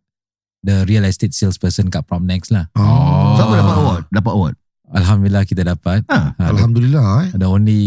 the 0.59 0.83
real 0.83 1.03
estate 1.03 1.31
salesperson 1.31 1.87
kat 1.87 2.03
Promnex 2.03 2.51
lah. 2.51 2.67
Oh. 2.73 3.35
Siapa 3.35 3.53
dapat 3.55 3.75
award? 3.77 4.03
Dapat 4.09 4.33
award? 4.33 4.55
Alhamdulillah 4.87 5.43
kita 5.43 5.63
dapat. 5.63 6.03
Ah, 6.07 6.31
Ah, 6.35 6.47
Alhamdulillah 6.47 7.03
eh. 7.25 7.29
the 7.35 7.43
only 7.43 7.83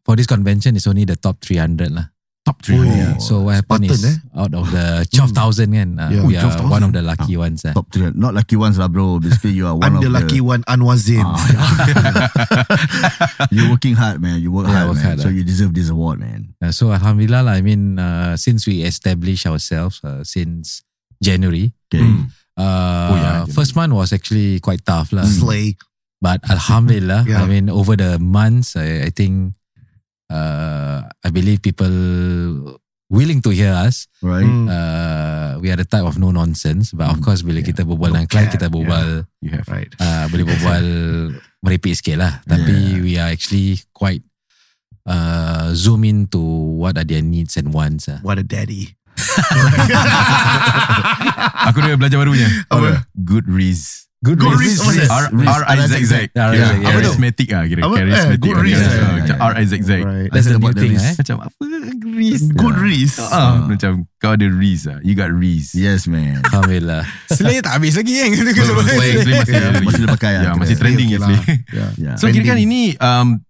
for 0.00 0.16
this 0.16 0.24
convention 0.24 0.72
is 0.72 0.84
only 0.84 1.04
the 1.04 1.16
top 1.16 1.36
300 1.40 1.92
lah. 1.92 2.08
Top 2.42 2.58
3. 2.58 2.74
Oh, 2.74 2.82
Yeah. 2.82 3.14
So 3.22 3.46
what 3.46 3.54
happened 3.54 3.86
Spartan, 3.86 4.02
is 4.02 4.18
out 4.34 4.50
of 4.50 4.66
the 4.74 5.06
12,000 5.14 5.78
kan, 5.78 5.90
uh, 5.94 6.10
Yeah. 6.10 6.26
we 6.26 6.34
Oh, 6.34 6.42
are 6.42 6.58
12,000. 6.58 6.70
one 6.74 6.82
of 6.82 6.90
the 6.92 6.98
lucky 7.02 7.36
ones. 7.38 7.62
Uh. 7.62 7.70
Top 7.72 7.86
3. 7.94 8.18
Not 8.18 8.34
lucky 8.34 8.56
ones 8.58 8.78
lah 8.82 8.88
bro. 8.90 9.22
Basically 9.22 9.54
you 9.54 9.66
are 9.70 9.78
one 9.78 9.94
One 9.94 9.96
of 9.96 10.02
the 10.02 10.10
lucky 10.10 10.40
one 10.42 10.66
Anwazin. 10.66 11.22
Ah, 11.22 11.38
you 13.54 13.70
working 13.70 13.94
hard 13.94 14.18
man. 14.20 14.42
You 14.42 14.50
work 14.50 14.66
Yeah, 14.66 14.74
hard 14.74 14.88
work 14.90 14.98
man. 14.98 15.06
hard, 15.06 15.18
so 15.22 15.28
ah. 15.30 15.32
you 15.34 15.44
deserve 15.46 15.70
this 15.74 15.86
award 15.88 16.18
man. 16.18 16.54
Uh, 16.58 16.74
so 16.74 16.90
Alhamdulillah 16.90 17.46
lah, 17.46 17.54
I 17.54 17.62
mean, 17.62 17.98
uh, 18.02 18.34
since 18.36 18.66
we 18.66 18.82
established 18.82 19.46
ourselves 19.46 20.02
uh, 20.02 20.24
since 20.26 20.82
January, 21.22 21.70
Okay. 21.94 22.02
uh, 22.58 22.58
Oh, 22.58 23.14
yeah, 23.22 23.44
first 23.54 23.76
month 23.78 23.94
was 23.94 24.10
actually 24.12 24.58
quite 24.58 24.82
tough 24.82 25.12
lah. 25.14 25.22
Slay. 25.24 25.78
But 26.22 26.42
Alhamdulillah, 26.50 27.22
Yeah. 27.26 27.42
I 27.42 27.46
mean, 27.46 27.70
over 27.70 27.94
the 27.94 28.18
months, 28.18 28.74
I, 28.74 29.06
I 29.06 29.10
think, 29.10 29.54
uh, 30.32 31.04
I 31.20 31.28
believe 31.28 31.60
people 31.60 31.92
willing 33.12 33.44
to 33.44 33.52
hear 33.52 33.76
us. 33.76 34.08
Right. 34.24 34.48
Hmm. 34.48 34.72
Uh, 34.72 35.60
we 35.60 35.68
are 35.68 35.76
the 35.76 35.84
type 35.84 36.08
of 36.08 36.16
no 36.16 36.32
nonsense. 36.32 36.96
But 36.96 37.12
of 37.12 37.20
course, 37.20 37.44
bila 37.44 37.60
kita 37.60 37.84
berbual 37.84 38.08
No 38.08 38.16
dengan 38.16 38.28
client, 38.32 38.50
kita 38.56 38.72
berbual, 38.72 39.28
You 39.44 39.52
have. 39.52 39.68
Right. 39.68 39.92
uh, 40.00 40.32
boleh 40.32 40.48
berbual 40.56 40.84
merepek 41.60 41.92
sikit 41.92 42.16
lah. 42.16 42.40
Tapi 42.48 43.04
we 43.04 43.20
are 43.20 43.28
actually 43.28 43.84
quite 43.92 44.24
uh, 45.04 45.76
zoom 45.76 46.08
into 46.08 46.40
what 46.80 46.96
are 46.96 47.04
their 47.04 47.22
needs 47.22 47.60
and 47.60 47.76
wants. 47.76 48.08
Uh. 48.08 48.24
What 48.24 48.40
a 48.40 48.46
daddy. 48.46 48.96
Aku 51.70 51.78
dah 51.84 51.94
belajar 52.00 52.18
barunya. 52.18 52.48
Apa? 52.72 53.04
Good 54.22 54.38
Riz. 54.38 54.78
Good 54.78 55.02
dia? 55.02 55.10
R 55.10 55.26
R 55.34 55.62
I 55.66 55.78
Z 55.82 55.94
Z. 56.06 56.14
Charismatic 56.30 57.48
ah 57.50 57.66
kira? 57.66 57.80
Eh, 57.82 57.90
charismatic. 57.90 58.38
good 58.38 58.58
eh. 58.62 58.78
Macam 59.18 59.36
R 59.42 59.54
I 59.58 59.64
Z 59.66 59.72
Z. 59.82 59.90
That's 60.30 60.46
the 60.46 60.58
new 60.62 60.70
thing 60.70 60.94
risk. 60.94 61.02
eh. 61.02 61.14
Macam 61.18 61.36
apa 61.42 61.62
Riz? 62.06 62.42
Good 62.54 62.76
Riz. 62.78 63.14
Ah, 63.18 63.66
macam 63.66 64.06
kau 64.22 64.30
ada 64.38 64.46
Riz 64.46 64.86
ah. 64.86 65.02
You 65.02 65.18
got 65.18 65.34
Riz. 65.34 65.74
Yes 65.74 66.06
man. 66.06 66.38
Alhamdulillah. 66.46 67.02
Slay 67.34 67.58
tak 67.66 67.82
habis 67.82 67.98
lagi 67.98 68.14
kan. 68.14 68.28
Slay, 68.30 69.10
slay 69.26 69.36
masih 69.42 69.54
masih 69.90 70.06
pakai. 70.14 70.32
Ya, 70.38 70.54
masih 70.54 70.76
trending 70.78 71.08
ya. 71.10 71.18
Slay. 71.18 71.40
So 72.22 72.30
kira 72.30 72.54
kan 72.54 72.58
ini 72.62 72.94
um, 73.02 73.42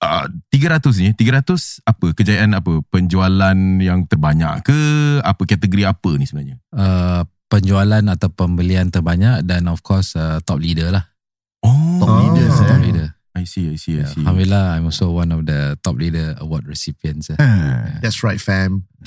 uh, 0.00 0.26
300 0.48 1.04
ni 1.04 1.12
300 1.12 1.84
apa 1.84 2.06
kejayaan 2.16 2.56
apa 2.56 2.80
penjualan 2.88 3.58
yang 3.76 4.08
terbanyak 4.08 4.64
ke 4.64 4.78
apa 5.20 5.42
kategori 5.44 5.84
apa 5.84 6.10
ni 6.16 6.24
sebenarnya 6.24 6.56
Uh, 6.74 7.22
penjualan 7.54 8.04
atau 8.10 8.28
pembelian 8.34 8.90
terbanyak 8.90 9.46
dan 9.46 9.70
of 9.70 9.78
course 9.86 10.18
uh, 10.18 10.42
top 10.42 10.58
leader 10.58 10.90
lah. 10.90 11.06
oh 11.62 12.02
Top 12.02 12.10
leaders, 12.26 12.54
Top 12.58 12.66
eh. 12.66 12.82
leader. 12.82 13.08
I 13.34 13.42
see 13.46 13.66
I 13.66 13.78
see 13.78 13.98
I 13.98 14.06
see 14.06 14.22
Alhamdulillah, 14.22 14.78
I'm 14.78 14.86
also 14.86 15.10
one 15.10 15.34
of 15.34 15.42
the 15.42 15.74
top 15.82 15.98
leader 15.98 16.38
award 16.38 16.70
recipients. 16.70 17.34
Ah. 17.34 17.98
That's 17.98 18.22
right 18.22 18.38
fam. 18.38 18.86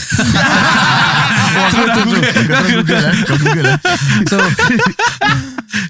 Kau 1.72 1.88
Google 1.96 3.08
eh. 3.08 3.16
Kau 3.24 3.38
Google 3.40 3.68
eh. 3.72 3.80
so, 4.32 4.38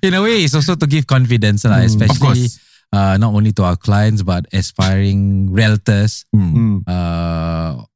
in 0.05 0.13
a 0.13 0.21
way, 0.21 0.45
it's 0.45 0.53
also 0.53 0.77
to 0.77 0.85
give 0.85 1.09
confidence 1.09 1.65
lah, 1.65 1.81
of 1.81 1.89
especially 1.89 2.45
uh, 2.93 3.17
not 3.17 3.33
only 3.33 3.51
to 3.57 3.65
our 3.65 3.75
clients 3.75 4.21
but 4.21 4.45
aspiring 4.53 5.49
realtors. 5.49 6.29
Hmm. 6.29 6.85
Uh, 6.85 7.89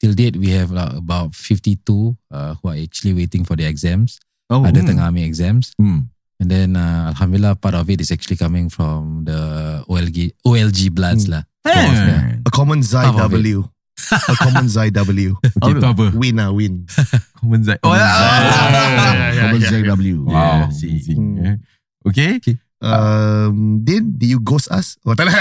till 0.00 0.12
date, 0.14 0.36
we 0.36 0.50
have 0.52 0.72
uh, 0.72 0.92
about 0.96 1.34
52 1.34 2.16
uh, 2.30 2.54
who 2.60 2.68
are 2.68 2.78
actually 2.78 3.14
waiting 3.14 3.44
for 3.44 3.56
the 3.56 3.64
exams. 3.64 4.18
Oh. 4.50 4.62
Ada 4.64 4.82
tengah 4.86 5.10
ambil 5.10 5.24
exams. 5.26 5.72
Hmm. 5.80 6.10
And 6.38 6.50
then, 6.52 6.76
uh, 6.76 7.16
Alhamdulillah, 7.16 7.56
part 7.56 7.74
of 7.74 7.88
it 7.88 8.00
is 8.00 8.12
actually 8.12 8.36
coming 8.36 8.68
from 8.68 9.24
the 9.24 9.80
OLG, 9.88 10.36
OLG 10.44 10.92
bloods 10.92 11.26
lah. 11.32 11.42
Eh, 11.64 12.36
A 12.44 12.50
common 12.52 12.82
Zai. 12.84 13.08
W. 13.10 13.64
A 14.12 14.34
common 14.44 14.68
Zai 14.68 14.92
W. 14.92 15.32
okay, 15.64 15.80
tu 15.80 15.86
apa 15.88 16.12
Win 16.12 16.36
ah 16.38 16.52
win. 16.52 16.84
common 17.40 17.64
Zai 17.64 17.80
oh 17.80 17.90
Ah, 17.96 19.32
ya 19.32 19.48
Common 19.48 19.62
ZW. 19.64 20.16
wow 20.28 20.68
Yeah, 20.68 20.68
see. 20.70 21.00
Hmm. 21.16 21.40
Eh. 21.40 21.56
okay 22.04 22.36
Um, 22.76 23.80
Din, 23.80 24.12
do 24.12 24.24
you 24.26 24.36
ghost 24.36 24.68
us? 24.68 24.94
Oh, 25.02 25.12
tak. 25.12 25.26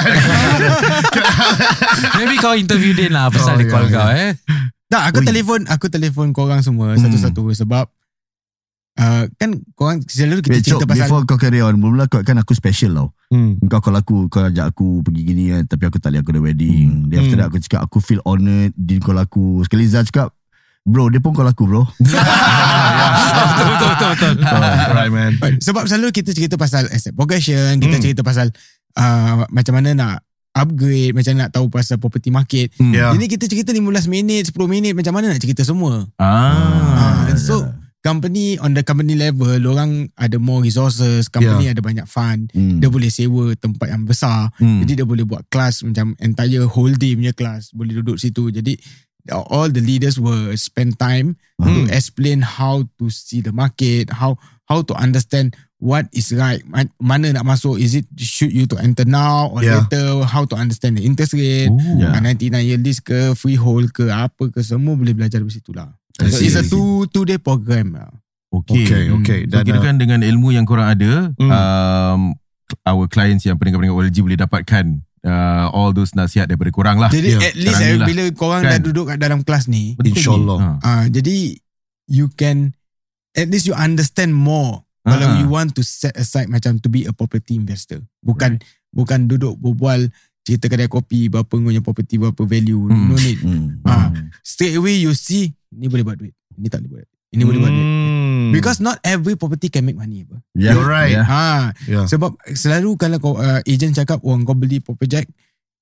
Maybe 2.17 2.36
kau 2.38 2.54
interview 2.54 2.91
Din 2.91 3.12
lah 3.12 3.28
pasal 3.28 3.54
Oh, 3.54 3.58
dia 3.58 3.67
call 3.67 3.86
yeah, 3.86 3.91
kau 3.91 4.08
eh. 4.10 4.32
Tak, 4.86 5.02
aku 5.12 5.19
Ui. 5.19 5.26
telefon 5.26 5.60
aku 5.65 5.86
telefon 5.89 6.28
korang 6.32 6.62
semua 6.62 6.93
Hmm. 6.93 7.02
satu-satu 7.02 7.41
sebab 7.58 7.86
uh, 8.95 9.24
kan 9.36 9.50
korang 9.74 10.00
selalu 10.02 10.39
kita 10.39 10.54
Wait, 10.54 10.63
cerita 10.63 10.80
Cok, 10.80 10.88
pasal 10.88 11.04
before 11.04 11.21
kau 11.26 11.36
carry 11.36 11.60
on, 11.60 11.76
mula 11.76 12.06
kau 12.06 12.21
kan 12.21 12.38
aku 12.38 12.54
special 12.54 12.93
tau. 12.93 13.08
Hmm. 13.28 13.58
Kau 13.65 13.82
call 13.82 13.98
aku, 13.98 14.26
kau 14.26 14.41
ajak 14.41 14.69
aku 14.69 15.02
pergi 15.02 15.21
gini 15.26 15.43
kan, 15.52 15.62
tapi 15.67 15.84
aku 15.86 15.98
tak 15.98 16.13
boleh 16.13 16.19
aku 16.21 16.30
ada 16.32 16.41
wedding. 16.41 17.10
Dia 17.10 17.19
after 17.19 17.30
Hmm. 17.30 17.36
that 17.36 17.48
aku 17.50 17.58
cakap, 17.60 17.80
aku 17.84 17.98
feel 18.00 18.21
honoured, 18.24 18.71
Din 18.74 19.00
call 19.00 19.17
aku. 19.17 19.62
Sekali 19.65 19.84
Zah 19.84 20.02
cakap, 20.02 20.32
bro, 20.86 21.10
dia 21.10 21.17
pun 21.17 21.34
call 21.34 21.50
aku 21.50 21.65
bro. 21.65 21.84
betul, 21.98 23.65
betul, 23.67 23.89
betul, 23.89 24.32
betul. 24.38 24.62
right 24.93 25.12
man. 25.12 25.32
sebab 25.60 25.84
selalu 25.86 26.13
kita 26.13 26.32
cerita 26.32 26.56
pasal 26.56 26.86
asset 26.88 27.12
progression, 27.12 27.78
kita 27.78 27.98
Hmm. 27.98 28.04
cerita 28.04 28.21
pasal 28.21 28.54
uh, 28.93 29.50
macam 29.50 29.74
mana 29.74 29.89
nak 29.91 30.15
upgrade, 30.54 31.12
macam 31.12 31.36
nak 31.36 31.52
tahu 31.52 31.67
pasal 31.67 31.98
property 31.98 32.30
market. 32.30 32.71
Yeah. 32.78 33.12
Ini 33.12 33.28
kita 33.28 33.43
cerita 33.45 33.71
15 33.71 33.84
minit, 34.08 34.48
10 34.48 34.56
minit 34.65 34.93
macam 34.95 35.12
mana 35.12 35.28
nak 35.28 35.41
cerita 35.41 35.65
semua. 35.65 36.08
ah 36.15 37.28
Ah, 37.28 37.36
so 37.36 37.65
company 38.00 38.56
on 38.56 38.71
the 38.71 38.80
company 38.80 39.17
level, 39.17 39.58
orang 39.65 40.08
ada 40.13 40.38
more 40.38 40.62
resources, 40.62 41.26
company 41.28 41.67
ada 41.67 41.82
banyak 41.82 42.06
fund, 42.06 42.54
Hmm. 42.54 42.78
dia 42.78 42.88
boleh 42.88 43.10
sewa 43.10 43.52
tempat 43.52 43.89
yang 43.89 44.06
besar. 44.06 44.54
Hmm. 44.56 44.80
Jadi 44.80 45.02
dia 45.02 45.06
boleh 45.06 45.26
buat 45.26 45.41
kelas 45.50 45.84
macam 45.84 46.13
entire 46.15 46.63
whole 46.69 46.93
day 46.93 47.17
punya 47.17 47.34
kelas, 47.34 47.74
boleh 47.74 47.98
duduk 47.98 48.15
situ. 48.15 48.48
Jadi 48.48 48.78
all 49.32 49.70
the 49.70 49.82
leaders 49.82 50.20
will 50.20 50.54
spend 50.58 51.00
time 51.00 51.38
to 51.58 51.88
explain 51.89 52.41
how 52.41 52.86
to 52.99 53.10
see 53.10 53.41
the 53.41 53.49
market, 53.49 54.12
how 54.12 54.38
how 54.66 54.82
to 54.82 54.93
understand 54.93 55.54
what 55.78 56.10
is 56.10 56.34
right, 56.34 56.62
Ma- 56.66 56.89
mana 56.97 57.34
nak 57.34 57.45
masuk, 57.45 57.78
is 57.78 57.93
it 57.93 58.06
should 58.18 58.49
you 58.49 58.66
to 58.66 58.78
enter 58.78 59.06
now 59.06 59.54
or 59.54 59.62
Yeah. 59.62 59.86
later, 59.86 60.26
how 60.26 60.45
to 60.45 60.56
understand 60.58 60.97
the 60.97 61.04
interest 61.06 61.38
rate, 61.38 61.70
Oh. 61.70 61.99
yeah. 61.99 62.18
99 62.18 62.66
year 62.66 62.80
lease 62.82 63.04
ke, 63.04 63.38
freehold 63.38 63.93
ke, 63.93 64.10
apa 64.10 64.49
ke, 64.49 64.60
semua 64.66 64.97
boleh 64.97 65.14
belajar 65.14 65.38
dari 65.38 65.54
situ 65.54 65.76
lah. 65.76 65.93
So 66.18 66.32
it's 66.41 66.56
a 66.56 66.64
two 66.64 67.06
two 67.12 67.28
day 67.28 67.38
program 67.38 67.93
lah. 67.99 68.10
Okay. 68.49 68.88
Okay, 68.88 69.04
okay. 69.12 69.39
So 69.52 69.60
Dan, 69.60 69.68
kira 69.68 69.80
kan 69.84 69.95
dengan 69.99 70.24
ilmu 70.24 70.56
yang 70.56 70.64
korang 70.64 70.88
ada, 70.95 71.30
Hmm. 71.36 71.52
um, 71.52 72.22
our 72.88 73.06
clients 73.06 73.43
yang 73.45 73.60
pendengar-pendengar 73.60 73.99
OLG 73.99 74.24
boleh 74.24 74.39
dapatkan 74.39 75.04
uh, 75.26 75.65
all 75.73 75.91
those 75.91 76.13
nasihat 76.13 76.45
daripada 76.47 76.71
korang 76.71 76.97
lah. 77.01 77.09
Jadi 77.09 77.36
Yeah. 77.36 77.43
at 77.43 77.55
least 77.57 77.82
eh, 77.82 77.89
ni 77.91 77.97
lah. 77.99 78.07
bila 78.07 78.23
korang 78.32 78.61
Kan? 78.63 78.71
dah 78.71 78.80
duduk 78.80 79.05
kat 79.09 79.17
dalam 79.19 79.41
kelas 79.41 79.65
ni, 79.67 79.97
ni? 79.99 80.13
InsyaAllah. 80.13 80.57
Ha. 80.61 80.69
ah 80.86 81.05
jadi 81.09 81.57
you 82.05 82.30
can 82.32 82.71
at 83.34 83.49
least 83.49 83.65
you 83.65 83.76
understand 83.76 84.32
more 84.32 84.86
Ah, 85.05 85.13
kalau 85.13 85.28
ah. 85.30 85.38
you 85.38 85.45
want 85.45 85.78
to 85.78 85.86
set 85.86 86.17
aside 86.17 86.49
macam 86.49 86.82
to 86.82 86.89
be 86.89 87.05
a 87.05 87.13
property 87.13 87.53
investor. 87.53 88.01
Bukan 88.26 88.57
bukan 88.89 89.30
duduk 89.30 89.53
berbual 89.61 90.09
cerita 90.41 90.65
kedai 90.65 90.89
kopi 90.89 91.30
berapa 91.30 91.45
punya 91.45 91.78
property 91.78 92.17
berapa 92.17 92.41
value. 92.41 92.89
Hmm. 92.89 93.13
No 93.13 93.15
need. 93.21 93.38
Hmm. 93.38 93.86
Ah, 93.86 94.09
straight 94.41 94.73
away 94.73 94.97
you 94.97 95.13
see 95.13 95.53
ni 95.69 95.86
boleh 95.86 96.01
buat 96.01 96.17
duit. 96.17 96.34
Ini 96.57 96.73
tak 96.73 96.82
boleh 96.82 97.05
buat. 97.05 97.07
Ini 97.36 97.44
boleh 97.44 97.60
buat 97.60 97.70
duit. 97.70 97.86
Hmm. 97.86 98.50
Because 98.50 98.80
not 98.80 98.98
every 99.02 99.36
property 99.36 99.68
can 99.68 99.84
make 99.84 99.94
money 99.94 100.24
apa. 100.24 100.40
Yeah. 100.54 100.74
You're 100.74 100.88
right. 100.88 101.12
Yeah. 101.12 101.26
Ha, 101.26 101.48
Yeah. 101.84 102.06
sebab 102.08 102.34
selalu 102.50 102.96
kalau 102.96 103.18
kau 103.18 103.36
uh, 103.36 103.60
agent 103.64 103.94
cakap 103.94 104.20
oh 104.22 104.36
kau 104.42 104.54
beli 104.54 104.80
project 104.80 105.28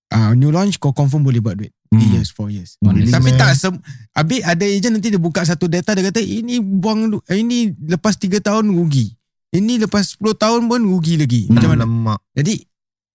uh, 0.10 0.34
new 0.34 0.50
launch 0.50 0.78
kau 0.78 0.90
confirm 0.90 1.22
boleh 1.22 1.38
buat 1.38 1.56
duit. 1.56 1.70
3 1.88 1.94
Hmm. 1.94 2.10
years, 2.12 2.30
4 2.32 2.50
years. 2.50 2.72
Really, 2.82 3.08
Tapi 3.08 3.30
man? 3.30 3.38
tak 3.38 3.52
sem- 3.54 3.82
Habis 4.12 4.42
ada 4.42 4.66
agent 4.66 4.94
nanti 4.94 5.08
dia 5.08 5.22
buka 5.22 5.46
satu 5.46 5.70
data 5.70 5.94
dia 5.94 6.02
kata 6.04 6.18
ini 6.18 6.58
buang 6.58 7.22
ini 7.30 7.70
lepas 7.80 8.18
3 8.18 8.42
tahun 8.42 8.66
rugi. 8.68 9.14
Ini 9.54 9.86
lepas 9.86 10.18
10 10.18 10.34
tahun 10.34 10.66
pun 10.66 10.82
rugi 10.82 11.14
lagi. 11.16 11.46
Macam 11.48 11.70
mana? 11.70 11.86
Alamak. 11.86 12.20
Jadi 12.34 12.66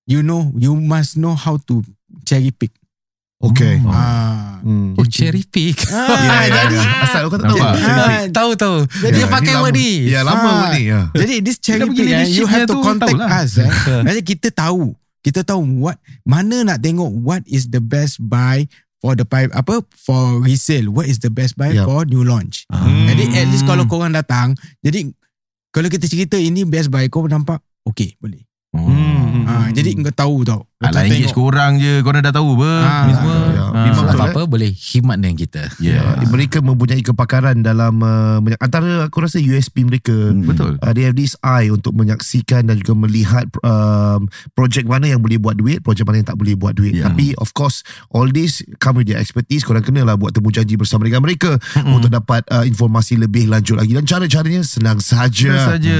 you 0.07 0.23
know 0.23 0.55
you 0.55 0.71
must 0.73 1.19
know 1.19 1.35
how 1.35 1.59
to 1.59 1.83
cherry 2.23 2.55
pick. 2.55 2.71
Okay. 3.39 3.79
Oh. 3.87 3.95
Ah. 3.95 4.59
Hmm. 4.59 4.99
Oh, 4.99 5.07
cherry 5.07 5.47
pick. 5.47 5.79
Ah, 5.95 6.43
jadi 6.43 6.75
Asal 7.07 7.31
kau 7.31 7.39
tak 7.39 7.55
tahu. 7.55 7.59
Ah, 7.63 8.27
tahu 8.35 8.51
tahu. 8.59 8.77
Jadi 8.99 9.15
Dia 9.15 9.23
Ya, 9.23 9.27
pakai 9.31 9.55
word 9.63 9.75
ni. 9.79 9.91
Ya, 10.11 10.21
lama 10.27 10.43
Ah. 10.43 10.55
word 10.59 10.71
ni. 10.75 10.83
Ya. 10.91 11.01
Jadi 11.15 11.35
this 11.39 11.63
cherry 11.63 11.87
pick 11.87 12.11
eh, 12.11 12.27
you 12.27 12.45
have 12.45 12.67
to 12.67 12.75
contact 12.83 13.15
tahulah. 13.15 13.31
us 13.39 13.63
eh. 13.63 13.71
Maksudnya 14.03 14.25
kita 14.27 14.49
tahu, 14.51 14.91
kita 15.23 15.47
tahu 15.47 15.63
what 15.79 16.03
mana 16.27 16.67
nak 16.67 16.83
tengok 16.83 17.07
what 17.15 17.47
is 17.47 17.71
the 17.71 17.79
best 17.79 18.19
buy 18.19 18.67
for 18.99 19.15
the 19.15 19.23
pipe 19.23 19.55
apa 19.55 19.87
for 19.95 20.43
resale, 20.43 20.91
what 20.91 21.07
is 21.07 21.23
the 21.23 21.31
best 21.31 21.55
buy 21.55 21.71
Yup. 21.71 21.87
for 21.87 22.03
new 22.03 22.27
launch. 22.27 22.67
Hmm. 22.67 23.07
Jadi 23.07 23.39
at 23.39 23.47
least 23.47 23.63
kalau 23.63 23.87
korang 23.87 24.11
datang, 24.11 24.59
jadi 24.83 25.07
kalau 25.71 25.87
kita 25.87 26.11
cerita 26.11 26.35
ini 26.35 26.67
best 26.67 26.91
buy 26.91 27.07
kau 27.07 27.23
nampak 27.23 27.63
okay 27.87 28.19
boleh. 28.19 28.43
Hmm. 28.69 29.49
Ha, 29.49 29.73
jadi 29.73 29.97
kau 29.97 30.13
tahu 30.13 30.37
tau. 30.45 30.69
Alah 30.79 31.11
engage 31.11 31.35
korang 31.35 31.83
je 31.83 32.07
Korang 32.07 32.23
dah 32.23 32.31
tahu 32.31 32.55
apa 32.55 32.71
Ah, 32.87 33.03
Ni 33.11 33.13
semua 33.19 33.35
ya. 33.51 33.63
Ah. 33.67 33.85
Memang 33.91 34.05
Tak 34.07 34.15
betul, 34.15 34.23
apa-apa 34.31 34.43
boleh 34.47 34.71
khidmat 34.71 35.19
dengan 35.19 35.35
kita. 35.35 35.63
Yeah 35.83 36.23
Ya, 36.23 36.31
mereka 36.31 36.63
mempunyai 36.63 37.03
kepakaran 37.03 37.67
dalam 37.67 37.99
uh, 37.99 38.39
antara 38.63 39.11
aku 39.11 39.19
rasa 39.27 39.43
USP 39.43 39.83
mereka 39.83 40.15
Betul 40.31 40.79
uh, 40.79 40.93
they 40.95 41.03
have 41.03 41.19
this 41.19 41.35
eye 41.43 41.67
untuk 41.67 41.99
menyaksikan 41.99 42.71
dan 42.71 42.79
juga 42.79 42.95
melihat 42.95 43.51
um, 43.67 44.31
projek 44.55 44.87
mana 44.87 45.11
yang 45.11 45.19
boleh 45.19 45.43
buat 45.43 45.59
duit, 45.59 45.83
projek 45.83 46.07
mana 46.07 46.23
yang 46.23 46.29
tak 46.31 46.39
boleh 46.39 46.55
buat 46.55 46.79
duit. 46.79 46.95
Yeah. 46.95 47.11
Tapi 47.11 47.35
of 47.43 47.51
course 47.59 47.83
all 48.15 48.31
this 48.31 48.63
come 48.79 49.03
with 49.03 49.11
their 49.11 49.19
expertise. 49.19 49.67
Korang 49.67 49.83
kenalah 49.83 50.15
buat 50.15 50.31
temu 50.31 50.55
janji 50.55 50.79
bersama 50.79 51.11
dengan 51.11 51.27
mereka 51.27 51.59
untuk 51.91 52.15
dapat 52.15 52.47
uh, 52.55 52.63
informasi 52.63 53.19
lebih 53.19 53.51
lanjut 53.51 53.83
lagi 53.83 53.99
dan 53.99 54.07
cara-caranya 54.07 54.63
senang 54.63 55.03
saja. 55.03 55.75
saja 55.75 55.99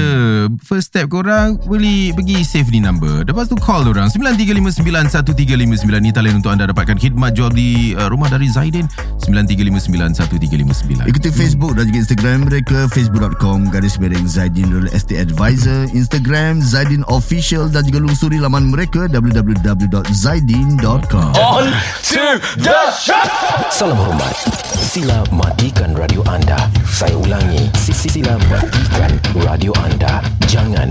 First 0.63 0.95
step 0.95 1.11
korang 1.11 1.59
Boleh 1.67 2.15
pergi 2.15 2.47
save 2.59 2.75
ni 2.75 2.83
number 2.83 3.23
Lepas 3.23 3.47
tu 3.47 3.55
call 3.55 3.87
orang 3.87 4.11
93591359 4.11 6.03
Ni 6.03 6.11
talian 6.11 6.43
untuk 6.43 6.51
anda 6.51 6.67
dapatkan 6.67 6.99
khidmat 6.99 7.31
jual 7.31 7.47
di 7.55 7.95
uh, 7.95 8.11
rumah 8.11 8.27
dari 8.27 8.51
Zaidin 8.51 8.83
93591359 9.23 11.07
Ikuti 11.07 11.31
Facebook 11.31 11.79
dan 11.79 11.87
juga 11.87 12.03
Instagram 12.03 12.51
mereka 12.51 12.91
facebook.com 12.91 13.71
garis 13.71 13.95
miring 13.95 14.27
Zaidin 14.27 14.75
Real 14.75 14.91
Estate 14.91 15.23
Advisor 15.23 15.87
Instagram 15.95 16.59
Zaidin 16.59 17.07
Official 17.07 17.71
dan 17.71 17.87
juga 17.87 18.03
lungsuri 18.03 18.43
laman 18.43 18.75
mereka 18.75 19.07
www.zaidin.com 19.07 21.31
On 21.39 21.71
to 22.03 22.43
the 22.59 22.91
shot. 22.91 23.71
Salam 23.71 23.95
hormat. 23.95 24.35
Sila 24.75 25.23
matikan 25.31 25.95
radio 25.95 26.19
anda. 26.27 26.67
Saya 26.83 27.15
ulangi. 27.15 27.71
Sila 27.79 28.35
matikan 28.51 29.15
radio 29.47 29.71
anda. 29.79 30.19
Jangan 30.49 30.89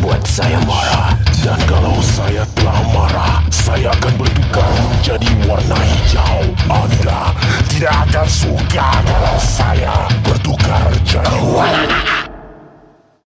buat 0.00 0.22
saya 0.26 0.58
marah. 0.64 1.14
Dan 1.40 1.60
kalau 1.68 1.96
saya 2.00 2.44
telah 2.56 2.80
marah, 2.92 3.44
saya 3.52 3.92
akan 3.92 4.12
bertukar 4.16 4.70
menjadi 4.92 5.30
warna 5.48 5.78
hijau. 5.78 6.40
Anda 6.68 7.20
tidak 7.68 7.94
akan 8.08 8.28
suka 8.28 8.88
kalau 9.04 9.36
saya 9.40 9.94
bertukar 10.24 10.90
jadi 11.04 11.38
warna 11.52 12.29